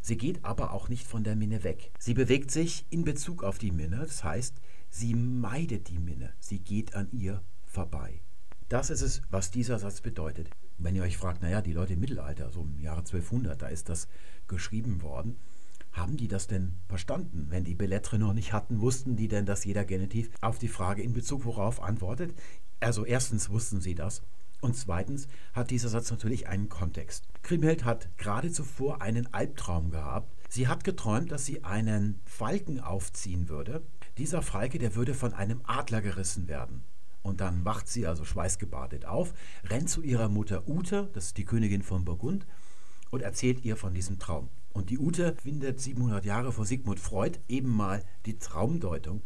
[0.02, 1.92] sie geht aber auch nicht von der Minne weg.
[1.98, 6.60] Sie bewegt sich in Bezug auf die Minne, das heißt, sie meidet die Minne, sie
[6.60, 8.22] geht an ihr vorbei.
[8.68, 10.50] Das ist es, was dieser Satz bedeutet.
[10.80, 13.90] Wenn ihr euch fragt, naja, die Leute im Mittelalter, so im Jahre 1200, da ist
[13.90, 14.08] das
[14.48, 15.38] geschrieben worden,
[15.92, 17.48] haben die das denn verstanden?
[17.50, 21.04] Wenn die Bellettre noch nicht hatten, wussten die denn, dass jeder Genitiv auf die Frage
[21.04, 22.34] in Bezug worauf antwortet?
[22.80, 24.24] Also erstens wussten sie das
[24.62, 27.28] und zweitens hat dieser Satz natürlich einen Kontext.
[27.44, 30.34] Kriemhild hat gerade zuvor einen Albtraum gehabt.
[30.50, 33.84] Sie hat geträumt, dass sie einen Falken aufziehen würde.
[34.18, 36.84] Dieser Falke, der würde von einem Adler gerissen werden.
[37.26, 41.44] Und dann wacht sie also schweißgebadet auf, rennt zu ihrer Mutter Ute, das ist die
[41.44, 42.46] Königin von Burgund,
[43.10, 44.50] und erzählt ihr von diesem Traum.
[44.74, 49.24] Und die Ute findet 700 Jahre vor Sigmund Freud eben mal die Traumdeutung.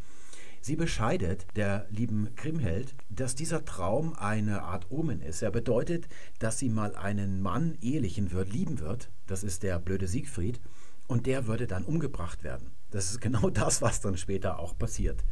[0.62, 5.42] Sie bescheidet der lieben Kriemhild, dass dieser Traum eine Art Omen ist.
[5.42, 6.08] Er bedeutet,
[6.40, 9.12] dass sie mal einen Mann ehelichen wird, lieben wird.
[9.28, 10.62] Das ist der blöde Siegfried.
[11.08, 12.72] Und der würde dann umgebracht werden.
[12.92, 15.26] Das ist genau das, was dann später auch passiert.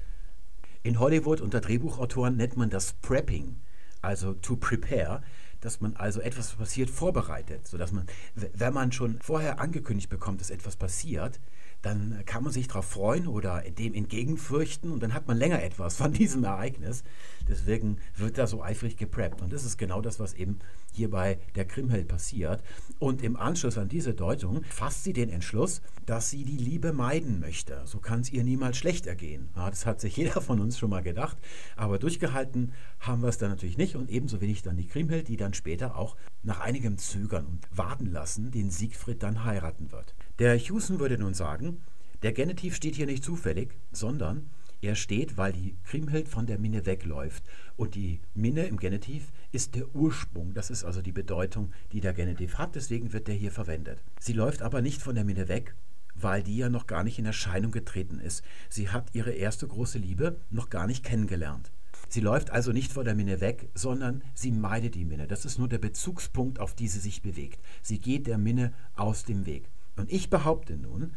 [0.87, 3.57] In Hollywood unter Drehbuchautoren nennt man das Prepping,
[4.01, 5.21] also to prepare,
[5.59, 10.49] dass man also etwas passiert vorbereitet, sodass man, wenn man schon vorher angekündigt bekommt, dass
[10.49, 11.41] etwas passiert,
[11.81, 15.97] dann kann man sich darauf freuen oder dem entgegenfürchten und dann hat man länger etwas
[15.97, 17.03] von diesem Ereignis.
[17.49, 19.41] Deswegen wird da so eifrig gepreppt.
[19.41, 20.57] Und das ist genau das, was eben
[20.97, 22.61] hier bei der Krimheld passiert.
[22.99, 27.39] Und im Anschluss an diese Deutung fasst sie den Entschluss, dass sie die Liebe meiden
[27.39, 27.81] möchte.
[27.85, 29.49] So kann es ihr niemals schlecht ergehen.
[29.55, 31.37] Ja, das hat sich jeder von uns schon mal gedacht.
[31.75, 33.95] Aber durchgehalten haben wir es dann natürlich nicht.
[33.95, 38.11] Und ebenso wenig dann die Krimhild, die dann später auch nach einigem Zögern und Warten
[38.11, 40.15] lassen den Siegfried dann heiraten wird.
[40.39, 41.81] Der Hewson würde nun sagen,
[42.23, 44.49] der Genitiv steht hier nicht zufällig, sondern
[44.81, 47.43] er steht, weil die Kriemhild von der Minne wegläuft.
[47.75, 50.53] Und die Minne im Genitiv ist der Ursprung.
[50.53, 52.75] Das ist also die Bedeutung, die der Genitiv hat.
[52.75, 54.03] Deswegen wird der hier verwendet.
[54.19, 55.75] Sie läuft aber nicht von der Minne weg,
[56.15, 58.43] weil die ja noch gar nicht in Erscheinung getreten ist.
[58.69, 61.71] Sie hat ihre erste große Liebe noch gar nicht kennengelernt.
[62.09, 65.27] Sie läuft also nicht vor der Minne weg, sondern sie meidet die Minne.
[65.27, 67.61] Das ist nur der Bezugspunkt, auf die sie sich bewegt.
[67.81, 69.69] Sie geht der Minne aus dem Weg.
[69.97, 71.13] Und ich behaupte nun,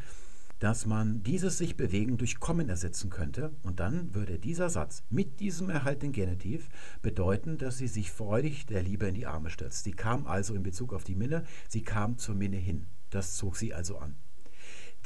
[0.61, 5.41] dass man dieses sich bewegen durch Kommen ersetzen könnte und dann würde dieser Satz mit
[5.41, 6.69] diesem erhaltenen Genitiv
[7.03, 9.85] bedeuten, dass sie sich freudig der Liebe in die Arme stürzt.
[9.85, 12.87] Sie kam also in Bezug auf die Minne, sie kam zur Minne hin.
[13.09, 14.17] Das zog sie also an.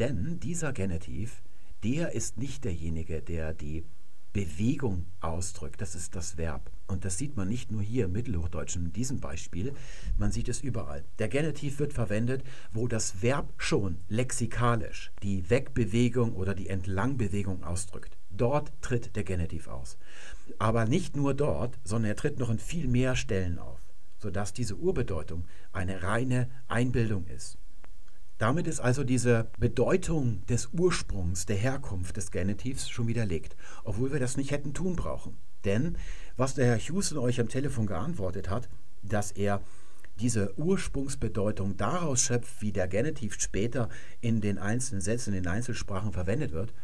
[0.01, 1.41] Denn dieser Genitiv,
[1.85, 3.85] der ist nicht derjenige, der die
[4.35, 5.80] Bewegung ausdrückt.
[5.80, 6.70] Das ist das Verb.
[6.87, 9.72] Und das sieht man nicht nur hier im Mittelhochdeutschen in diesem Beispiel,
[10.18, 11.05] man sieht es überall.
[11.18, 18.18] Der Genitiv wird verwendet, wo das Verb schon lexikalisch die Wegbewegung oder die Entlangbewegung ausdrückt.
[18.30, 19.97] Dort tritt der Genitiv aus.
[20.59, 23.80] Aber nicht nur dort, sondern er tritt noch in viel mehr Stellen auf,
[24.18, 27.57] sodass diese Urbedeutung eine reine Einbildung ist.
[28.45, 34.21] Damit ist also diese Bedeutung des Ursprungs, der Herkunft des Genitivs schon widerlegt, obwohl wir
[34.21, 35.39] das nicht hätten tun brauchen.
[35.65, 35.97] Denn
[36.37, 38.69] was der Herr Houston euch am Telefon geantwortet hat,
[39.03, 39.63] dass er
[40.21, 43.89] diese Ursprungsbedeutung daraus schöpft, wie der Genitiv später
[44.21, 46.75] in den einzelnen Sätzen, in den Einzelsprachen verwendet wird,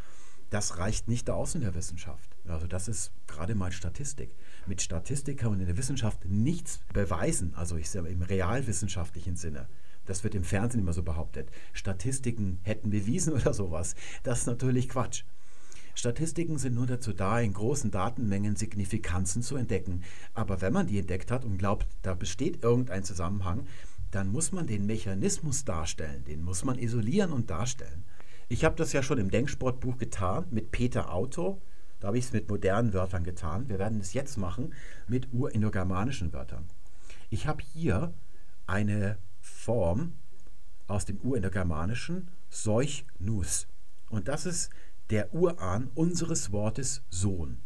[0.49, 2.39] das reicht nicht aus in der Wissenschaft.
[2.49, 4.35] Also das ist gerade mal Statistik.
[4.67, 9.69] Mit Statistik kann man in der Wissenschaft nichts beweisen, also ich sage im realwissenschaftlichen Sinne.
[10.11, 11.51] Das wird im Fernsehen immer so behauptet.
[11.73, 13.95] Statistiken hätten bewiesen oder sowas.
[14.25, 15.23] Das ist natürlich Quatsch.
[15.95, 20.03] Statistiken sind nur dazu da, in großen Datenmengen Signifikanzen zu entdecken.
[20.35, 23.69] Aber wenn man die entdeckt hat und glaubt, da besteht irgendein Zusammenhang,
[24.11, 28.03] dann muss man den Mechanismus darstellen, den muss man isolieren und darstellen.
[28.49, 31.63] Ich habe das ja schon im Denksportbuch getan mit Peter Auto.
[32.01, 33.69] Da habe ich es mit modernen Wörtern getan.
[33.69, 34.75] Wir werden es jetzt machen
[35.07, 36.67] mit urindogermanischen Wörtern.
[37.29, 38.13] Ich habe hier
[38.67, 39.17] eine
[39.61, 40.15] Form
[40.87, 43.67] aus dem Urindogermanischen Seuchnus.
[44.09, 44.71] Und das ist
[45.11, 47.59] der Urahn unseres Wortes Sohn.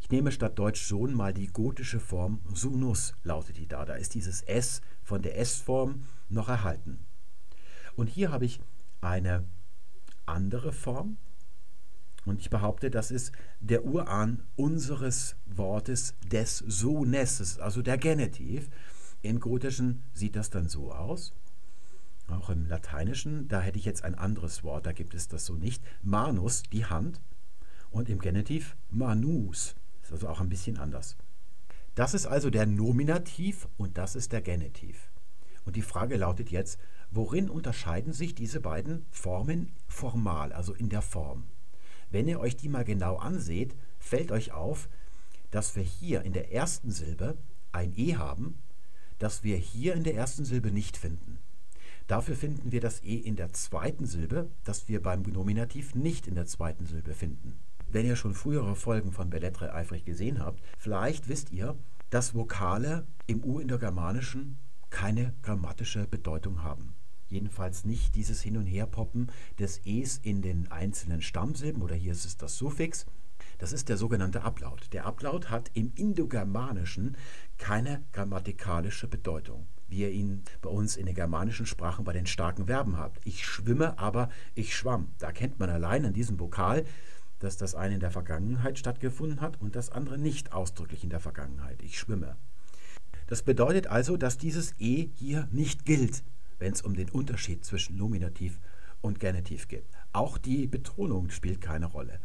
[0.00, 3.84] Ich nehme statt Deutsch Sohn mal die gotische Form Sunus, lautet die da.
[3.84, 7.04] Da ist dieses S von der S-Form noch erhalten.
[7.96, 8.60] Und hier habe ich
[9.00, 9.44] eine
[10.26, 11.16] andere Form.
[12.26, 18.70] Und ich behaupte, das ist der Urahn unseres Wortes des Sohnes, also der Genitiv.
[19.22, 21.34] Im Gotischen sieht das dann so aus.
[22.28, 25.54] Auch im Lateinischen, da hätte ich jetzt ein anderes Wort, da gibt es das so
[25.54, 25.82] nicht.
[26.02, 27.20] Manus, die Hand.
[27.90, 29.74] Und im Genitiv manus.
[30.02, 31.16] Ist also auch ein bisschen anders.
[31.96, 35.10] Das ist also der Nominativ und das ist der Genitiv.
[35.64, 36.78] Und die Frage lautet jetzt,
[37.10, 41.44] worin unterscheiden sich diese beiden Formen formal, also in der Form?
[42.10, 44.88] Wenn ihr euch die mal genau anseht, fällt euch auf,
[45.50, 47.36] dass wir hier in der ersten Silbe
[47.72, 48.54] ein E haben
[49.20, 51.38] das wir hier in der ersten Silbe nicht finden.
[52.08, 56.34] Dafür finden wir das E in der zweiten Silbe, das wir beim Nominativ nicht in
[56.34, 57.56] der zweiten Silbe finden.
[57.92, 61.76] Wenn ihr schon frühere Folgen von Bellettre eifrig gesehen habt, vielleicht wisst ihr,
[62.08, 64.58] dass Vokale im Urindogermanischen
[64.90, 66.94] keine grammatische Bedeutung haben.
[67.28, 72.24] Jedenfalls nicht dieses Hin- und Herpoppen des Es in den einzelnen Stammsilben oder hier ist
[72.24, 73.06] es das Suffix,
[73.60, 74.88] das ist der sogenannte Ablaut.
[74.92, 77.16] Der Ablaut hat im Indogermanischen
[77.58, 79.66] keine grammatikalische Bedeutung.
[79.88, 83.20] wie ihr ihn bei uns in den germanischen Sprachen bei den starken Verben habt.
[83.26, 85.08] Ich schwimme, aber ich schwamm.
[85.18, 86.84] Da kennt man allein an diesem Vokal,
[87.40, 91.18] dass das eine in der Vergangenheit stattgefunden hat und das andere nicht ausdrücklich in der
[91.18, 91.82] Vergangenheit.
[91.82, 92.36] Ich schwimme.
[93.26, 96.22] Das bedeutet also, dass dieses E hier nicht gilt,
[96.60, 98.60] wenn es um den Unterschied zwischen Nominativ
[99.00, 99.86] und Genitiv geht.
[100.12, 102.20] Auch die Betonung spielt keine Rolle.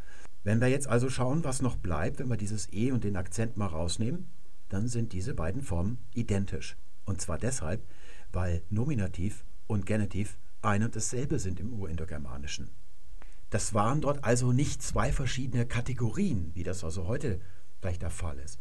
[0.45, 3.57] Wenn wir jetzt also schauen, was noch bleibt, wenn wir dieses E und den Akzent
[3.57, 4.27] mal rausnehmen,
[4.69, 6.77] dann sind diese beiden Formen identisch.
[7.03, 7.83] Und zwar deshalb,
[8.31, 12.69] weil Nominativ und Genitiv ein und dasselbe sind im Urindogermanischen.
[13.49, 17.41] Das waren dort also nicht zwei verschiedene Kategorien, wie das also heute
[17.81, 18.59] vielleicht der Fall ist.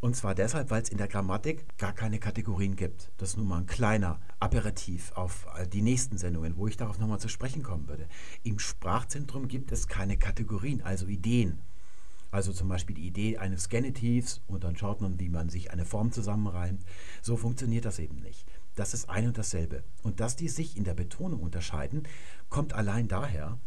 [0.00, 3.10] Und zwar deshalb, weil es in der Grammatik gar keine Kategorien gibt.
[3.16, 6.98] Das ist nun mal ein kleiner Aperitif auf äh, die nächsten Sendungen, wo ich darauf
[6.98, 8.06] nochmal zu sprechen kommen würde.
[8.42, 11.60] Im Sprachzentrum gibt es keine Kategorien, also Ideen.
[12.30, 15.86] Also zum Beispiel die Idee eines Genitivs und dann schaut man, wie man sich eine
[15.86, 16.84] Form zusammenreimt.
[17.22, 18.46] So funktioniert das eben nicht.
[18.74, 19.82] Das ist ein und dasselbe.
[20.02, 22.02] Und dass die sich in der Betonung unterscheiden,
[22.50, 23.58] kommt allein daher,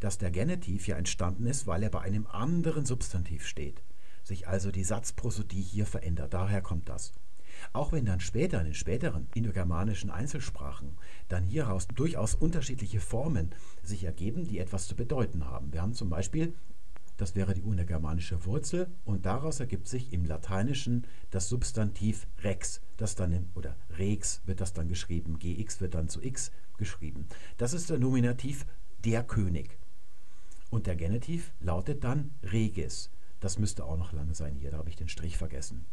[0.00, 3.82] dass der Genitiv ja entstanden ist, weil er bei einem anderen Substantiv steht.
[4.26, 6.34] Sich also die Satzprosodie hier verändert.
[6.34, 7.12] Daher kommt das.
[7.72, 10.98] Auch wenn dann später in den späteren indogermanischen Einzelsprachen
[11.28, 13.54] dann hieraus durchaus unterschiedliche Formen
[13.84, 15.72] sich ergeben, die etwas zu bedeuten haben.
[15.72, 16.54] Wir haben zum Beispiel
[17.18, 23.14] das wäre die urgermanische Wurzel und daraus ergibt sich im Lateinischen das Substantiv rex, das
[23.14, 27.28] dann in, oder rex wird das dann geschrieben, gx wird dann zu x geschrieben.
[27.58, 28.66] Das ist der Nominativ
[29.04, 29.78] der König.
[30.68, 33.08] Und der Genitiv lautet dann regis.
[33.46, 35.86] Das müsste auch noch lange sein hier, da habe ich den Strich vergessen.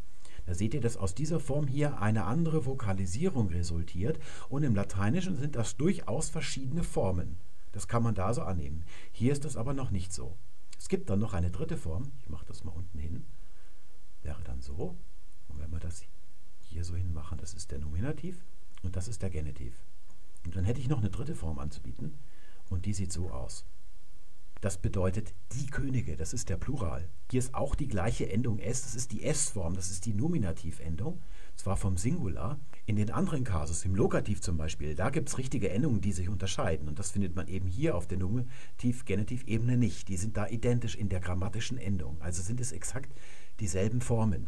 [0.48, 4.18] Da seht ihr, dass aus dieser Form hier eine andere Vokalisierung resultiert
[4.50, 7.38] und im Lateinischen sind das durchaus verschiedene Formen.
[7.72, 8.84] Das kann man da so annehmen.
[9.12, 10.36] Hier ist das aber noch nicht so.
[10.80, 12.12] Es gibt dann noch eine dritte Form.
[12.22, 13.24] Ich mache das mal unten hin.
[14.24, 14.96] Wäre dann so.
[15.48, 16.06] Und wenn wir das
[16.60, 18.44] hier so hinmachen, das ist der Nominativ
[18.82, 19.76] und das ist der Genitiv.
[20.44, 22.18] Und dann hätte ich noch eine dritte Form anzubieten
[22.72, 23.64] und die sieht so aus.
[24.64, 27.10] Das bedeutet die Könige, das ist der Plural.
[27.30, 31.22] Hier ist auch die gleiche Endung S, das ist die S-Form, das ist die Nominativendung,
[31.58, 35.70] zwar vom Singular, in den anderen Kasus, im Lokativ zum Beispiel, da gibt es richtige
[35.70, 36.88] Endungen, die sich unterscheiden.
[36.88, 40.08] Und das findet man eben hier auf der Nominativ-Genitiv-Ebene nicht.
[40.08, 42.16] Die sind da identisch in der grammatischen Endung.
[42.22, 43.14] Also sind es exakt
[43.60, 44.48] dieselben Formen.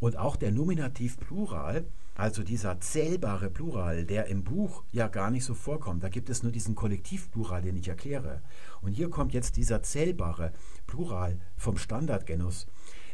[0.00, 1.86] Und auch der Nominativ-Plural,
[2.16, 6.42] also dieser zählbare Plural, der im Buch ja gar nicht so vorkommt, da gibt es
[6.42, 8.42] nur diesen Kollektivplural, den ich erkläre.
[8.80, 10.52] Und hier kommt jetzt dieser zählbare
[10.86, 12.66] Plural vom Standardgenus.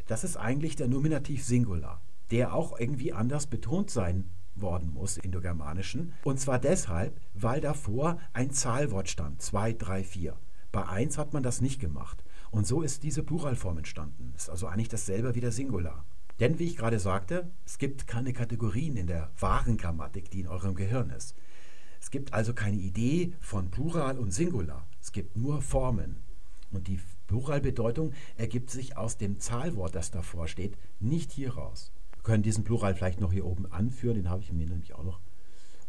[0.07, 2.01] Das ist eigentlich der Nominativ Singular
[2.33, 6.13] der auch irgendwie anders betont sein worden muss in der Germanischen.
[6.23, 10.37] Und zwar deshalb, weil davor ein Zahlwort stand, 2, 3, 4.
[10.71, 12.23] Bei 1 hat man das nicht gemacht.
[12.49, 14.33] Und so ist diese Pluralform entstanden.
[14.35, 16.05] Ist also eigentlich dasselbe wie der Singular.
[16.43, 20.47] Denn wie ich gerade sagte, es gibt keine Kategorien in der wahren Grammatik, die in
[20.49, 21.35] eurem Gehirn ist.
[22.01, 24.85] Es gibt also keine Idee von Plural und Singular.
[25.01, 26.17] Es gibt nur Formen.
[26.71, 32.63] Und die Pluralbedeutung ergibt sich aus dem Zahlwort, das davor steht, nicht hieraus können diesen
[32.63, 35.19] Plural vielleicht noch hier oben anführen, den habe ich mir nämlich auch noch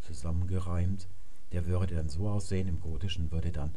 [0.03, 1.09] zusammengereimt.
[1.53, 3.75] Der würde dann so aussehen, im Gotischen würde dann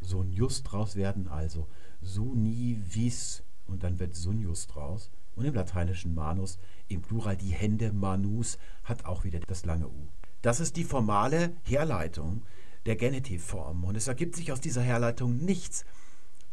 [0.00, 1.68] Sunius draus werden, also
[2.02, 5.10] Sunivis und dann wird Sunius draus.
[5.34, 6.58] Und im lateinischen Manus,
[6.88, 10.08] im Plural die Hände, Manus, hat auch wieder das lange U.
[10.42, 12.42] Das ist die formale Herleitung
[12.86, 13.84] der Genitivform.
[13.84, 15.84] Und es ergibt sich aus dieser Herleitung nichts,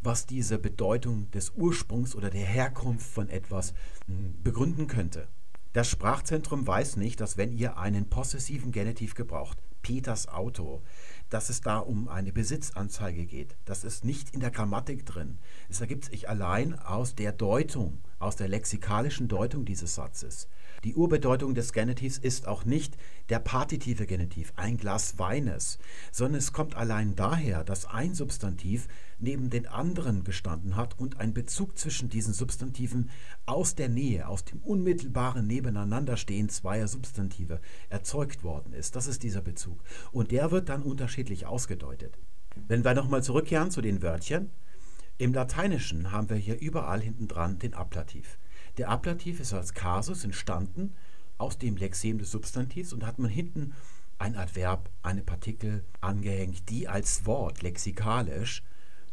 [0.02, 3.74] was diese Bedeutung des Ursprungs oder der Herkunft von etwas
[4.06, 5.28] hm, begründen könnte.
[5.72, 10.82] Das Sprachzentrum weiß nicht, dass wenn ihr einen possessiven Genitiv gebraucht, Peters Auto,
[11.28, 13.56] dass es da um eine Besitzanzeige geht.
[13.64, 15.38] Das ist nicht in der Grammatik drin.
[15.68, 20.48] Es ergibt sich allein aus der Deutung, aus der lexikalischen Deutung dieses Satzes.
[20.84, 22.96] Die Urbedeutung des Genitivs ist auch nicht
[23.30, 25.78] der partitive Genitiv, ein Glas Weines,
[26.12, 28.86] sondern es kommt allein daher, dass ein Substantiv
[29.18, 33.10] neben den anderen gestanden hat und ein Bezug zwischen diesen Substantiven
[33.44, 38.94] aus der Nähe, aus dem unmittelbaren Nebeneinanderstehen zweier Substantive erzeugt worden ist.
[38.94, 39.82] Das ist dieser Bezug.
[40.12, 42.16] Und der wird dann unterschiedlich ausgedeutet.
[42.66, 44.50] Wenn wir nochmal zurückkehren zu den Wörtchen,
[45.18, 48.38] im Lateinischen haben wir hier überall hinten dran den Ablativ.
[48.76, 50.94] Der Ablativ ist als Kasus entstanden
[51.38, 53.74] aus dem Lexem des Substantivs und hat man hinten
[54.18, 58.62] ein Adverb, eine Partikel angehängt, die als Wort lexikalisch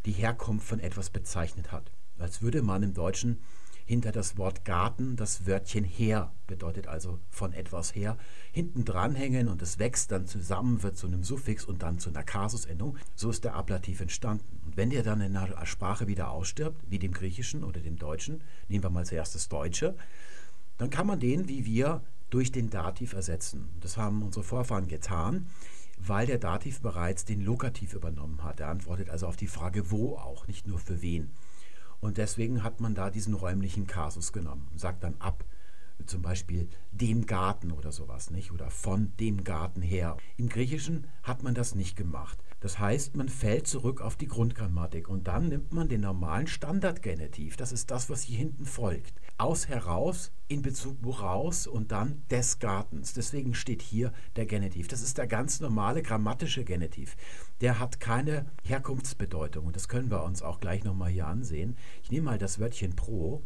[0.06, 1.92] die Herkunft von etwas bezeichnet hat.
[2.20, 3.40] Als würde man im Deutschen
[3.86, 8.18] hinter das Wort Garten das Wörtchen her, bedeutet also von etwas her,
[8.52, 12.24] hinten dranhängen und es wächst dann zusammen, wird zu einem Suffix und dann zu einer
[12.24, 12.98] Kasusendung.
[13.16, 14.60] So ist der Ablativ entstanden.
[14.66, 18.42] Und wenn der dann in einer Sprache wieder ausstirbt, wie dem Griechischen oder dem Deutschen,
[18.68, 19.96] nehmen wir mal zuerst das Deutsche,
[20.78, 23.70] dann kann man den, wie wir, durch den Dativ ersetzen.
[23.82, 25.46] Das haben unsere Vorfahren getan,
[25.98, 28.60] weil der Dativ bereits den Lokativ übernommen hat.
[28.60, 31.32] Er antwortet also auf die Frage wo auch, nicht nur für wen.
[32.00, 35.44] Und deswegen hat man da diesen räumlichen Kasus genommen sagt dann ab,
[36.06, 38.52] zum Beispiel dem Garten oder sowas, nicht?
[38.52, 40.18] Oder von dem Garten her.
[40.38, 42.44] Im Griechischen hat man das nicht gemacht.
[42.60, 47.58] Das heißt, man fällt zurück auf die Grundgrammatik und dann nimmt man den normalen Standardgenitiv.
[47.58, 49.22] Das ist das, was hier hinten folgt.
[49.38, 53.14] Aus heraus in Bezug woraus und dann des Gartens.
[53.14, 54.88] Deswegen steht hier der Genitiv.
[54.88, 57.16] Das ist der ganz normale grammatische Genitiv.
[57.62, 61.78] Der hat keine Herkunftsbedeutung und das können wir uns auch gleich nochmal hier ansehen.
[62.04, 63.44] Ich nehme mal das Wörtchen pro.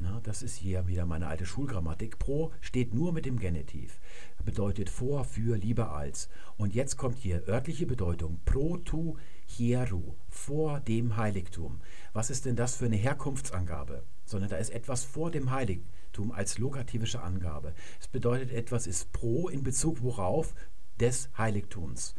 [0.00, 2.20] Ja, das ist hier wieder meine alte Schulgrammatik.
[2.20, 3.98] Pro steht nur mit dem Genitiv.
[4.44, 6.28] Bedeutet vor, für, lieber als.
[6.56, 8.40] Und jetzt kommt hier örtliche Bedeutung.
[8.44, 10.14] Pro tu hieru.
[10.28, 11.80] Vor dem Heiligtum.
[12.12, 14.04] Was ist denn das für eine Herkunftsangabe?
[14.24, 17.74] Sondern da ist etwas vor dem Heiligtum als lokativische Angabe.
[18.00, 20.54] Es bedeutet, etwas ist pro in Bezug worauf
[21.00, 22.14] des Heiligtums.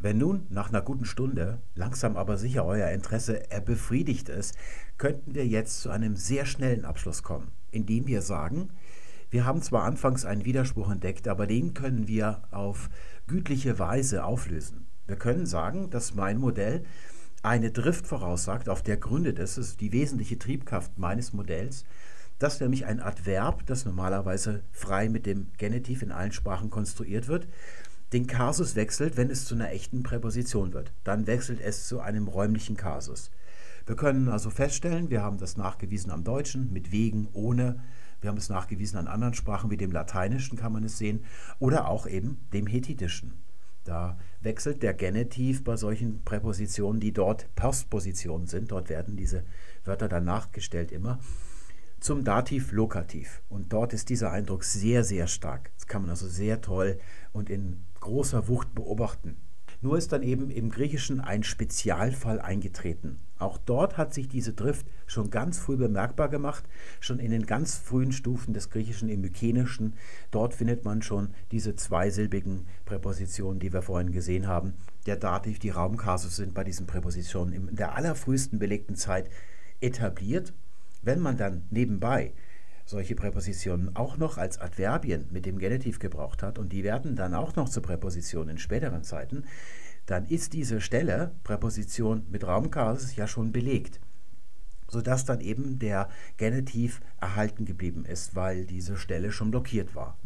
[0.00, 4.56] Wenn nun nach einer guten Stunde langsam aber sicher euer Interesse befriedigt ist,
[4.96, 8.70] könnten wir jetzt zu einem sehr schnellen Abschluss kommen, indem wir sagen,
[9.30, 12.88] wir haben zwar anfangs einen Widerspruch entdeckt, aber den können wir auf
[13.26, 14.86] gütliche Weise auflösen.
[15.06, 16.84] Wir können sagen, dass mein Modell
[17.42, 21.84] eine Drift voraussagt, auf der gründet es, ist die wesentliche Triebkraft meines Modells,
[22.38, 27.48] dass nämlich ein Adverb, das normalerweise frei mit dem Genitiv in allen Sprachen konstruiert wird,
[28.12, 30.92] den Kasus wechselt, wenn es zu einer echten Präposition wird.
[31.04, 33.30] Dann wechselt es zu einem räumlichen Kasus.
[33.86, 37.80] Wir können also feststellen, wir haben das nachgewiesen am Deutschen mit wegen, ohne.
[38.20, 41.24] Wir haben es nachgewiesen an anderen Sprachen wie dem Lateinischen kann man es sehen
[41.58, 43.34] oder auch eben dem Hethitischen.
[43.84, 48.72] Da wechselt der Genitiv bei solchen Präpositionen, die dort Postpositionen sind.
[48.72, 49.44] Dort werden diese
[49.84, 51.20] Wörter dann nachgestellt immer
[52.00, 53.42] zum Dativ Lokativ.
[53.48, 55.70] Und dort ist dieser Eindruck sehr, sehr stark.
[55.76, 56.98] Das kann man also sehr toll
[57.32, 59.36] und in großer Wucht beobachten.
[59.80, 63.20] Nur ist dann eben im Griechischen ein Spezialfall eingetreten.
[63.38, 66.64] Auch dort hat sich diese Drift schon ganz früh bemerkbar gemacht,
[66.98, 69.94] schon in den ganz frühen Stufen des Griechischen im Mykenischen.
[70.32, 74.74] Dort findet man schon diese zweisilbigen Präpositionen, die wir vorhin gesehen haben.
[75.06, 79.30] Der Dativ, die Raumkasus sind bei diesen Präpositionen in der allerfrühesten belegten Zeit
[79.80, 80.52] etabliert.
[81.02, 82.32] Wenn man dann nebenbei
[82.88, 87.34] solche Präpositionen auch noch als Adverbien mit dem Genitiv gebraucht hat und die werden dann
[87.34, 89.44] auch noch zu Präpositionen in späteren Zeiten,
[90.06, 94.00] dann ist diese Stelle, Präposition mit Raumkasus, ja schon belegt,
[94.88, 96.08] sodass dann eben der
[96.38, 100.16] Genitiv erhalten geblieben ist, weil diese Stelle schon blockiert war.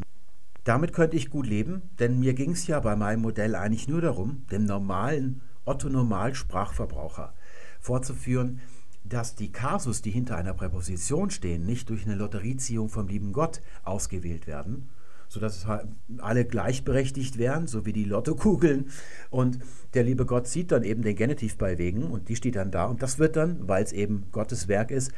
[0.62, 4.02] Damit könnte ich gut leben, denn mir ging es ja bei meinem Modell eigentlich nur
[4.02, 7.34] darum, dem normalen Otto-Normal-Sprachverbraucher
[7.80, 8.60] vorzuführen,
[9.05, 13.61] dass die Kasus, die hinter einer Präposition stehen, nicht durch eine Lotterieziehung vom lieben Gott
[13.84, 14.88] ausgewählt werden,
[15.28, 15.66] sodass
[16.18, 18.90] alle gleichberechtigt wären, so wie die Lottokugeln.
[19.30, 19.59] Und
[19.94, 22.84] der liebe Gott sieht dann eben den Genitiv bei Wegen und die steht dann da.
[22.84, 25.12] Und das wird dann, weil es eben Gottes Werk ist,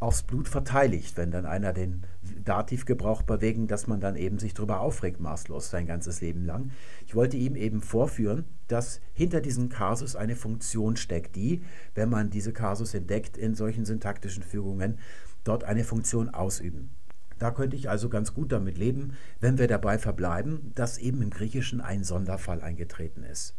[0.00, 2.02] aufs Blut verteiligt, wenn dann einer den
[2.44, 6.44] Dativ gebraucht bei wegen, dass man dann eben sich darüber aufregt, maßlos sein ganzes Leben
[6.44, 6.70] lang.
[7.06, 11.62] Ich wollte ihm eben vorführen, dass hinter diesem Kasus eine Funktion steckt, die,
[11.94, 14.98] wenn man diese Kasus entdeckt in solchen syntaktischen Fügungen,
[15.44, 16.90] dort eine Funktion ausüben.
[17.38, 21.30] Da könnte ich also ganz gut damit leben, wenn wir dabei verbleiben, dass eben im
[21.30, 23.54] Griechischen ein Sonderfall eingetreten ist.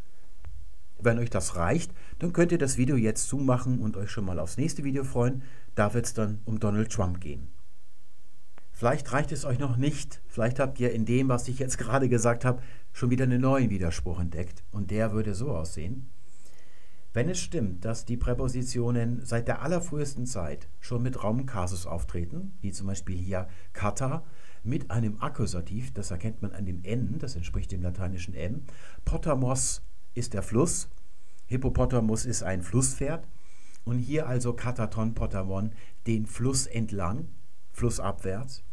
[0.99, 4.38] Wenn euch das reicht, dann könnt ihr das Video jetzt zumachen und euch schon mal
[4.38, 5.41] aufs nächste Video freuen.
[5.73, 7.47] Da wird es dann um Donald Trump gehen.
[8.82, 10.23] Vielleicht reicht es euch noch nicht.
[10.25, 12.63] Vielleicht habt ihr in dem, was ich jetzt gerade gesagt habe,
[12.93, 14.63] schon wieder einen neuen Widerspruch entdeckt.
[14.71, 16.09] Und der würde so aussehen.
[17.13, 22.71] Wenn es stimmt, dass die Präpositionen seit der allerfrühesten Zeit schon mit Raumkasus auftreten, wie
[22.71, 24.23] zum Beispiel hier kata,
[24.63, 28.63] mit einem Akkusativ, das erkennt man an dem N, das entspricht dem lateinischen M,
[29.05, 29.84] potamos
[30.15, 30.89] ist der Fluss.
[31.45, 33.27] Hippopotamus ist ein Flusspferd.
[33.84, 35.71] Und hier also Kataton Potamon
[36.07, 37.27] den Fluss entlang,
[37.73, 38.63] flussabwärts.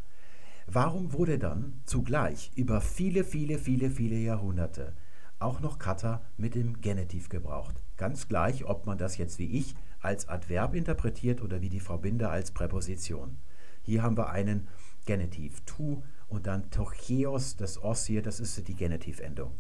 [0.71, 4.93] Warum wurde dann zugleich über viele, viele, viele, viele Jahrhunderte
[5.39, 7.83] auch noch Kata mit dem Genitiv gebraucht?
[7.97, 11.97] Ganz gleich, ob man das jetzt wie ich als Adverb interpretiert oder wie die Frau
[11.97, 13.39] Binder als Präposition.
[13.81, 14.69] Hier haben wir einen
[15.07, 19.53] Genitiv, tu und dann tocheos, das os hier, das ist die Genitivendung.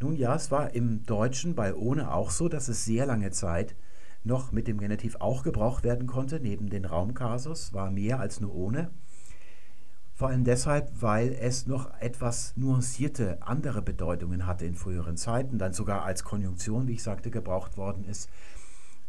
[0.00, 3.76] Nun ja, es war im Deutschen bei ohne auch so, dass es sehr lange Zeit
[4.24, 8.52] noch mit dem Genitiv auch gebraucht werden konnte, neben den Raumkasus, war mehr als nur
[8.52, 8.90] ohne.
[10.16, 15.72] Vor allem deshalb, weil es noch etwas nuancierte andere Bedeutungen hatte in früheren Zeiten, dann
[15.72, 18.30] sogar als Konjunktion, wie ich sagte, gebraucht worden ist.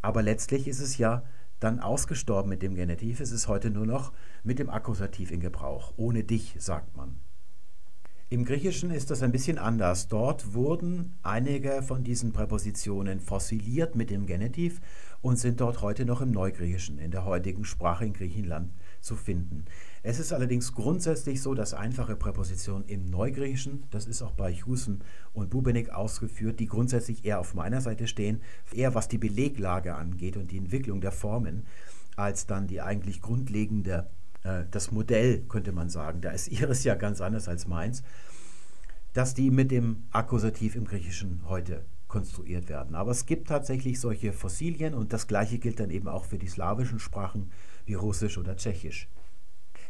[0.01, 1.23] Aber letztlich ist es ja
[1.59, 3.19] dann ausgestorben mit dem Genitiv.
[3.19, 4.13] Es ist heute nur noch
[4.43, 5.93] mit dem Akkusativ in Gebrauch.
[5.95, 7.19] Ohne dich, sagt man.
[8.29, 10.07] Im Griechischen ist das ein bisschen anders.
[10.07, 14.81] Dort wurden einige von diesen Präpositionen fossiliert mit dem Genitiv
[15.21, 19.65] und sind dort heute noch im Neugriechischen, in der heutigen Sprache in Griechenland zu finden.
[20.07, 25.03] Es ist allerdings grundsätzlich so, dass einfache Präpositionen im Neugriechischen, das ist auch bei Husen
[25.33, 28.39] und Bubenik ausgeführt, die grundsätzlich eher auf meiner Seite stehen,
[28.71, 31.65] eher was die Beleglage angeht und die Entwicklung der Formen,
[32.15, 34.05] als dann die eigentlich grundlegende
[34.43, 38.03] äh, das Modell, könnte man sagen, da ist ihres ja ganz anders als meins,
[39.13, 42.93] dass die mit dem Akkusativ im Griechischen heute konstruiert werden.
[42.93, 46.47] Aber es gibt tatsächlich solche Fossilien und das gleiche gilt dann eben auch für die
[46.47, 47.49] slawischen Sprachen
[47.87, 49.09] wie Russisch oder Tschechisch.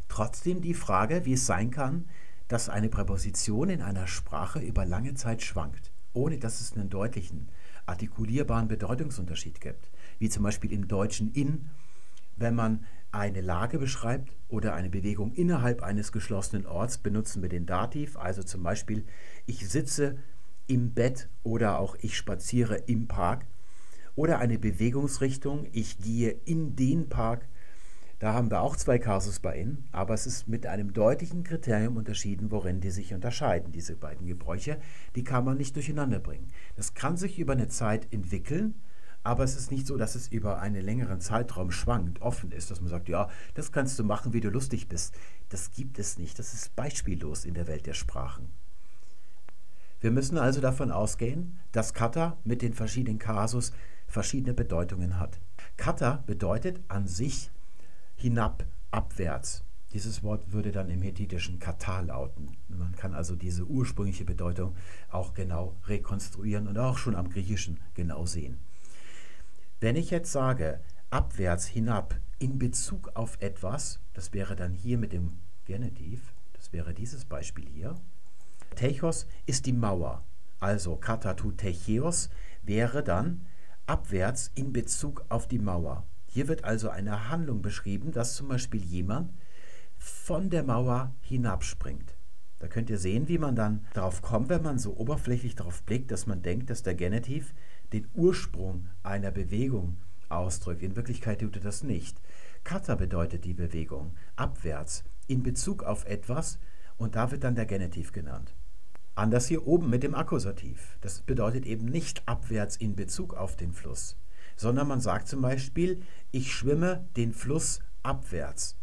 [0.08, 2.06] Trotzdem die Frage, wie es sein kann,
[2.48, 7.50] dass eine Präposition in einer Sprache über lange Zeit schwankt, ohne dass es einen deutlichen,
[7.88, 11.70] artikulierbaren Bedeutungsunterschied gibt, wie zum Beispiel im Deutschen in,
[12.36, 17.66] wenn man eine Lage beschreibt oder eine Bewegung innerhalb eines geschlossenen Orts, benutzen wir den
[17.66, 19.06] Dativ, also zum Beispiel
[19.46, 20.18] ich sitze
[20.68, 23.46] im Bett oder auch ich spaziere im Park
[24.16, 27.48] oder eine Bewegungsrichtung, ich gehe in den Park.
[28.26, 31.96] Da haben wir auch zwei Kasus bei Ihnen, aber es ist mit einem deutlichen Kriterium
[31.96, 34.80] unterschieden, worin die sich unterscheiden, diese beiden Gebräuche.
[35.16, 36.48] Die kann man nicht durcheinander bringen.
[36.76, 38.82] Das kann sich über eine Zeit entwickeln,
[39.22, 42.82] aber es ist nicht so, dass es über einen längeren Zeitraum schwankt, offen ist, dass
[42.82, 45.14] man sagt, ja, das kannst du machen, wie du lustig bist.
[45.50, 46.40] Das gibt es nicht.
[46.40, 48.50] Das ist beispiellos in der Welt der Sprachen.
[50.02, 53.72] Wir müssen also davon ausgehen, dass Kata mit den verschiedenen Kasus
[54.08, 55.40] verschiedene Bedeutungen hat.
[55.78, 57.52] Kata bedeutet an sich
[58.16, 59.64] hinab, abwärts.
[59.94, 62.58] Dieses Wort würde dann im Hethitischen Kata lauten.
[62.68, 64.76] Man kann also diese ursprüngliche Bedeutung
[65.10, 68.60] auch genau rekonstruieren und auch schon am Griechischen genau sehen.
[69.80, 75.14] Wenn ich jetzt sage, abwärts, hinab, in Bezug auf etwas, das wäre dann hier mit
[75.14, 77.96] dem Genitiv, das wäre dieses Beispiel hier.
[78.76, 80.24] Techos ist die Mauer,
[80.60, 82.30] also katatu techeos
[82.64, 83.46] wäre dann
[83.86, 86.06] abwärts in Bezug auf die Mauer.
[86.36, 89.32] Hier wird also eine Handlung beschrieben, dass zum Beispiel jemand
[89.98, 92.18] von der Mauer hinabspringt.
[92.60, 96.12] Da könnt ihr sehen, wie man dann darauf kommt, wenn man so oberflächlich darauf blickt,
[96.12, 97.54] dass man denkt, dass der Genitiv
[97.94, 99.96] den Ursprung einer Bewegung
[100.28, 100.84] ausdrückt.
[100.84, 102.20] In Wirklichkeit tut er das nicht.
[102.66, 106.60] Kata bedeutet die Bewegung abwärts in Bezug auf etwas
[106.98, 108.54] und da wird dann der Genitiv genannt.
[109.16, 110.98] Anders hier oben mit dem Akkusativ.
[111.00, 114.18] Das bedeutet eben nicht abwärts in Bezug auf den Fluss,
[114.56, 116.02] sondern man sagt zum Beispiel,
[116.32, 118.78] ich schwimme den Fluss abwärts.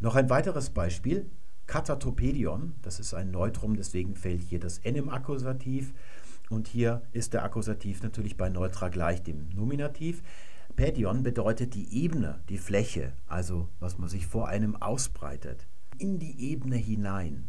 [0.00, 1.30] Noch ein weiteres Beispiel,
[1.66, 5.94] Katatopedion, das ist ein Neutrum, deswegen fällt hier das N im Akkusativ.
[6.50, 10.22] Und hier ist der Akkusativ natürlich bei Neutra gleich dem Nominativ.
[10.76, 15.66] Pädion bedeutet die Ebene, die Fläche, also was man sich vor einem ausbreitet.
[15.98, 17.48] In die Ebene hinein.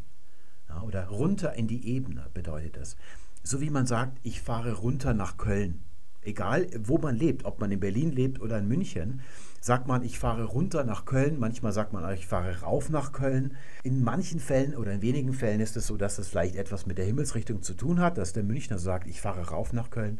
[0.69, 2.95] Ja, oder runter in die Ebene bedeutet das.
[3.43, 5.83] So wie man sagt, ich fahre runter nach Köln.
[6.25, 9.21] Egal, wo man lebt, ob man in Berlin lebt oder in München,
[9.59, 13.55] sagt man, ich fahre runter nach Köln, manchmal sagt man, ich fahre rauf nach Köln.
[13.83, 16.97] In manchen Fällen oder in wenigen Fällen ist es so, dass es vielleicht etwas mit
[16.97, 20.19] der Himmelsrichtung zu tun hat, dass der Münchner sagt, ich fahre rauf nach Köln.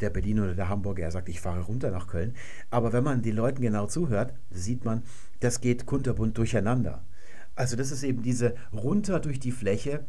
[0.00, 2.34] Der Berliner oder der Hamburger, er sagt, ich fahre runter nach Köln.
[2.70, 5.02] Aber wenn man den Leuten genau zuhört, sieht man,
[5.40, 7.02] das geht kunterbunt durcheinander.
[7.54, 10.04] Also das ist eben diese runter durch die Fläche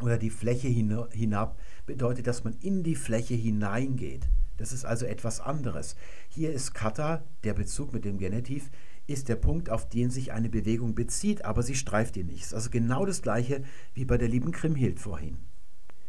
[0.00, 4.26] oder die Fläche hinab, bedeutet, dass man in die Fläche hineingeht.
[4.56, 5.96] Das ist also etwas anderes.
[6.28, 8.70] Hier ist Kata, der Bezug mit dem Genitiv,
[9.06, 12.52] ist der Punkt, auf den sich eine Bewegung bezieht, aber sie streift ihn nicht.
[12.52, 13.62] Also genau das gleiche
[13.94, 15.38] wie bei der lieben Krimhild vorhin.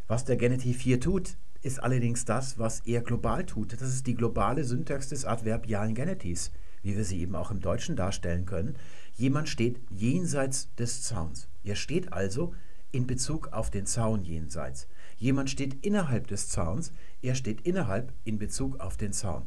[0.08, 3.74] Was der Genitiv hier tut, ist allerdings das, was er global tut.
[3.74, 6.52] Das ist die globale Syntax des adverbialen Genitivs,
[6.82, 8.76] wie wir sie eben auch im Deutschen darstellen können.
[9.16, 11.50] Jemand steht jenseits des Zauns.
[11.64, 12.54] Er steht also
[12.92, 14.88] in Bezug auf den Zaun jenseits.
[15.18, 16.92] Jemand steht innerhalb des Zauns,
[17.22, 19.44] er steht innerhalb in Bezug auf den Zaun.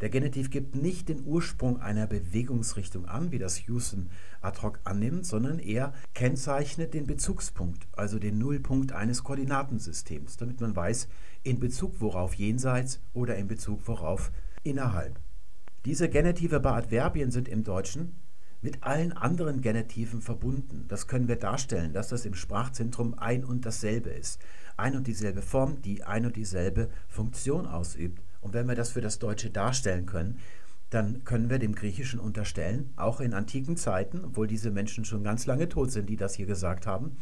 [0.00, 4.10] Der Genitiv gibt nicht den Ursprung einer Bewegungsrichtung an, wie das Houston
[4.40, 10.74] ad hoc annimmt, sondern er kennzeichnet den Bezugspunkt, also den Nullpunkt eines Koordinatensystems, damit man
[10.74, 11.06] weiß,
[11.44, 14.32] in Bezug worauf jenseits oder in Bezug worauf
[14.64, 15.20] innerhalb.
[15.84, 18.16] Diese Genitive bei Adverbien sind im Deutschen
[18.64, 20.86] mit allen anderen Genitiven verbunden.
[20.88, 24.40] Das können wir darstellen, dass das im Sprachzentrum ein und dasselbe ist
[24.76, 28.22] ein und dieselbe Form, die ein und dieselbe Funktion ausübt.
[28.40, 30.38] Und wenn wir das für das Deutsche darstellen können,
[30.90, 35.46] dann können wir dem Griechischen unterstellen, auch in antiken Zeiten, obwohl diese Menschen schon ganz
[35.46, 37.16] lange tot sind, die das hier gesagt haben,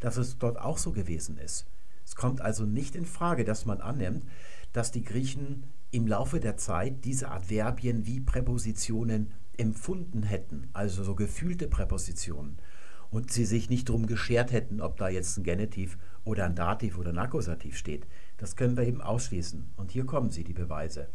[0.00, 1.66] dass es dort auch so gewesen ist.
[2.06, 4.24] Es kommt also nicht in Frage, dass man annimmt,
[4.72, 11.14] dass die Griechen im Laufe der Zeit diese Adverbien wie Präpositionen empfunden hätten, also so
[11.14, 12.58] gefühlte Präpositionen.
[13.14, 16.98] und sie sich nicht drum geschert hätten, ob da jetzt ein Genitiv oder ein Dativ
[16.98, 18.08] oder ein Akkusativ steht.
[18.38, 19.72] Das können wir eben ausschließen.
[19.76, 21.08] Und hier kommen sie, die Beweise.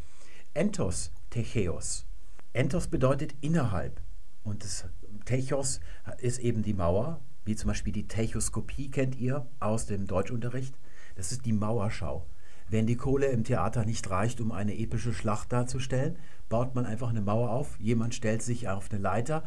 [0.53, 2.05] Entos Techeos.
[2.53, 3.99] Entos bedeutet innerhalb.
[4.43, 4.85] Und das
[5.25, 5.81] Techos
[6.19, 10.75] ist eben die Mauer, wie zum Beispiel die Techoskopie kennt ihr aus dem Deutschunterricht.
[11.15, 12.25] Das ist die Mauerschau.
[12.69, 16.17] Wenn die Kohle im Theater nicht reicht, um eine epische Schlacht darzustellen,
[16.49, 17.79] baut man einfach eine Mauer auf.
[17.79, 19.43] Jemand stellt sich auf eine Leiter,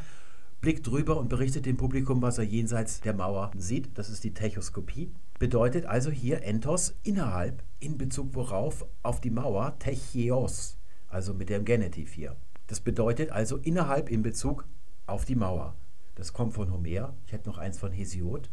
[0.60, 3.96] blickt drüber und berichtet dem Publikum, was er jenseits der Mauer sieht.
[3.96, 5.12] Das ist die Techoskopie.
[5.38, 10.78] Bedeutet also hier Entos innerhalb, in Bezug worauf auf die Mauer, Techios,
[11.08, 12.36] also mit dem Genitiv hier.
[12.66, 14.66] Das bedeutet also innerhalb in Bezug
[15.06, 15.74] auf die Mauer.
[16.14, 17.14] Das kommt von Homer.
[17.26, 18.50] Ich hätte noch eins von Hesiod.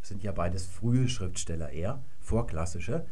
[0.00, 3.06] Das sind ja beides frühe Schriftsteller eher, vorklassische.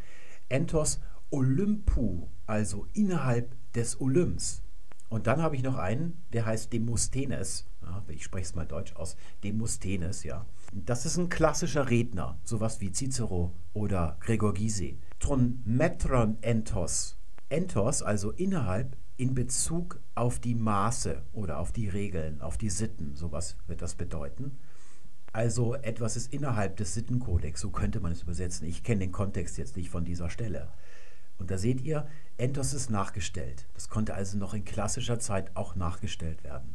[0.48, 1.00] Entos
[1.30, 4.62] Olympu, also innerhalb des Olymps.
[5.08, 7.66] Und dann habe ich noch einen, der heißt Demosthenes.
[7.82, 9.16] Ja, ich spreche es mal deutsch aus.
[9.42, 10.46] Demosthenes, ja.
[10.72, 14.98] Das ist ein klassischer Redner, sowas wie Cicero oder Gregor Gysi.
[15.18, 17.16] Ton metron entos.
[17.48, 23.16] Entos, also innerhalb, in Bezug auf die Maße oder auf die Regeln, auf die Sitten,
[23.16, 24.58] sowas wird das bedeuten.
[25.32, 28.66] Also etwas ist innerhalb des Sittenkodex, so könnte man es übersetzen.
[28.66, 30.72] Ich kenne den Kontext jetzt nicht von dieser Stelle.
[31.38, 32.06] Und da seht ihr,
[32.36, 33.66] Entos ist nachgestellt.
[33.74, 36.74] Das konnte also noch in klassischer Zeit auch nachgestellt werden.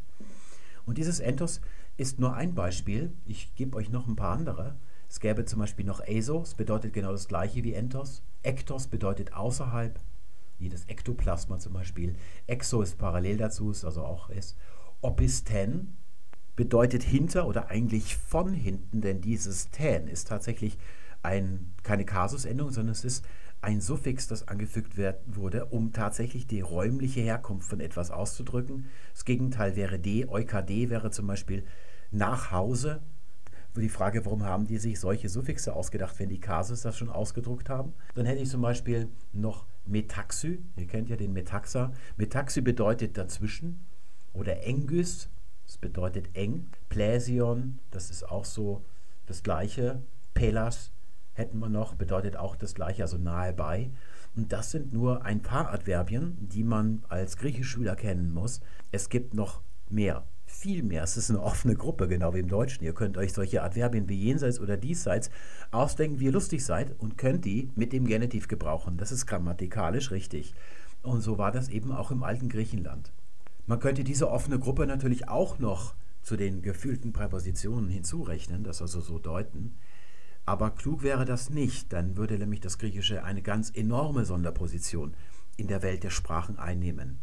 [0.85, 1.61] Und dieses Entos
[1.97, 3.13] ist nur ein Beispiel.
[3.25, 4.75] Ich gebe euch noch ein paar andere.
[5.09, 8.23] Es gäbe zum Beispiel noch ESO, das bedeutet genau das gleiche wie Entos.
[8.41, 9.99] Ektos bedeutet außerhalb,
[10.57, 12.15] wie das Ektoplasma zum Beispiel.
[12.47, 14.57] Exo ist parallel dazu, ist also auch ist.
[15.01, 15.97] Opisten
[16.55, 20.77] bedeutet hinter oder eigentlich von hinten, denn dieses ten ist tatsächlich
[21.23, 23.25] ein, keine Kasusendung, sondern es ist
[23.61, 28.87] ein Suffix, das angefügt wird, wurde, um tatsächlich die räumliche Herkunft von etwas auszudrücken.
[29.13, 30.27] Das Gegenteil wäre D.
[30.27, 31.63] Eukade wäre zum Beispiel
[32.11, 33.01] nach Hause.
[33.75, 37.69] Die Frage, warum haben die sich solche Suffixe ausgedacht, wenn die Kasus das schon ausgedruckt
[37.69, 37.93] haben?
[38.13, 40.61] Dann hätte ich zum Beispiel noch Metaxy.
[40.75, 41.93] Ihr kennt ja den Metaxa.
[42.17, 43.85] Metaxy bedeutet dazwischen.
[44.33, 45.29] Oder Engys,
[45.73, 46.67] das bedeutet eng.
[46.89, 48.85] Pläsion, das ist auch so
[49.25, 50.03] das gleiche.
[50.35, 50.91] Pelas
[51.33, 53.89] hätten wir noch, bedeutet auch das gleiche, also nahe bei.
[54.35, 58.61] Und das sind nur ein paar Adverbien, die man als Griechischschüler kennen muss.
[58.91, 61.01] Es gibt noch mehr, viel mehr.
[61.01, 62.83] Es ist eine offene Gruppe, genau wie im Deutschen.
[62.83, 65.31] Ihr könnt euch solche Adverbien wie jenseits oder diesseits
[65.71, 68.97] ausdenken, wie ihr lustig seid und könnt die mit dem Genitiv gebrauchen.
[68.97, 70.53] Das ist grammatikalisch richtig.
[71.01, 73.11] Und so war das eben auch im alten Griechenland.
[73.65, 79.01] Man könnte diese offene Gruppe natürlich auch noch zu den gefühlten Präpositionen hinzurechnen, das also
[79.01, 79.75] so deuten.
[80.45, 85.13] Aber klug wäre das nicht, dann würde nämlich das Griechische eine ganz enorme Sonderposition
[85.55, 87.19] in der Welt der Sprachen einnehmen.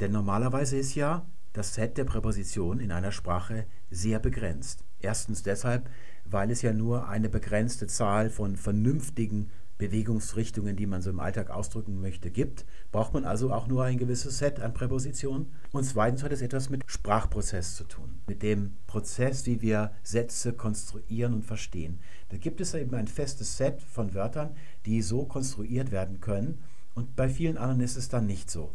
[0.00, 4.84] Denn normalerweise ist ja das Set der Präpositionen in einer Sprache sehr begrenzt.
[5.00, 5.88] Erstens deshalb,
[6.24, 11.50] weil es ja nur eine begrenzte Zahl von vernünftigen Bewegungsrichtungen, die man so im Alltag
[11.50, 15.46] ausdrücken möchte, gibt, braucht man also auch nur ein gewisses Set an Präpositionen.
[15.72, 20.52] Und zweitens hat es etwas mit Sprachprozess zu tun, mit dem Prozess, wie wir Sätze
[20.52, 22.00] konstruieren und verstehen.
[22.28, 26.58] Da gibt es eben ein festes Set von Wörtern, die so konstruiert werden können
[26.94, 28.72] und bei vielen anderen ist es dann nicht so.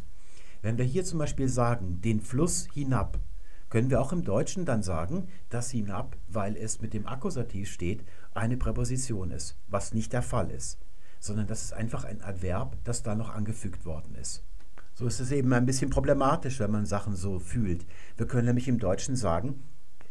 [0.62, 3.20] Wenn wir hier zum Beispiel sagen, den Fluss hinab,
[3.68, 8.04] können wir auch im Deutschen dann sagen, dass hinab, weil es mit dem Akkusativ steht,
[8.32, 10.78] eine Präposition ist, was nicht der Fall ist
[11.24, 14.44] sondern das ist einfach ein Adverb, das da noch angefügt worden ist.
[14.92, 17.86] So ist es eben ein bisschen problematisch, wenn man Sachen so fühlt.
[18.18, 19.62] Wir können nämlich im Deutschen sagen,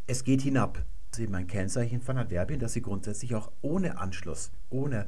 [0.08, 0.84] es geht hinab.
[1.12, 5.08] Das ist eben ein Kennzeichen von Adverbien, dass sie grundsätzlich auch ohne Anschluss, ohne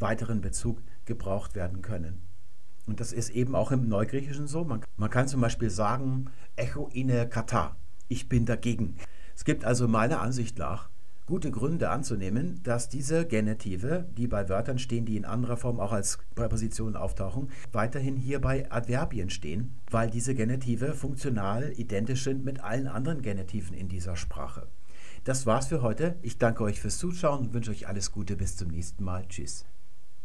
[0.00, 2.20] weiteren Bezug gebraucht werden können.
[2.86, 4.64] Und das ist eben auch im Neugriechischen so.
[4.64, 6.26] Man, man kann zum Beispiel sagen,
[6.56, 7.76] Echo ine kata,
[8.08, 8.96] ich bin dagegen.
[9.36, 10.90] Es gibt also meiner Ansicht nach
[11.26, 15.92] gute Gründe anzunehmen, dass diese Genitive, die bei Wörtern stehen, die in anderer Form auch
[15.92, 22.62] als Präpositionen auftauchen, weiterhin hier bei Adverbien stehen, weil diese Genitive funktional identisch sind mit
[22.62, 24.66] allen anderen Genitiven in dieser Sprache.
[25.24, 26.16] Das war's für heute.
[26.20, 28.36] Ich danke euch fürs Zuschauen und wünsche euch alles Gute.
[28.36, 29.24] Bis zum nächsten Mal.
[29.26, 29.64] Tschüss.